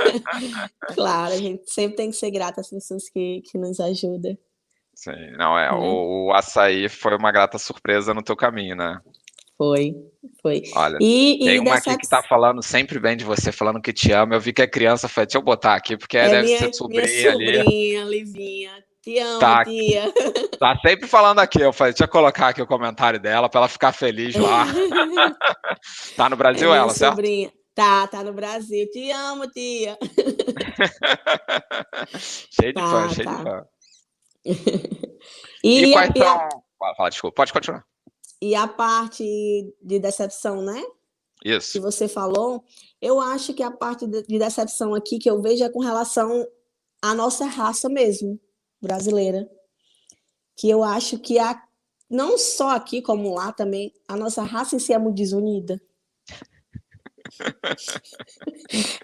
claro, 0.94 1.34
a 1.34 1.36
gente 1.36 1.62
sempre 1.70 1.96
tem 1.96 2.10
que 2.10 2.16
ser 2.16 2.30
grata 2.30 2.60
às 2.60 2.70
pessoas 2.70 3.08
que, 3.08 3.42
que 3.42 3.58
nos 3.58 3.78
ajudam. 3.80 4.36
Sim, 4.94 5.32
não, 5.38 5.58
é, 5.58 5.72
o, 5.72 6.28
o 6.28 6.32
açaí 6.32 6.88
foi 6.88 7.16
uma 7.16 7.32
grata 7.32 7.58
surpresa 7.58 8.14
no 8.14 8.22
teu 8.22 8.36
caminho, 8.36 8.76
né? 8.76 9.00
Foi, 9.56 9.94
foi. 10.42 10.62
Olha, 10.74 10.98
e, 11.00 11.38
tem 11.38 11.56
e 11.56 11.58
uma 11.60 11.76
aqui 11.76 11.96
que 11.96 12.08
tá 12.08 12.22
falando 12.22 12.62
sempre 12.62 12.98
bem 12.98 13.16
de 13.16 13.24
você, 13.24 13.52
falando 13.52 13.80
que 13.80 13.92
te 13.92 14.10
ama. 14.10 14.34
Eu 14.34 14.40
vi 14.40 14.52
que 14.52 14.62
é 14.62 14.66
criança, 14.66 15.08
falei, 15.08 15.26
deixa 15.26 15.38
eu 15.38 15.42
botar 15.42 15.74
aqui, 15.74 15.96
porque 15.96 16.16
é, 16.16 16.28
deve 16.28 16.46
minha, 16.46 16.58
ser 16.58 16.72
sobrinha, 16.74 17.06
minha 17.06 17.32
sobrinha 17.32 18.02
ali. 18.02 18.18
Livinha. 18.18 18.84
Te 19.02 19.18
amo, 19.18 19.40
tá, 19.40 19.64
tia. 19.64 20.12
Tá 20.60 20.78
sempre 20.78 21.08
falando 21.08 21.40
aqui. 21.40 21.60
Eu 21.60 21.72
falei, 21.72 21.92
deixa 21.92 22.04
eu 22.04 22.08
colocar 22.08 22.46
aqui 22.48 22.62
o 22.62 22.66
comentário 22.66 23.18
dela 23.18 23.48
para 23.48 23.62
ela 23.62 23.68
ficar 23.68 23.92
feliz 23.92 24.36
lá. 24.36 24.64
tá 26.16 26.30
no 26.30 26.36
Brasil 26.36 26.72
é 26.72 26.78
ela, 26.78 26.90
certo? 26.90 27.16
Sobrinha. 27.16 27.52
Tá, 27.74 28.06
tá 28.06 28.22
no 28.22 28.32
Brasil. 28.32 28.88
Te 28.92 29.10
amo, 29.10 29.50
tia. 29.50 29.98
cheio 32.16 32.72
de 32.72 32.74
tá, 32.74 32.86
fã, 32.86 33.08
cheio 33.08 33.26
tá. 33.26 33.36
de 33.36 33.42
fã. 33.42 33.66
e, 35.64 35.84
e 35.84 35.92
quais 35.92 36.12
são... 36.16 36.28
A... 36.28 36.48
Fala, 36.96 37.10
desculpa, 37.10 37.34
pode 37.34 37.52
continuar. 37.52 37.84
E 38.40 38.54
a 38.54 38.68
parte 38.68 39.24
de 39.82 39.98
decepção, 39.98 40.62
né? 40.62 40.80
Isso. 41.44 41.72
Que 41.72 41.80
você 41.80 42.06
falou, 42.06 42.62
eu 43.00 43.20
acho 43.20 43.52
que 43.52 43.64
a 43.64 43.70
parte 43.70 44.06
de 44.06 44.38
decepção 44.38 44.94
aqui 44.94 45.18
que 45.18 45.28
eu 45.28 45.42
vejo 45.42 45.64
é 45.64 45.68
com 45.68 45.80
relação 45.80 46.46
à 47.02 47.12
nossa 47.14 47.46
raça 47.46 47.88
mesmo 47.88 48.38
brasileira, 48.82 49.48
que 50.56 50.68
eu 50.68 50.82
acho 50.82 51.18
que 51.18 51.38
a, 51.38 51.62
não 52.10 52.36
só 52.36 52.70
aqui 52.70 53.00
como 53.00 53.32
lá 53.34 53.52
também, 53.52 53.92
a 54.08 54.16
nossa 54.16 54.42
raça 54.42 54.76
em 54.76 54.78
si 54.78 54.92
é 54.92 54.98
muito 54.98 55.16
desunida. 55.16 55.80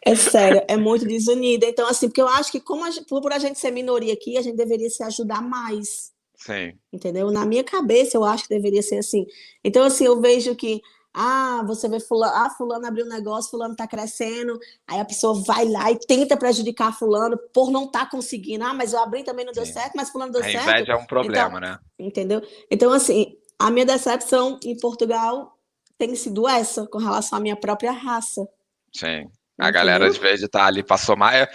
é 0.05 0.15
sério, 0.15 0.63
é 0.69 0.77
muito 0.77 1.07
desunida. 1.07 1.67
Então, 1.67 1.89
assim, 1.89 2.09
porque 2.09 2.21
eu 2.21 2.29
acho 2.29 2.51
que 2.51 2.61
como 2.61 2.85
a, 2.85 2.91
por 3.09 3.33
a 3.33 3.39
gente 3.39 3.59
ser 3.59 3.71
minoria 3.71 4.13
aqui, 4.13 4.37
a 4.37 4.43
gente 4.43 4.57
deveria 4.57 4.91
se 4.91 5.03
ajudar 5.03 5.41
mais. 5.41 6.13
Sim. 6.37 6.79
Entendeu? 6.93 7.31
Na 7.31 7.47
minha 7.47 7.65
cabeça, 7.65 8.17
eu 8.17 8.25
acho 8.25 8.45
que 8.45 8.55
deveria 8.55 8.83
ser 8.83 8.99
assim. 8.99 9.27
Então, 9.65 9.85
assim, 9.85 10.05
eu 10.05 10.21
vejo 10.21 10.55
que 10.55 10.83
ah, 11.15 11.63
você 11.67 11.89
vê 11.89 11.99
fulano, 12.01 12.33
ah, 12.35 12.51
fulano 12.51 12.87
abriu 12.87 13.05
um 13.05 13.09
negócio, 13.09 13.51
fulano 13.51 13.75
tá 13.75 13.87
crescendo, 13.87 14.59
aí 14.87 15.01
a 15.01 15.05
pessoa 15.05 15.43
vai 15.45 15.65
lá 15.67 15.91
e 15.91 15.99
tenta 15.99 16.37
prejudicar 16.37 16.97
fulano 16.97 17.39
por 17.53 17.71
não 17.71 17.85
estar 17.85 18.05
tá 18.05 18.11
conseguindo. 18.11 18.65
Ah, 18.65 18.75
mas 18.75 18.93
eu 18.93 19.01
abri 19.01 19.25
também 19.25 19.45
não 19.45 19.53
deu 19.53 19.67
Sim. 19.67 19.73
certo, 19.73 19.95
mas 19.97 20.11
fulano 20.11 20.33
deu 20.33 20.43
a 20.43 20.45
certo. 20.45 20.69
A 20.69 20.73
inveja 20.73 20.93
é 20.93 20.97
um 20.97 21.07
problema, 21.07 21.59
então, 21.59 21.61
né? 21.61 21.79
Entendeu? 21.99 22.43
Então, 22.71 22.93
assim, 22.93 23.37
a 23.59 23.71
minha 23.71 23.87
decepção 23.87 24.59
em 24.65 24.77
Portugal 24.79 25.59
tem 25.97 26.15
sido 26.15 26.47
essa, 26.49 26.87
com 26.87 26.99
relação 26.99 27.39
à 27.39 27.41
minha 27.41 27.57
própria 27.57 27.91
raça. 27.91 28.47
Sim. 28.95 29.29
A 29.59 29.71
galera, 29.73 30.09
de 30.09 30.21
vez 30.21 30.39
de 30.39 30.47
estar 30.47 30.61
tá 30.61 30.67
ali, 30.67 30.85
passou 30.85 31.17
mais. 31.17 31.49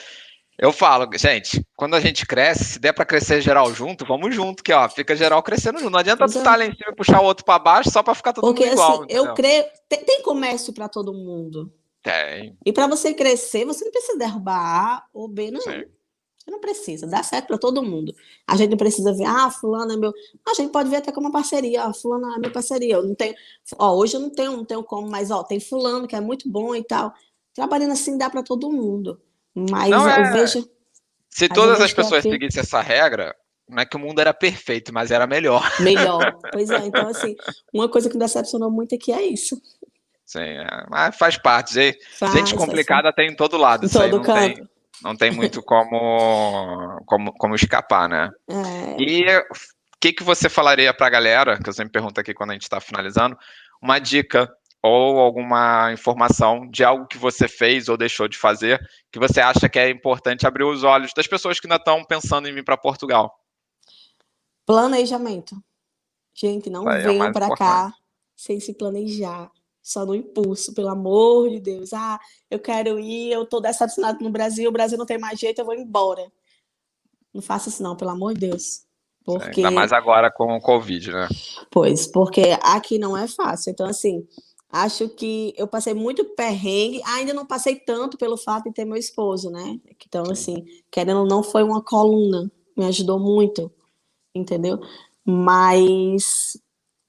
Eu 0.57 0.71
falo, 0.71 1.09
gente, 1.17 1.65
quando 1.75 1.95
a 1.95 1.99
gente 1.99 2.25
cresce, 2.25 2.63
se 2.63 2.79
der 2.79 2.93
para 2.93 3.05
crescer 3.05 3.41
geral 3.41 3.73
junto, 3.73 4.05
vamos 4.05 4.35
junto, 4.35 4.63
que 4.63 4.71
ó, 4.71 4.87
fica 4.87 5.15
geral 5.15 5.41
crescendo 5.41 5.79
junto. 5.79 5.91
Não 5.91 5.99
adianta 5.99 6.25
tu 6.25 6.37
estar 6.37 6.43
tá 6.43 6.55
lá 6.55 6.65
em 6.65 6.75
cima 6.75 6.91
e 6.91 6.95
puxar 6.95 7.21
o 7.21 7.25
outro 7.25 7.43
para 7.43 7.57
baixo 7.59 7.89
só 7.91 8.03
para 8.03 8.13
ficar 8.13 8.33
todo 8.33 8.45
Porque, 8.45 8.65
mundo 8.65 8.73
igual. 8.73 9.03
Assim, 9.03 9.05
eu 9.09 9.33
creio, 9.33 9.65
tem, 9.89 10.03
tem 10.03 10.21
comércio 10.21 10.71
para 10.71 10.87
todo 10.87 11.13
mundo. 11.13 11.73
Tem. 12.03 12.55
E 12.65 12.71
para 12.71 12.85
você 12.85 13.13
crescer, 13.13 13.65
você 13.65 13.83
não 13.83 13.91
precisa 13.91 14.17
derrubar 14.17 14.57
A 14.57 15.05
ou 15.13 15.27
B, 15.27 15.49
não. 15.49 15.61
Sim. 15.61 15.85
Você 16.37 16.51
não 16.51 16.59
precisa, 16.59 17.07
dá 17.07 17.23
certo 17.23 17.47
para 17.47 17.57
todo 17.57 17.81
mundo. 17.81 18.13
A 18.45 18.57
gente 18.57 18.71
não 18.71 18.77
precisa 18.77 19.13
ver, 19.13 19.23
ah, 19.23 19.49
fulano 19.49 19.93
é 19.93 19.97
meu. 19.97 20.11
A 20.45 20.53
gente 20.53 20.71
pode 20.71 20.89
ver 20.89 20.97
até 20.97 21.09
como 21.09 21.27
uma 21.27 21.31
parceria, 21.31 21.87
ó, 21.87 21.93
fulano 21.93 22.33
é 22.35 22.37
minha 22.37 22.51
parceria. 22.51 22.95
Eu 22.95 23.03
não 23.03 23.15
tenho, 23.15 23.33
ó, 23.79 23.95
hoje 23.95 24.17
eu 24.17 24.19
não 24.19 24.29
tenho, 24.29 24.51
não 24.51 24.65
tenho 24.65 24.83
como, 24.83 25.09
mas 25.09 25.31
ó, 25.31 25.41
tem 25.41 25.61
fulano 25.61 26.05
que 26.05 26.17
é 26.17 26.19
muito 26.19 26.49
bom 26.49 26.75
e 26.75 26.83
tal. 26.83 27.13
Trabalhando 27.53 27.93
assim 27.93 28.17
dá 28.17 28.29
para 28.29 28.43
todo 28.43 28.69
mundo. 28.69 29.21
Mas 29.55 29.89
não, 29.89 30.09
é... 30.09 30.19
eu 30.19 30.33
vejo. 30.33 30.69
Se 31.29 31.49
todas 31.49 31.81
as 31.81 31.93
pessoas 31.93 32.21
seguissem 32.23 32.61
essa 32.61 32.81
regra, 32.81 33.35
não 33.67 33.81
é 33.81 33.85
que 33.85 33.95
o 33.95 33.99
mundo 33.99 34.19
era 34.19 34.33
perfeito, 34.33 34.93
mas 34.93 35.11
era 35.11 35.25
melhor. 35.25 35.63
Melhor. 35.79 36.37
Pois 36.51 36.69
é, 36.69 36.85
então, 36.85 37.07
assim, 37.07 37.35
uma 37.73 37.89
coisa 37.89 38.09
que 38.09 38.15
me 38.15 38.19
decepcionou 38.19 38.69
muito 38.69 38.93
aqui 38.93 39.11
é 39.11 39.21
isso. 39.23 39.59
Sim, 40.25 40.39
é, 40.39 40.85
mas 40.89 41.15
faz 41.15 41.37
parte. 41.37 41.73
Gente, 41.73 41.99
faz, 42.17 42.33
gente 42.33 42.55
complicada 42.55 43.11
tem 43.13 43.29
em 43.29 43.35
todo 43.35 43.57
lado. 43.57 43.83
Em 43.83 43.87
isso 43.87 43.99
todo 43.99 44.17
não 44.17 44.23
canto. 44.23 44.55
Tem, 44.55 44.69
não 45.03 45.15
tem 45.15 45.31
muito 45.31 45.61
como, 45.61 47.01
como, 47.05 47.33
como 47.33 47.55
escapar, 47.55 48.07
né? 48.07 48.29
É. 48.47 49.01
E 49.01 49.37
o 49.37 49.43
que, 49.99 50.13
que 50.13 50.23
você 50.23 50.49
falaria 50.49 50.93
para 50.93 51.07
a 51.07 51.11
galera, 51.11 51.59
que 51.61 51.69
eu 51.69 51.73
sempre 51.73 51.93
pergunto 51.93 52.19
aqui 52.19 52.33
quando 52.33 52.51
a 52.51 52.53
gente 52.53 52.63
está 52.63 52.79
finalizando, 52.79 53.37
uma 53.81 53.99
dica 53.99 54.49
ou 54.83 55.17
alguma 55.17 55.93
informação 55.93 56.69
de 56.69 56.83
algo 56.83 57.07
que 57.07 57.17
você 57.17 57.47
fez 57.47 57.87
ou 57.87 57.95
deixou 57.95 58.27
de 58.27 58.37
fazer 58.37 58.85
que 59.09 59.17
você 59.17 59.39
acha 59.39 59.69
que 59.69 59.79
é 59.79 59.89
importante 59.89 60.45
abrir 60.45 60.65
os 60.65 60.83
olhos 60.83 61.13
das 61.15 61.25
pessoas 61.25 61.57
que 61.57 61.65
ainda 61.65 61.77
estão 61.77 62.03
pensando 62.03 62.49
em 62.49 62.53
vir 62.53 62.65
para 62.65 62.75
Portugal? 62.75 63.33
Planejamento. 64.65 65.55
Gente, 66.33 66.69
não 66.69 66.89
é 66.89 67.01
venham 67.01 67.31
para 67.31 67.55
cá 67.55 67.93
sem 68.35 68.59
se 68.59 68.73
planejar, 68.73 69.49
só 69.81 70.05
no 70.05 70.15
impulso, 70.15 70.73
pelo 70.73 70.89
amor 70.89 71.49
de 71.49 71.59
Deus. 71.59 71.93
Ah, 71.93 72.19
eu 72.49 72.59
quero 72.59 72.99
ir, 72.99 73.31
eu 73.31 73.43
estou 73.43 73.61
decepcionado 73.61 74.21
no 74.21 74.29
Brasil, 74.29 74.69
o 74.69 74.73
Brasil 74.73 74.97
não 74.97 75.05
tem 75.05 75.17
mais 75.17 75.39
jeito, 75.39 75.59
eu 75.59 75.65
vou 75.65 75.75
embora. 75.75 76.29
Não 77.33 77.41
faça 77.41 77.69
isso 77.69 77.81
não, 77.81 77.95
pelo 77.95 78.11
amor 78.11 78.33
de 78.33 78.49
Deus. 78.49 78.85
Porque... 79.23 79.61
Ainda 79.61 79.71
mais 79.71 79.93
agora 79.93 80.29
com 80.29 80.57
o 80.57 80.61
Covid, 80.61 81.11
né? 81.11 81.29
Pois, 81.71 82.05
porque 82.05 82.57
aqui 82.61 82.99
não 82.99 83.15
é 83.15 83.27
fácil. 83.27 83.71
Então, 83.71 83.87
assim, 83.87 84.27
Acho 84.73 85.07
que 85.07 85.53
eu 85.55 85.67
passei 85.67 85.93
muito 85.93 86.25
perrengue, 86.33 86.99
ainda 87.05 87.31
não 87.31 87.45
passei 87.45 87.75
tanto 87.75 88.17
pelo 88.17 88.35
fato 88.35 88.63
de 88.63 88.73
ter 88.73 88.85
meu 88.85 88.97
esposo, 88.97 89.51
né? 89.51 89.79
Então, 90.03 90.23
assim, 90.31 90.65
querendo 90.91 91.19
ou 91.19 91.27
não, 91.27 91.43
foi 91.43 91.61
uma 91.61 91.79
coluna, 91.79 92.51
me 92.75 92.83
ajudou 92.85 93.19
muito, 93.19 93.71
entendeu? 94.33 94.79
Mas 95.23 96.57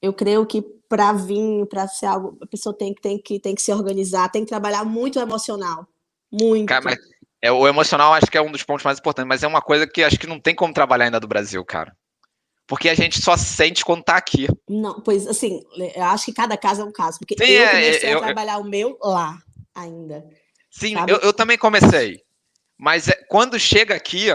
eu 0.03 0.13
creio 0.13 0.45
que 0.45 0.61
para 0.61 1.15
vir, 1.15 1.65
para 1.67 1.89
ser 1.89 2.05
algo, 2.05 2.37
a 2.43 2.47
pessoa 2.47 2.77
tem, 2.77 2.93
tem, 2.93 3.17
que, 3.17 3.41
tem 3.41 3.55
que 3.55 3.63
se 3.63 3.73
organizar, 3.73 4.31
tem 4.31 4.45
que 4.45 4.51
trabalhar 4.51 4.85
muito 4.85 5.19
o 5.19 5.23
emocional. 5.23 5.89
Muito. 6.31 6.69
Cara, 6.69 6.85
mas 6.85 6.99
é, 7.41 7.51
o 7.51 7.67
emocional 7.67 8.13
acho 8.13 8.31
que 8.31 8.37
é 8.37 8.43
um 8.43 8.53
dos 8.53 8.63
pontos 8.63 8.85
mais 8.85 8.99
importantes, 8.99 9.29
mas 9.29 9.43
é 9.43 9.47
uma 9.47 9.63
coisa 9.63 9.87
que 9.87 10.03
acho 10.03 10.19
que 10.19 10.27
não 10.27 10.39
tem 10.39 10.55
como 10.55 10.75
trabalhar 10.75 11.07
ainda 11.07 11.19
do 11.19 11.27
Brasil, 11.27 11.65
cara 11.65 11.97
porque 12.67 12.89
a 12.89 12.95
gente 12.95 13.21
só 13.21 13.37
sente 13.37 13.85
quando 13.85 14.03
tá 14.03 14.17
aqui. 14.17 14.47
Não, 14.69 15.01
pois 15.01 15.27
assim, 15.27 15.63
eu 15.95 16.03
acho 16.05 16.27
que 16.27 16.33
cada 16.33 16.57
caso 16.57 16.83
é 16.83 16.85
um 16.85 16.93
caso, 16.93 17.19
porque 17.19 17.37
Sim, 17.39 17.53
eu 17.53 17.63
é, 17.63 17.71
comecei 17.71 18.09
é, 18.09 18.15
eu, 18.15 18.19
a 18.19 18.23
trabalhar 18.23 18.55
eu... 18.55 18.61
o 18.61 18.65
meu 18.65 18.99
lá 19.03 19.39
ainda. 19.75 20.25
Sim, 20.71 20.95
eu, 21.09 21.19
eu, 21.19 21.33
também 21.33 21.59
comecei. 21.59 22.23
Mas 22.79 23.09
é, 23.09 23.13
quando 23.29 23.59
chega 23.59 23.95
aqui. 23.95 24.31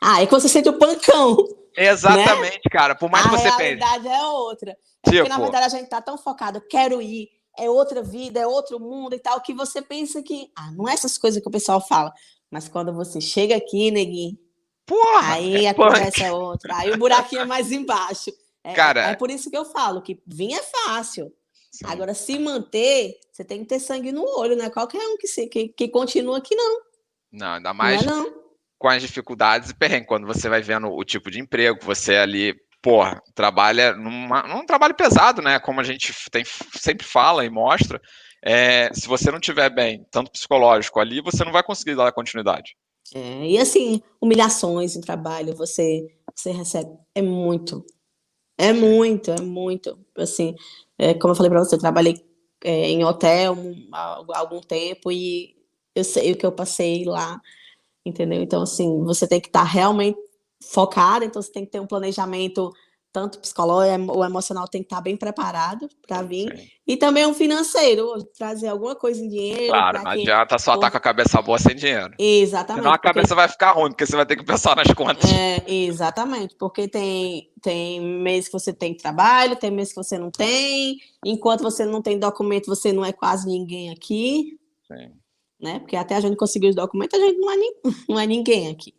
Ah, 0.00 0.22
é 0.22 0.26
quando 0.26 0.42
você 0.42 0.48
sente 0.48 0.68
o 0.68 0.78
pancão. 0.78 1.36
Exatamente, 1.76 2.60
né? 2.64 2.70
cara. 2.70 2.94
Por 2.94 3.10
mais 3.10 3.26
a 3.26 3.30
que 3.30 3.36
você 3.36 3.50
pense. 3.56 3.82
A 3.82 3.86
realidade 3.86 4.08
é 4.08 4.22
outra. 4.26 4.70
É 4.70 4.74
tipo... 5.10 5.16
Porque, 5.22 5.28
na 5.28 5.38
verdade, 5.38 5.64
a 5.64 5.68
gente 5.68 5.88
tá 5.88 6.00
tão 6.00 6.18
focado, 6.18 6.60
quero 6.68 7.00
ir, 7.02 7.28
é 7.58 7.68
outra 7.68 8.02
vida, 8.02 8.38
é 8.40 8.46
outro 8.46 8.78
mundo 8.78 9.14
e 9.14 9.18
tal, 9.18 9.40
que 9.40 9.54
você 9.54 9.82
pensa 9.82 10.22
que. 10.22 10.48
Ah, 10.56 10.70
não 10.72 10.88
é 10.88 10.92
essas 10.92 11.18
coisas 11.18 11.42
que 11.42 11.48
o 11.48 11.52
pessoal 11.52 11.84
fala. 11.84 12.12
Mas 12.50 12.68
quando 12.68 12.92
você 12.94 13.20
chega 13.20 13.56
aqui, 13.56 13.90
neguinho, 13.90 14.38
Porra, 14.88 15.34
aí 15.34 15.66
é 15.66 15.68
a 15.68 15.74
punk. 15.74 15.88
conversa 15.88 16.24
é 16.24 16.32
outra. 16.32 16.74
Aí 16.74 16.90
o 16.90 16.96
buraquinho 16.96 17.42
é 17.42 17.44
mais 17.44 17.70
embaixo. 17.70 18.32
É, 18.64 18.72
Cara, 18.72 19.02
é 19.02 19.14
por 19.14 19.30
isso 19.30 19.50
que 19.50 19.56
eu 19.56 19.66
falo 19.66 20.00
que 20.00 20.18
vir 20.26 20.54
é 20.54 20.62
fácil. 20.62 21.30
Sim. 21.70 21.84
Agora, 21.86 22.14
se 22.14 22.38
manter, 22.38 23.20
você 23.30 23.44
tem 23.44 23.60
que 23.60 23.66
ter 23.66 23.78
sangue 23.78 24.10
no 24.10 24.24
olho, 24.38 24.56
né? 24.56 24.70
Qualquer 24.70 24.98
um 24.98 25.18
que, 25.18 25.28
se, 25.28 25.46
que, 25.46 25.68
que 25.68 25.88
continua 25.88 26.38
aqui, 26.38 26.54
não. 26.54 26.80
Não, 27.30 27.52
ainda 27.52 27.74
mais 27.74 28.02
não, 28.02 28.26
é 28.26 28.30
não. 28.30 28.34
com 28.78 28.88
as 28.88 29.02
dificuldades 29.02 29.68
e 29.68 29.74
perrengue. 29.74 30.06
Quando 30.06 30.26
você 30.26 30.48
vai 30.48 30.62
vendo 30.62 30.88
o 30.88 31.04
tipo 31.04 31.30
de 31.30 31.38
emprego, 31.38 31.78
você 31.82 32.16
ali, 32.16 32.54
porra, 32.80 33.22
trabalha 33.34 33.94
numa, 33.94 34.42
num 34.44 34.64
trabalho 34.64 34.94
pesado, 34.94 35.42
né? 35.42 35.60
Como 35.60 35.80
a 35.80 35.84
gente 35.84 36.14
tem, 36.30 36.44
sempre 36.74 37.06
fala 37.06 37.44
e 37.44 37.50
mostra. 37.50 38.00
É, 38.42 38.90
se 38.94 39.06
você 39.06 39.30
não 39.30 39.38
tiver 39.38 39.68
bem, 39.68 40.06
tanto 40.10 40.30
psicológico 40.30 40.98
ali, 40.98 41.20
você 41.20 41.44
não 41.44 41.52
vai 41.52 41.62
conseguir 41.62 41.94
dar 41.94 42.10
continuidade. 42.12 42.74
É, 43.14 43.46
e 43.46 43.58
assim, 43.58 44.02
humilhações 44.20 44.96
em 44.96 45.00
trabalho, 45.00 45.54
você, 45.54 46.06
você 46.34 46.50
recebe. 46.50 46.90
É 47.14 47.22
muito. 47.22 47.84
É 48.58 48.72
muito, 48.72 49.30
é 49.30 49.40
muito. 49.40 49.98
Assim, 50.16 50.54
é, 50.98 51.14
como 51.14 51.32
eu 51.32 51.36
falei 51.36 51.50
para 51.50 51.60
você, 51.64 51.76
eu 51.76 51.80
trabalhei 51.80 52.24
é, 52.64 52.90
em 52.90 53.04
hotel 53.04 53.56
há 53.92 54.38
algum 54.38 54.60
tempo 54.60 55.12
e 55.12 55.56
eu 55.94 56.04
sei 56.04 56.32
o 56.32 56.36
que 56.36 56.46
eu 56.46 56.52
passei 56.52 57.04
lá, 57.04 57.40
entendeu? 58.04 58.42
Então, 58.42 58.62
assim, 58.62 59.04
você 59.04 59.26
tem 59.28 59.40
que 59.40 59.48
estar 59.48 59.60
tá 59.60 59.66
realmente 59.66 60.18
focado, 60.62 61.24
então 61.24 61.40
você 61.40 61.52
tem 61.52 61.64
que 61.64 61.70
ter 61.70 61.80
um 61.80 61.86
planejamento 61.86 62.72
tanto 63.12 63.38
psicológico 63.38 64.12
ou 64.12 64.24
emocional 64.24 64.68
tem 64.68 64.82
que 64.82 64.86
estar 64.86 65.00
bem 65.00 65.16
preparado 65.16 65.88
para 66.06 66.22
vir. 66.22 66.54
Sim. 66.56 66.68
E 66.86 66.96
também 66.96 67.26
um 67.26 67.34
financeiro, 67.34 68.22
trazer 68.36 68.68
alguma 68.68 68.94
coisa 68.94 69.22
em 69.22 69.28
dinheiro. 69.28 69.68
Claro, 69.68 70.02
não 70.02 70.10
adianta 70.10 70.58
só 70.58 70.74
estar 70.74 70.90
com 70.90 70.96
a 70.96 71.00
cabeça 71.00 71.40
boa 71.42 71.58
sem 71.58 71.74
dinheiro. 71.74 72.14
Exatamente. 72.18 72.82
Senão 72.82 72.94
a 72.94 72.98
cabeça 72.98 73.34
vai 73.34 73.48
ficar 73.48 73.72
ruim, 73.72 73.90
porque 73.90 74.06
você 74.06 74.16
vai 74.16 74.26
ter 74.26 74.36
que 74.36 74.44
pensar 74.44 74.76
nas 74.76 74.88
contas. 74.94 75.30
É, 75.32 75.62
exatamente, 75.66 76.54
porque 76.58 76.88
tem, 76.88 77.50
tem 77.62 78.00
meses 78.00 78.48
que 78.48 78.52
você 78.52 78.72
tem 78.72 78.94
trabalho, 78.94 79.56
tem 79.56 79.70
meses 79.70 79.92
que 79.92 80.02
você 80.02 80.18
não 80.18 80.30
tem. 80.30 80.98
Enquanto 81.24 81.62
você 81.62 81.84
não 81.84 82.00
tem 82.00 82.18
documento, 82.18 82.66
você 82.66 82.92
não 82.92 83.04
é 83.04 83.12
quase 83.12 83.46
ninguém 83.46 83.90
aqui. 83.90 84.58
Sim. 84.86 85.12
Né? 85.60 85.80
Porque 85.80 85.96
até 85.96 86.14
a 86.14 86.20
gente 86.20 86.36
conseguir 86.36 86.68
os 86.68 86.76
documentos, 86.76 87.18
a 87.18 87.22
gente 87.22 87.38
não 87.38 87.50
é, 87.50 87.56
não 88.08 88.20
é 88.20 88.26
ninguém 88.26 88.68
aqui. 88.68 88.94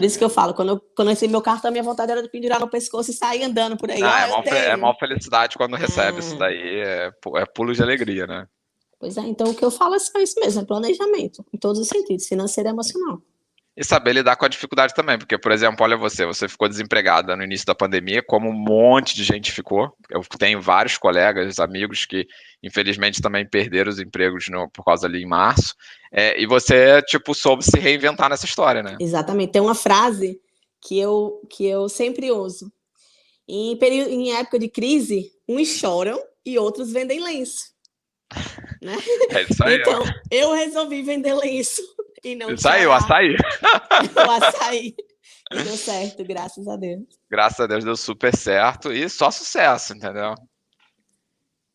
Por 0.00 0.06
isso 0.06 0.18
que 0.18 0.24
eu 0.24 0.30
falo, 0.30 0.54
quando 0.54 0.70
eu, 0.70 0.80
quando 0.96 1.08
eu 1.08 1.10
recebi 1.10 1.30
meu 1.30 1.42
cartão, 1.42 1.70
minha 1.70 1.82
vontade 1.82 2.10
era 2.10 2.22
de 2.22 2.30
pendurar 2.30 2.58
no 2.58 2.70
pescoço 2.70 3.10
e 3.10 3.12
sair 3.12 3.44
andando 3.44 3.76
por 3.76 3.90
aí. 3.90 4.02
Ah, 4.02 4.42
é, 4.46 4.68
é 4.68 4.76
maior 4.76 4.96
felicidade 4.98 5.58
quando 5.58 5.76
recebe 5.76 6.16
ah. 6.16 6.20
isso 6.20 6.38
daí, 6.38 6.80
é, 6.80 7.12
é 7.36 7.44
pulo 7.44 7.74
de 7.74 7.82
alegria, 7.82 8.26
né? 8.26 8.46
Pois 8.98 9.18
é, 9.18 9.20
então 9.20 9.48
o 9.48 9.54
que 9.54 9.62
eu 9.62 9.70
falo 9.70 9.94
é 9.94 9.98
só 9.98 10.18
isso 10.18 10.40
mesmo, 10.40 10.62
é 10.62 10.64
planejamento, 10.64 11.44
em 11.52 11.58
todos 11.58 11.78
os 11.78 11.86
sentidos, 11.86 12.26
financeiro 12.26 12.70
e 12.70 12.72
emocional 12.72 13.20
e 13.80 13.84
saber 13.84 14.12
lidar 14.12 14.36
com 14.36 14.44
a 14.44 14.48
dificuldade 14.48 14.94
também, 14.94 15.16
porque, 15.16 15.38
por 15.38 15.50
exemplo, 15.50 15.82
olha 15.82 15.96
você, 15.96 16.26
você 16.26 16.46
ficou 16.46 16.68
desempregada 16.68 17.34
no 17.34 17.42
início 17.42 17.64
da 17.64 17.74
pandemia, 17.74 18.22
como 18.22 18.50
um 18.50 18.52
monte 18.52 19.16
de 19.16 19.24
gente 19.24 19.50
ficou. 19.50 19.90
Eu 20.10 20.20
tenho 20.38 20.60
vários 20.60 20.98
colegas, 20.98 21.58
amigos 21.58 22.04
que, 22.04 22.26
infelizmente, 22.62 23.22
também 23.22 23.48
perderam 23.48 23.88
os 23.88 23.98
empregos 23.98 24.48
no, 24.50 24.68
por 24.68 24.84
causa 24.84 25.06
ali 25.06 25.22
em 25.22 25.26
março. 25.26 25.74
É, 26.12 26.38
e 26.38 26.46
você, 26.46 27.00
tipo, 27.04 27.34
soube 27.34 27.64
se 27.64 27.78
reinventar 27.78 28.28
nessa 28.28 28.44
história, 28.44 28.82
né? 28.82 28.98
Exatamente. 29.00 29.52
Tem 29.52 29.62
uma 29.62 29.74
frase 29.74 30.38
que 30.82 30.98
eu, 30.98 31.40
que 31.48 31.64
eu 31.64 31.88
sempre 31.88 32.30
uso. 32.30 32.70
Em, 33.48 33.78
período, 33.78 34.10
em 34.10 34.34
época 34.34 34.58
de 34.58 34.68
crise, 34.68 35.32
uns 35.48 35.68
choram 35.68 36.22
e 36.44 36.58
outros 36.58 36.92
vendem 36.92 37.24
lenço. 37.24 37.70
Né? 38.82 38.96
É 39.28 39.42
isso 39.42 39.62
aí. 39.62 39.76
Então, 39.76 40.02
eu 40.30 40.52
resolvi 40.52 41.02
vender 41.02 41.34
lenço 41.34 41.82
e 42.22 42.34
não 42.34 42.56
Saiu, 42.56 42.92
açaí. 42.92 43.34
o 43.34 44.30
açaí. 44.30 44.94
E 45.52 45.62
deu 45.62 45.76
certo, 45.76 46.24
graças 46.24 46.68
a 46.68 46.76
Deus. 46.76 47.04
Graças 47.28 47.60
a 47.60 47.66
Deus 47.66 47.84
deu 47.84 47.96
super 47.96 48.34
certo 48.36 48.92
e 48.92 49.08
só 49.08 49.30
sucesso, 49.30 49.94
entendeu? 49.94 50.34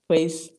Pois. 0.08 0.50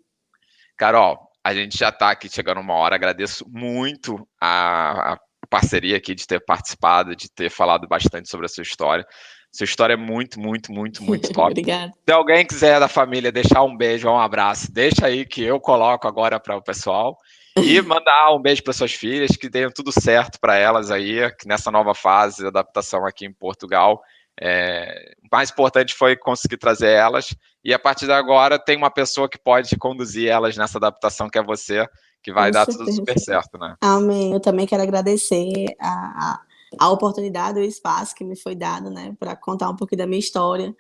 Carol, 0.77 1.19
a 1.43 1.55
gente 1.55 1.79
já 1.79 1.89
está 1.89 2.11
aqui 2.11 2.29
chegando 2.29 2.61
uma 2.61 2.75
hora. 2.75 2.95
Agradeço 2.95 3.47
muito 3.49 4.29
a, 4.41 5.15
a 5.15 5.19
parceria 5.49 5.97
aqui 5.97 6.15
de 6.15 6.27
ter 6.27 6.45
participado, 6.45 7.17
de 7.17 7.31
ter 7.31 7.49
falado 7.49 7.87
bastante 7.89 8.29
sobre 8.29 8.47
a 8.47 8.49
sua 8.49 8.63
história. 8.63 9.07
Sua 9.51 9.65
história 9.65 9.95
é 9.95 9.97
muito, 9.97 10.39
muito, 10.39 10.71
muito, 10.71 11.03
muito 11.03 11.29
top. 11.33 11.53
Obrigada. 11.53 11.93
Se 12.07 12.13
alguém 12.13 12.45
quiser 12.45 12.79
da 12.79 12.89
família 12.89 13.33
deixar 13.33 13.63
um 13.63 13.77
beijo 13.77 14.09
ou 14.09 14.15
um 14.15 14.21
abraço, 14.21 14.71
deixa 14.71 15.07
aí 15.07 15.25
que 15.25 15.43
eu 15.43 15.59
coloco 15.59 16.07
agora 16.07 16.39
para 16.39 16.57
o 16.57 16.63
pessoal. 16.63 17.17
E 17.57 17.81
mandar 17.81 18.35
um 18.35 18.41
beijo 18.41 18.63
para 18.63 18.73
suas 18.73 18.93
filhas, 18.93 19.37
que 19.37 19.49
tenham 19.49 19.71
tudo 19.71 19.91
certo 19.91 20.39
para 20.39 20.57
elas 20.57 20.91
aí, 20.91 21.21
nessa 21.47 21.71
nova 21.71 21.95
fase 21.95 22.39
de 22.39 22.47
adaptação 22.47 23.07
aqui 23.07 23.25
em 23.25 23.33
Portugal. 23.33 24.03
É, 24.39 25.15
o 25.25 25.35
mais 25.35 25.51
importante 25.51 25.95
foi 25.95 26.15
conseguir 26.15 26.59
trazer 26.59 26.91
elas, 26.91 27.35
e 27.65 27.73
a 27.73 27.79
partir 27.79 28.05
de 28.05 28.13
agora 28.13 28.59
tem 28.59 28.77
uma 28.77 28.91
pessoa 28.91 29.29
que 29.29 29.39
pode 29.39 29.75
conduzir 29.79 30.29
elas 30.29 30.57
nessa 30.57 30.77
adaptação, 30.77 31.31
que 31.31 31.39
é 31.39 31.43
você, 31.43 31.89
que 32.23 32.33
vai 32.33 32.51
Com 32.51 32.53
dar 32.53 32.65
certeza. 32.67 32.85
tudo 32.85 32.95
super 32.95 33.19
certo, 33.19 33.59
né? 33.59 33.75
Amém. 33.81 34.33
Eu 34.33 34.41
também 34.41 34.67
quero 34.67 34.83
agradecer 34.83 35.65
a, 35.81 35.89
a, 35.89 36.41
a 36.79 36.91
oportunidade, 36.91 37.59
o 37.59 37.65
espaço 37.65 38.15
que 38.15 38.25
me 38.25 38.37
foi 38.37 38.55
dado, 38.55 38.91
né, 38.91 39.17
para 39.19 39.35
contar 39.35 39.71
um 39.71 39.77
pouquinho 39.77 40.01
da 40.01 40.07
minha 40.07 40.21
história, 40.21 40.77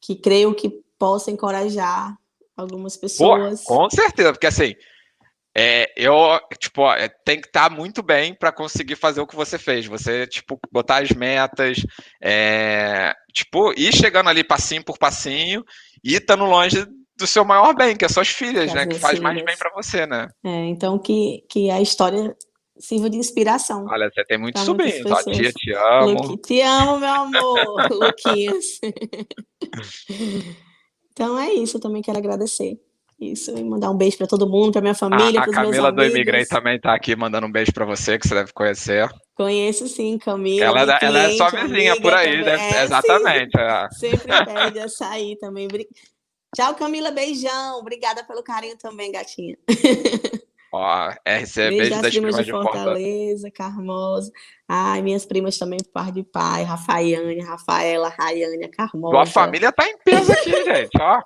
que 0.00 0.14
creio 0.14 0.54
que 0.54 0.68
possa 0.98 1.30
encorajar 1.30 2.14
algumas 2.54 2.96
pessoas. 2.96 3.64
Pô, 3.64 3.74
com 3.74 3.90
certeza, 3.90 4.32
porque 4.32 4.48
assim, 4.48 4.74
é, 5.60 5.92
eu, 5.96 6.14
tipo, 6.56 6.88
é, 6.92 7.08
tem 7.08 7.40
que 7.40 7.48
estar 7.48 7.68
tá 7.68 7.74
muito 7.74 8.00
bem 8.00 8.32
para 8.32 8.52
conseguir 8.52 8.94
fazer 8.94 9.20
o 9.20 9.26
que 9.26 9.34
você 9.34 9.58
fez. 9.58 9.86
Você, 9.86 10.24
tipo, 10.24 10.56
botar 10.70 11.02
as 11.02 11.10
metas, 11.10 11.78
é, 12.22 13.12
tipo, 13.32 13.72
ir 13.76 13.92
chegando 13.92 14.30
ali 14.30 14.44
passinho 14.44 14.84
por 14.84 14.96
passinho 14.96 15.64
e 16.04 16.14
estando 16.14 16.44
longe 16.44 16.86
do 17.16 17.26
seu 17.26 17.44
maior 17.44 17.74
bem, 17.74 17.96
que 17.96 18.04
é 18.04 18.08
suas 18.08 18.28
filhas, 18.28 18.72
né? 18.72 18.86
Que 18.86 19.00
faz 19.00 19.18
filhas. 19.18 19.34
mais 19.34 19.44
bem 19.44 19.56
para 19.56 19.72
você, 19.74 20.06
né? 20.06 20.28
É, 20.44 20.66
então 20.66 20.96
que, 20.96 21.44
que 21.50 21.68
a 21.70 21.80
história 21.80 22.36
sirva 22.78 23.10
de 23.10 23.16
inspiração. 23.16 23.84
Olha, 23.90 24.08
você 24.14 24.24
tem 24.26 24.38
muitos 24.38 24.62
sobrinhos. 24.62 25.10
Ó, 25.10 25.22
tia, 25.24 25.52
te 25.52 25.72
amo. 25.74 26.22
Luqui, 26.22 26.36
te 26.36 26.60
amo, 26.60 27.00
meu 27.00 27.08
amor, 27.08 27.90
Luquinhas. 27.90 28.78
então 31.10 31.36
é 31.36 31.52
isso, 31.52 31.78
eu 31.78 31.80
também 31.80 32.00
quero 32.00 32.18
agradecer. 32.18 32.78
Isso, 33.20 33.50
e 33.56 33.64
mandar 33.64 33.90
um 33.90 33.96
beijo 33.96 34.16
para 34.16 34.28
todo 34.28 34.48
mundo, 34.48 34.72
para 34.72 34.80
minha 34.80 34.94
família, 34.94 35.40
para 35.40 35.50
os 35.50 35.56
meus 35.56 35.58
amigos. 35.58 35.78
A 35.78 35.82
Camila 35.82 35.92
do 35.92 36.04
Imigrante 36.04 36.48
também 36.48 36.76
está 36.76 36.94
aqui 36.94 37.16
mandando 37.16 37.48
um 37.48 37.50
beijo 37.50 37.72
para 37.72 37.84
você, 37.84 38.16
que 38.16 38.28
você 38.28 38.34
deve 38.34 38.52
conhecer. 38.52 39.10
Conheço 39.34 39.88
sim, 39.88 40.18
Camila. 40.18 40.64
Ela, 40.64 40.82
é 40.82 40.98
ela 41.04 41.18
é 41.18 41.30
sua 41.30 41.50
vizinha 41.50 42.00
por 42.00 42.14
aí, 42.14 42.44
deve, 42.44 42.62
é, 42.62 42.84
exatamente. 42.84 43.58
É. 43.58 43.88
Sempre 43.90 44.28
pede 44.46 44.78
açaí 44.78 45.36
também. 45.40 45.66
Tchau, 46.54 46.76
Camila, 46.76 47.10
beijão. 47.10 47.80
Obrigada 47.80 48.22
pelo 48.22 48.42
carinho 48.42 48.78
também, 48.78 49.10
gatinha. 49.10 49.56
Ó, 50.72 51.08
RC, 51.08 51.70
beijo, 51.70 51.78
beijo 51.78 52.02
das 52.02 52.14
primas 52.14 52.36
de, 52.36 52.44
de 52.44 52.50
Fortaleza, 52.50 53.50
Carmosa. 53.50 54.30
Ai, 54.68 55.00
minhas 55.02 55.24
primas 55.24 55.56
também 55.56 55.78
por 55.78 55.90
par 55.90 56.12
de 56.12 56.22
pai, 56.22 56.62
Rafaiane, 56.62 57.40
Rafaela, 57.40 58.10
Rayane, 58.10 58.68
Carmosa. 58.68 59.14
Tua 59.14 59.26
família 59.26 59.72
tá 59.72 59.88
em 59.88 59.96
peso 60.04 60.30
aqui, 60.30 60.52
gente, 60.64 61.00
ó. 61.00 61.22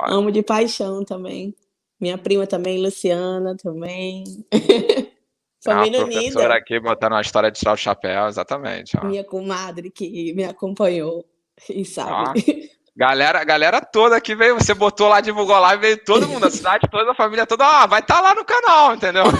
Amo 0.00 0.30
de 0.30 0.42
paixão 0.42 1.04
também. 1.04 1.54
Minha 2.00 2.18
prima 2.18 2.46
também, 2.46 2.80
Luciana 2.82 3.56
também. 3.56 4.24
Família 5.64 6.02
a 6.02 6.04
professora 6.04 6.44
unida. 6.44 6.54
aqui 6.54 6.78
botando 6.78 7.14
a 7.14 7.20
história 7.20 7.50
de 7.50 7.58
tirar 7.58 7.72
o 7.72 7.76
chapéu, 7.76 8.28
exatamente. 8.28 8.96
Ó. 8.96 9.04
Minha 9.04 9.24
comadre 9.24 9.90
que 9.90 10.32
me 10.34 10.44
acompanhou 10.44 11.24
e 11.68 11.84
sabe. 11.84 12.70
Galera, 12.98 13.44
galera 13.44 13.82
toda 13.82 14.18
que 14.18 14.34
veio, 14.34 14.54
você 14.54 14.72
botou 14.72 15.06
lá, 15.06 15.20
divulgou 15.20 15.58
lá 15.58 15.74
e 15.74 15.76
veio 15.76 16.02
todo 16.02 16.26
mundo, 16.26 16.46
a 16.46 16.50
cidade 16.50 16.88
toda, 16.90 17.10
a 17.10 17.14
família 17.14 17.44
toda, 17.44 17.62
ah, 17.66 17.86
vai 17.86 18.00
estar 18.00 18.14
tá 18.14 18.20
lá 18.22 18.34
no 18.34 18.42
canal, 18.42 18.94
entendeu? 18.94 19.24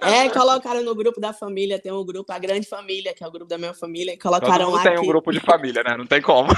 É, 0.00 0.28
colocaram 0.30 0.82
no 0.82 0.94
grupo 0.94 1.20
da 1.20 1.32
família, 1.32 1.78
tem 1.78 1.92
um 1.92 2.04
grupo, 2.04 2.32
a 2.32 2.38
grande 2.38 2.66
família, 2.66 3.14
que 3.14 3.22
é 3.22 3.26
o 3.26 3.30
grupo 3.30 3.48
da 3.48 3.58
minha 3.58 3.74
família, 3.74 4.18
colocaram 4.18 4.64
todo 4.64 4.64
mundo 4.64 4.76
lá. 4.76 4.82
tem 4.82 4.94
que... 4.94 5.00
um 5.00 5.06
grupo 5.06 5.30
de 5.30 5.40
família, 5.40 5.82
né? 5.84 5.94
Não 5.96 6.06
tem 6.06 6.20
como. 6.22 6.48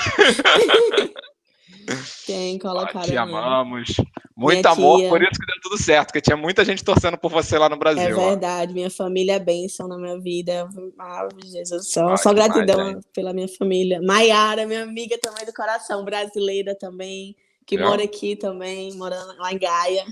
Tem, 2.26 2.58
colocaram. 2.58 3.02
Te 3.02 3.16
amamos. 3.16 3.94
Muito 4.36 4.60
minha 4.60 4.70
amor, 4.72 4.98
tia... 4.98 5.08
por 5.08 5.22
isso 5.22 5.38
que 5.38 5.46
deu 5.46 5.60
tudo 5.62 5.78
certo, 5.78 6.06
porque 6.08 6.20
tinha 6.20 6.36
muita 6.36 6.64
gente 6.64 6.82
torcendo 6.82 7.16
por 7.16 7.30
você 7.30 7.56
lá 7.56 7.68
no 7.68 7.76
Brasil. 7.76 8.02
É 8.02 8.12
verdade, 8.12 8.72
ó. 8.72 8.74
minha 8.74 8.90
família 8.90 9.34
é 9.34 9.38
bênção 9.38 9.86
na 9.86 9.96
minha 9.96 10.18
vida. 10.18 10.68
Ah, 10.98 11.28
Jesus, 11.44 11.92
só, 11.92 12.16
só 12.16 12.34
gratidão 12.34 12.98
pela 13.14 13.32
minha 13.32 13.48
família. 13.48 14.00
Maiara, 14.02 14.66
minha 14.66 14.82
amiga 14.82 15.16
também 15.18 15.46
do 15.46 15.52
coração, 15.52 16.04
brasileira 16.04 16.74
também, 16.74 17.36
que 17.64 17.78
mora 17.78 18.02
aqui 18.02 18.34
também, 18.34 18.92
morando 18.94 19.36
lá 19.38 19.52
em 19.52 19.58
Gaia. 19.58 20.04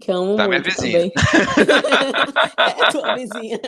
Que 0.00 0.12
amo 0.12 0.36
tá 0.36 0.46
minha 0.46 0.62
vizinha. 0.62 1.10
é 2.78 2.90
tua 2.92 3.16
vizinha. 3.16 3.60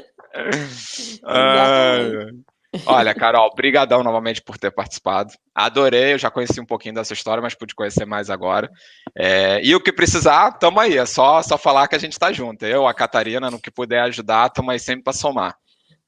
Exatamente. 1.25 2.52
Olha, 2.87 3.15
Carol, 3.15 3.55
brigadão 3.55 4.03
novamente 4.03 4.41
por 4.41 4.57
ter 4.57 4.71
participado. 4.71 5.33
Adorei, 5.55 6.15
eu 6.15 6.19
já 6.19 6.31
conheci 6.31 6.61
um 6.61 6.65
pouquinho 6.65 6.95
dessa 6.95 7.13
história, 7.13 7.43
mas 7.43 7.55
pude 7.55 7.75
conhecer 7.75 8.07
mais 8.07 8.31
agora. 8.31 8.71
É, 9.15 9.61
e 9.63 9.75
o 9.75 9.81
que 9.81 9.93
precisar, 9.93 10.53
tamo 10.53 10.81
aí. 10.81 10.97
É 10.97 11.05
só, 11.05 11.43
só 11.43 11.59
falar 11.59 11.87
que 11.89 11.95
a 11.95 11.99
gente 11.99 12.19
tá 12.19 12.33
junto. 12.33 12.65
Eu, 12.65 12.87
a 12.87 12.95
Catarina, 12.95 13.51
no 13.51 13.61
que 13.61 13.71
puder 13.71 14.01
ajudar, 14.03 14.49
tamo 14.51 14.71
aí 14.71 14.79
sempre 14.79 15.05
para 15.05 15.13
somar. 15.13 15.57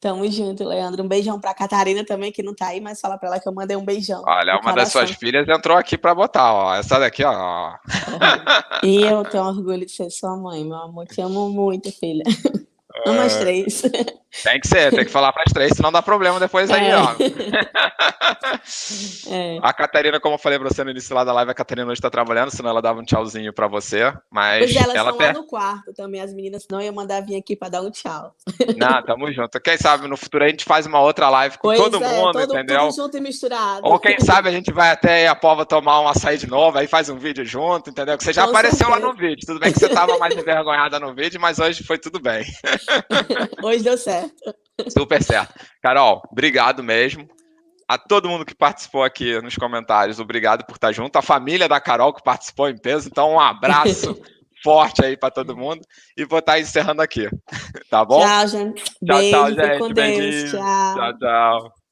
Tamo 0.01 0.31
junto, 0.31 0.65
Leandro. 0.65 1.03
Um 1.03 1.09
beijão 1.09 1.41
pra 1.41 1.55
Catarina 1.55 2.05
também, 2.05 2.31
que 2.31 2.43
não 2.43 2.55
tá 2.55 2.67
aí, 2.69 2.81
mas 2.81 3.01
fala 3.01 3.17
pra 3.17 3.29
ela 3.29 3.41
que 3.41 3.49
eu 3.49 3.55
mandei 3.55 3.75
um 3.75 3.85
beijão. 3.85 4.23
Olha, 4.27 4.59
uma 4.59 4.75
das 4.75 4.93
suas 4.93 5.11
filhas 5.13 5.49
entrou 5.49 5.77
aqui 5.77 5.97
pra 5.97 6.15
botar, 6.15 6.53
ó. 6.53 6.75
Essa 6.75 6.99
daqui, 6.99 7.25
ó. 7.25 7.75
E 8.83 9.03
eu 9.03 9.25
tenho 9.25 9.45
orgulho 9.45 9.87
de 9.87 9.93
ser 9.93 10.11
sua 10.11 10.37
mãe, 10.37 10.63
meu 10.63 10.77
amor. 10.77 11.07
Te 11.07 11.23
amo 11.23 11.49
muito, 11.49 11.91
filha. 11.91 12.23
Amo 13.07 13.21
as 13.21 13.37
três. 13.37 13.83
Tem 14.43 14.61
que 14.61 14.67
ser, 14.67 14.91
tem 14.91 15.05
que 15.05 15.11
falar 15.11 15.33
para 15.33 15.45
as 15.47 15.53
três, 15.53 15.73
senão 15.77 15.93
dá 15.93 16.03
problema 16.03 16.41
depois 16.41 16.71
aí, 16.71 16.89
é. 16.89 16.97
ó. 16.97 17.15
É. 19.31 19.59
A 19.63 19.73
Catarina, 19.73 20.19
como 20.19 20.35
eu 20.35 20.39
falei 20.39 20.59
para 20.59 20.69
você 20.69 20.83
no 20.83 20.91
início 20.91 21.15
lá 21.15 21.25
da 21.25 21.33
live, 21.33 21.51
a 21.51 21.55
Catarina 21.55 21.87
hoje 21.87 21.99
está 21.99 22.11
trabalhando, 22.11 22.51
senão 22.51 22.71
ela 22.71 22.81
dava 22.81 23.01
um 23.01 23.05
tchauzinho 23.05 23.53
para 23.53 23.67
você. 23.67 24.13
Mas 24.31 24.59
pois 24.59 24.77
elas 24.77 24.95
ela 24.95 25.11
estão 25.11 25.27
lá 25.27 25.33
no 25.33 25.47
quarto 25.47 25.93
também, 25.95 26.21
as 26.21 26.33
meninas, 26.33 26.65
senão 26.65 26.81
eu 26.81 26.87
ia 26.87 26.93
mandar 26.93 27.21
vir 27.23 27.37
aqui 27.37 27.55
para 27.55 27.69
dar 27.69 27.83
um 27.83 27.91
tchau. 27.91 28.35
Não, 28.77 29.03
tamo 29.03 29.31
junto. 29.33 29.61
Quem 29.61 29.77
sabe 29.77 30.09
no 30.09 30.17
futuro 30.17 30.45
a 30.45 30.49
gente 30.49 30.65
faz 30.65 30.87
uma 30.87 31.01
outra 31.01 31.29
live 31.29 31.59
com 31.59 31.69
pois 31.69 31.81
todo 31.81 32.03
é, 32.03 32.09
mundo, 32.09 32.33
todo, 32.33 32.55
entendeu? 32.55 32.89
Tudo 32.89 32.97
junto 32.97 33.17
e 33.17 33.21
misturado. 33.21 33.87
Ou 33.87 33.99
quem 33.99 34.19
sabe 34.21 34.49
a 34.49 34.53
gente 34.53 34.73
vai 34.73 34.91
até 34.91 35.29
a 35.29 35.35
Pova 35.35 35.67
tomar 35.67 36.01
um 36.01 36.09
açaí 36.09 36.39
de 36.39 36.47
novo, 36.47 36.79
aí 36.79 36.87
faz 36.87 37.09
um 37.09 37.17
vídeo 37.17 37.45
junto, 37.45 37.91
entendeu? 37.91 38.17
Que 38.17 38.25
você 38.25 38.33
já 38.33 38.45
com 38.45 38.51
apareceu 38.51 38.87
certeza. 38.87 38.99
lá 38.99 39.07
no 39.07 39.15
vídeo. 39.15 39.47
Tudo 39.47 39.61
bem 39.61 39.73
que 39.73 39.79
você 39.79 39.87
estava 39.87 40.19
mais 40.19 40.35
envergonhada 40.37 40.99
no 40.99 41.15
vídeo, 41.15 41.41
mas 41.41 41.59
hoje 41.59 41.85
foi 41.85 41.99
tudo 41.99 42.21
bem. 42.21 42.45
Hoje 43.63 43.83
deu 43.83 43.97
certo. 43.97 44.55
Super 44.89 45.23
certo. 45.23 45.55
Carol, 45.83 46.23
obrigado 46.31 46.83
mesmo. 46.83 47.29
A 47.87 47.99
todo 47.99 48.29
mundo 48.29 48.47
que 48.47 48.55
participou 48.55 49.03
aqui 49.03 49.41
nos 49.43 49.57
comentários, 49.57 50.19
obrigado 50.19 50.65
por 50.65 50.75
estar 50.75 50.93
junto. 50.93 51.17
A 51.17 51.23
família 51.23 51.69
da 51.69 51.81
Carol 51.81 52.15
que 52.15 52.23
participou 52.23 52.69
em 52.69 52.79
peso, 52.79 53.09
então 53.09 53.33
um 53.33 53.41
abraço 53.41 54.19
forte 54.65 55.05
aí 55.05 55.17
para 55.17 55.31
todo 55.31 55.57
mundo. 55.57 55.83
E 56.17 56.25
vou 56.25 56.39
estar 56.39 56.59
encerrando 56.59 57.03
aqui. 57.03 57.29
Tá 57.91 58.05
bom? 58.05 58.21
Tchau, 58.21 58.49
gente. 58.49 58.83
Beijo, 59.01 59.31
tchau, 59.31 59.55
tchau, 59.55 59.67
gente. 59.67 59.79
Com 59.79 59.89
Deus. 59.93 60.51
Tchau. 60.51 60.95
Tchau, 60.95 61.19
tchau. 61.19 61.84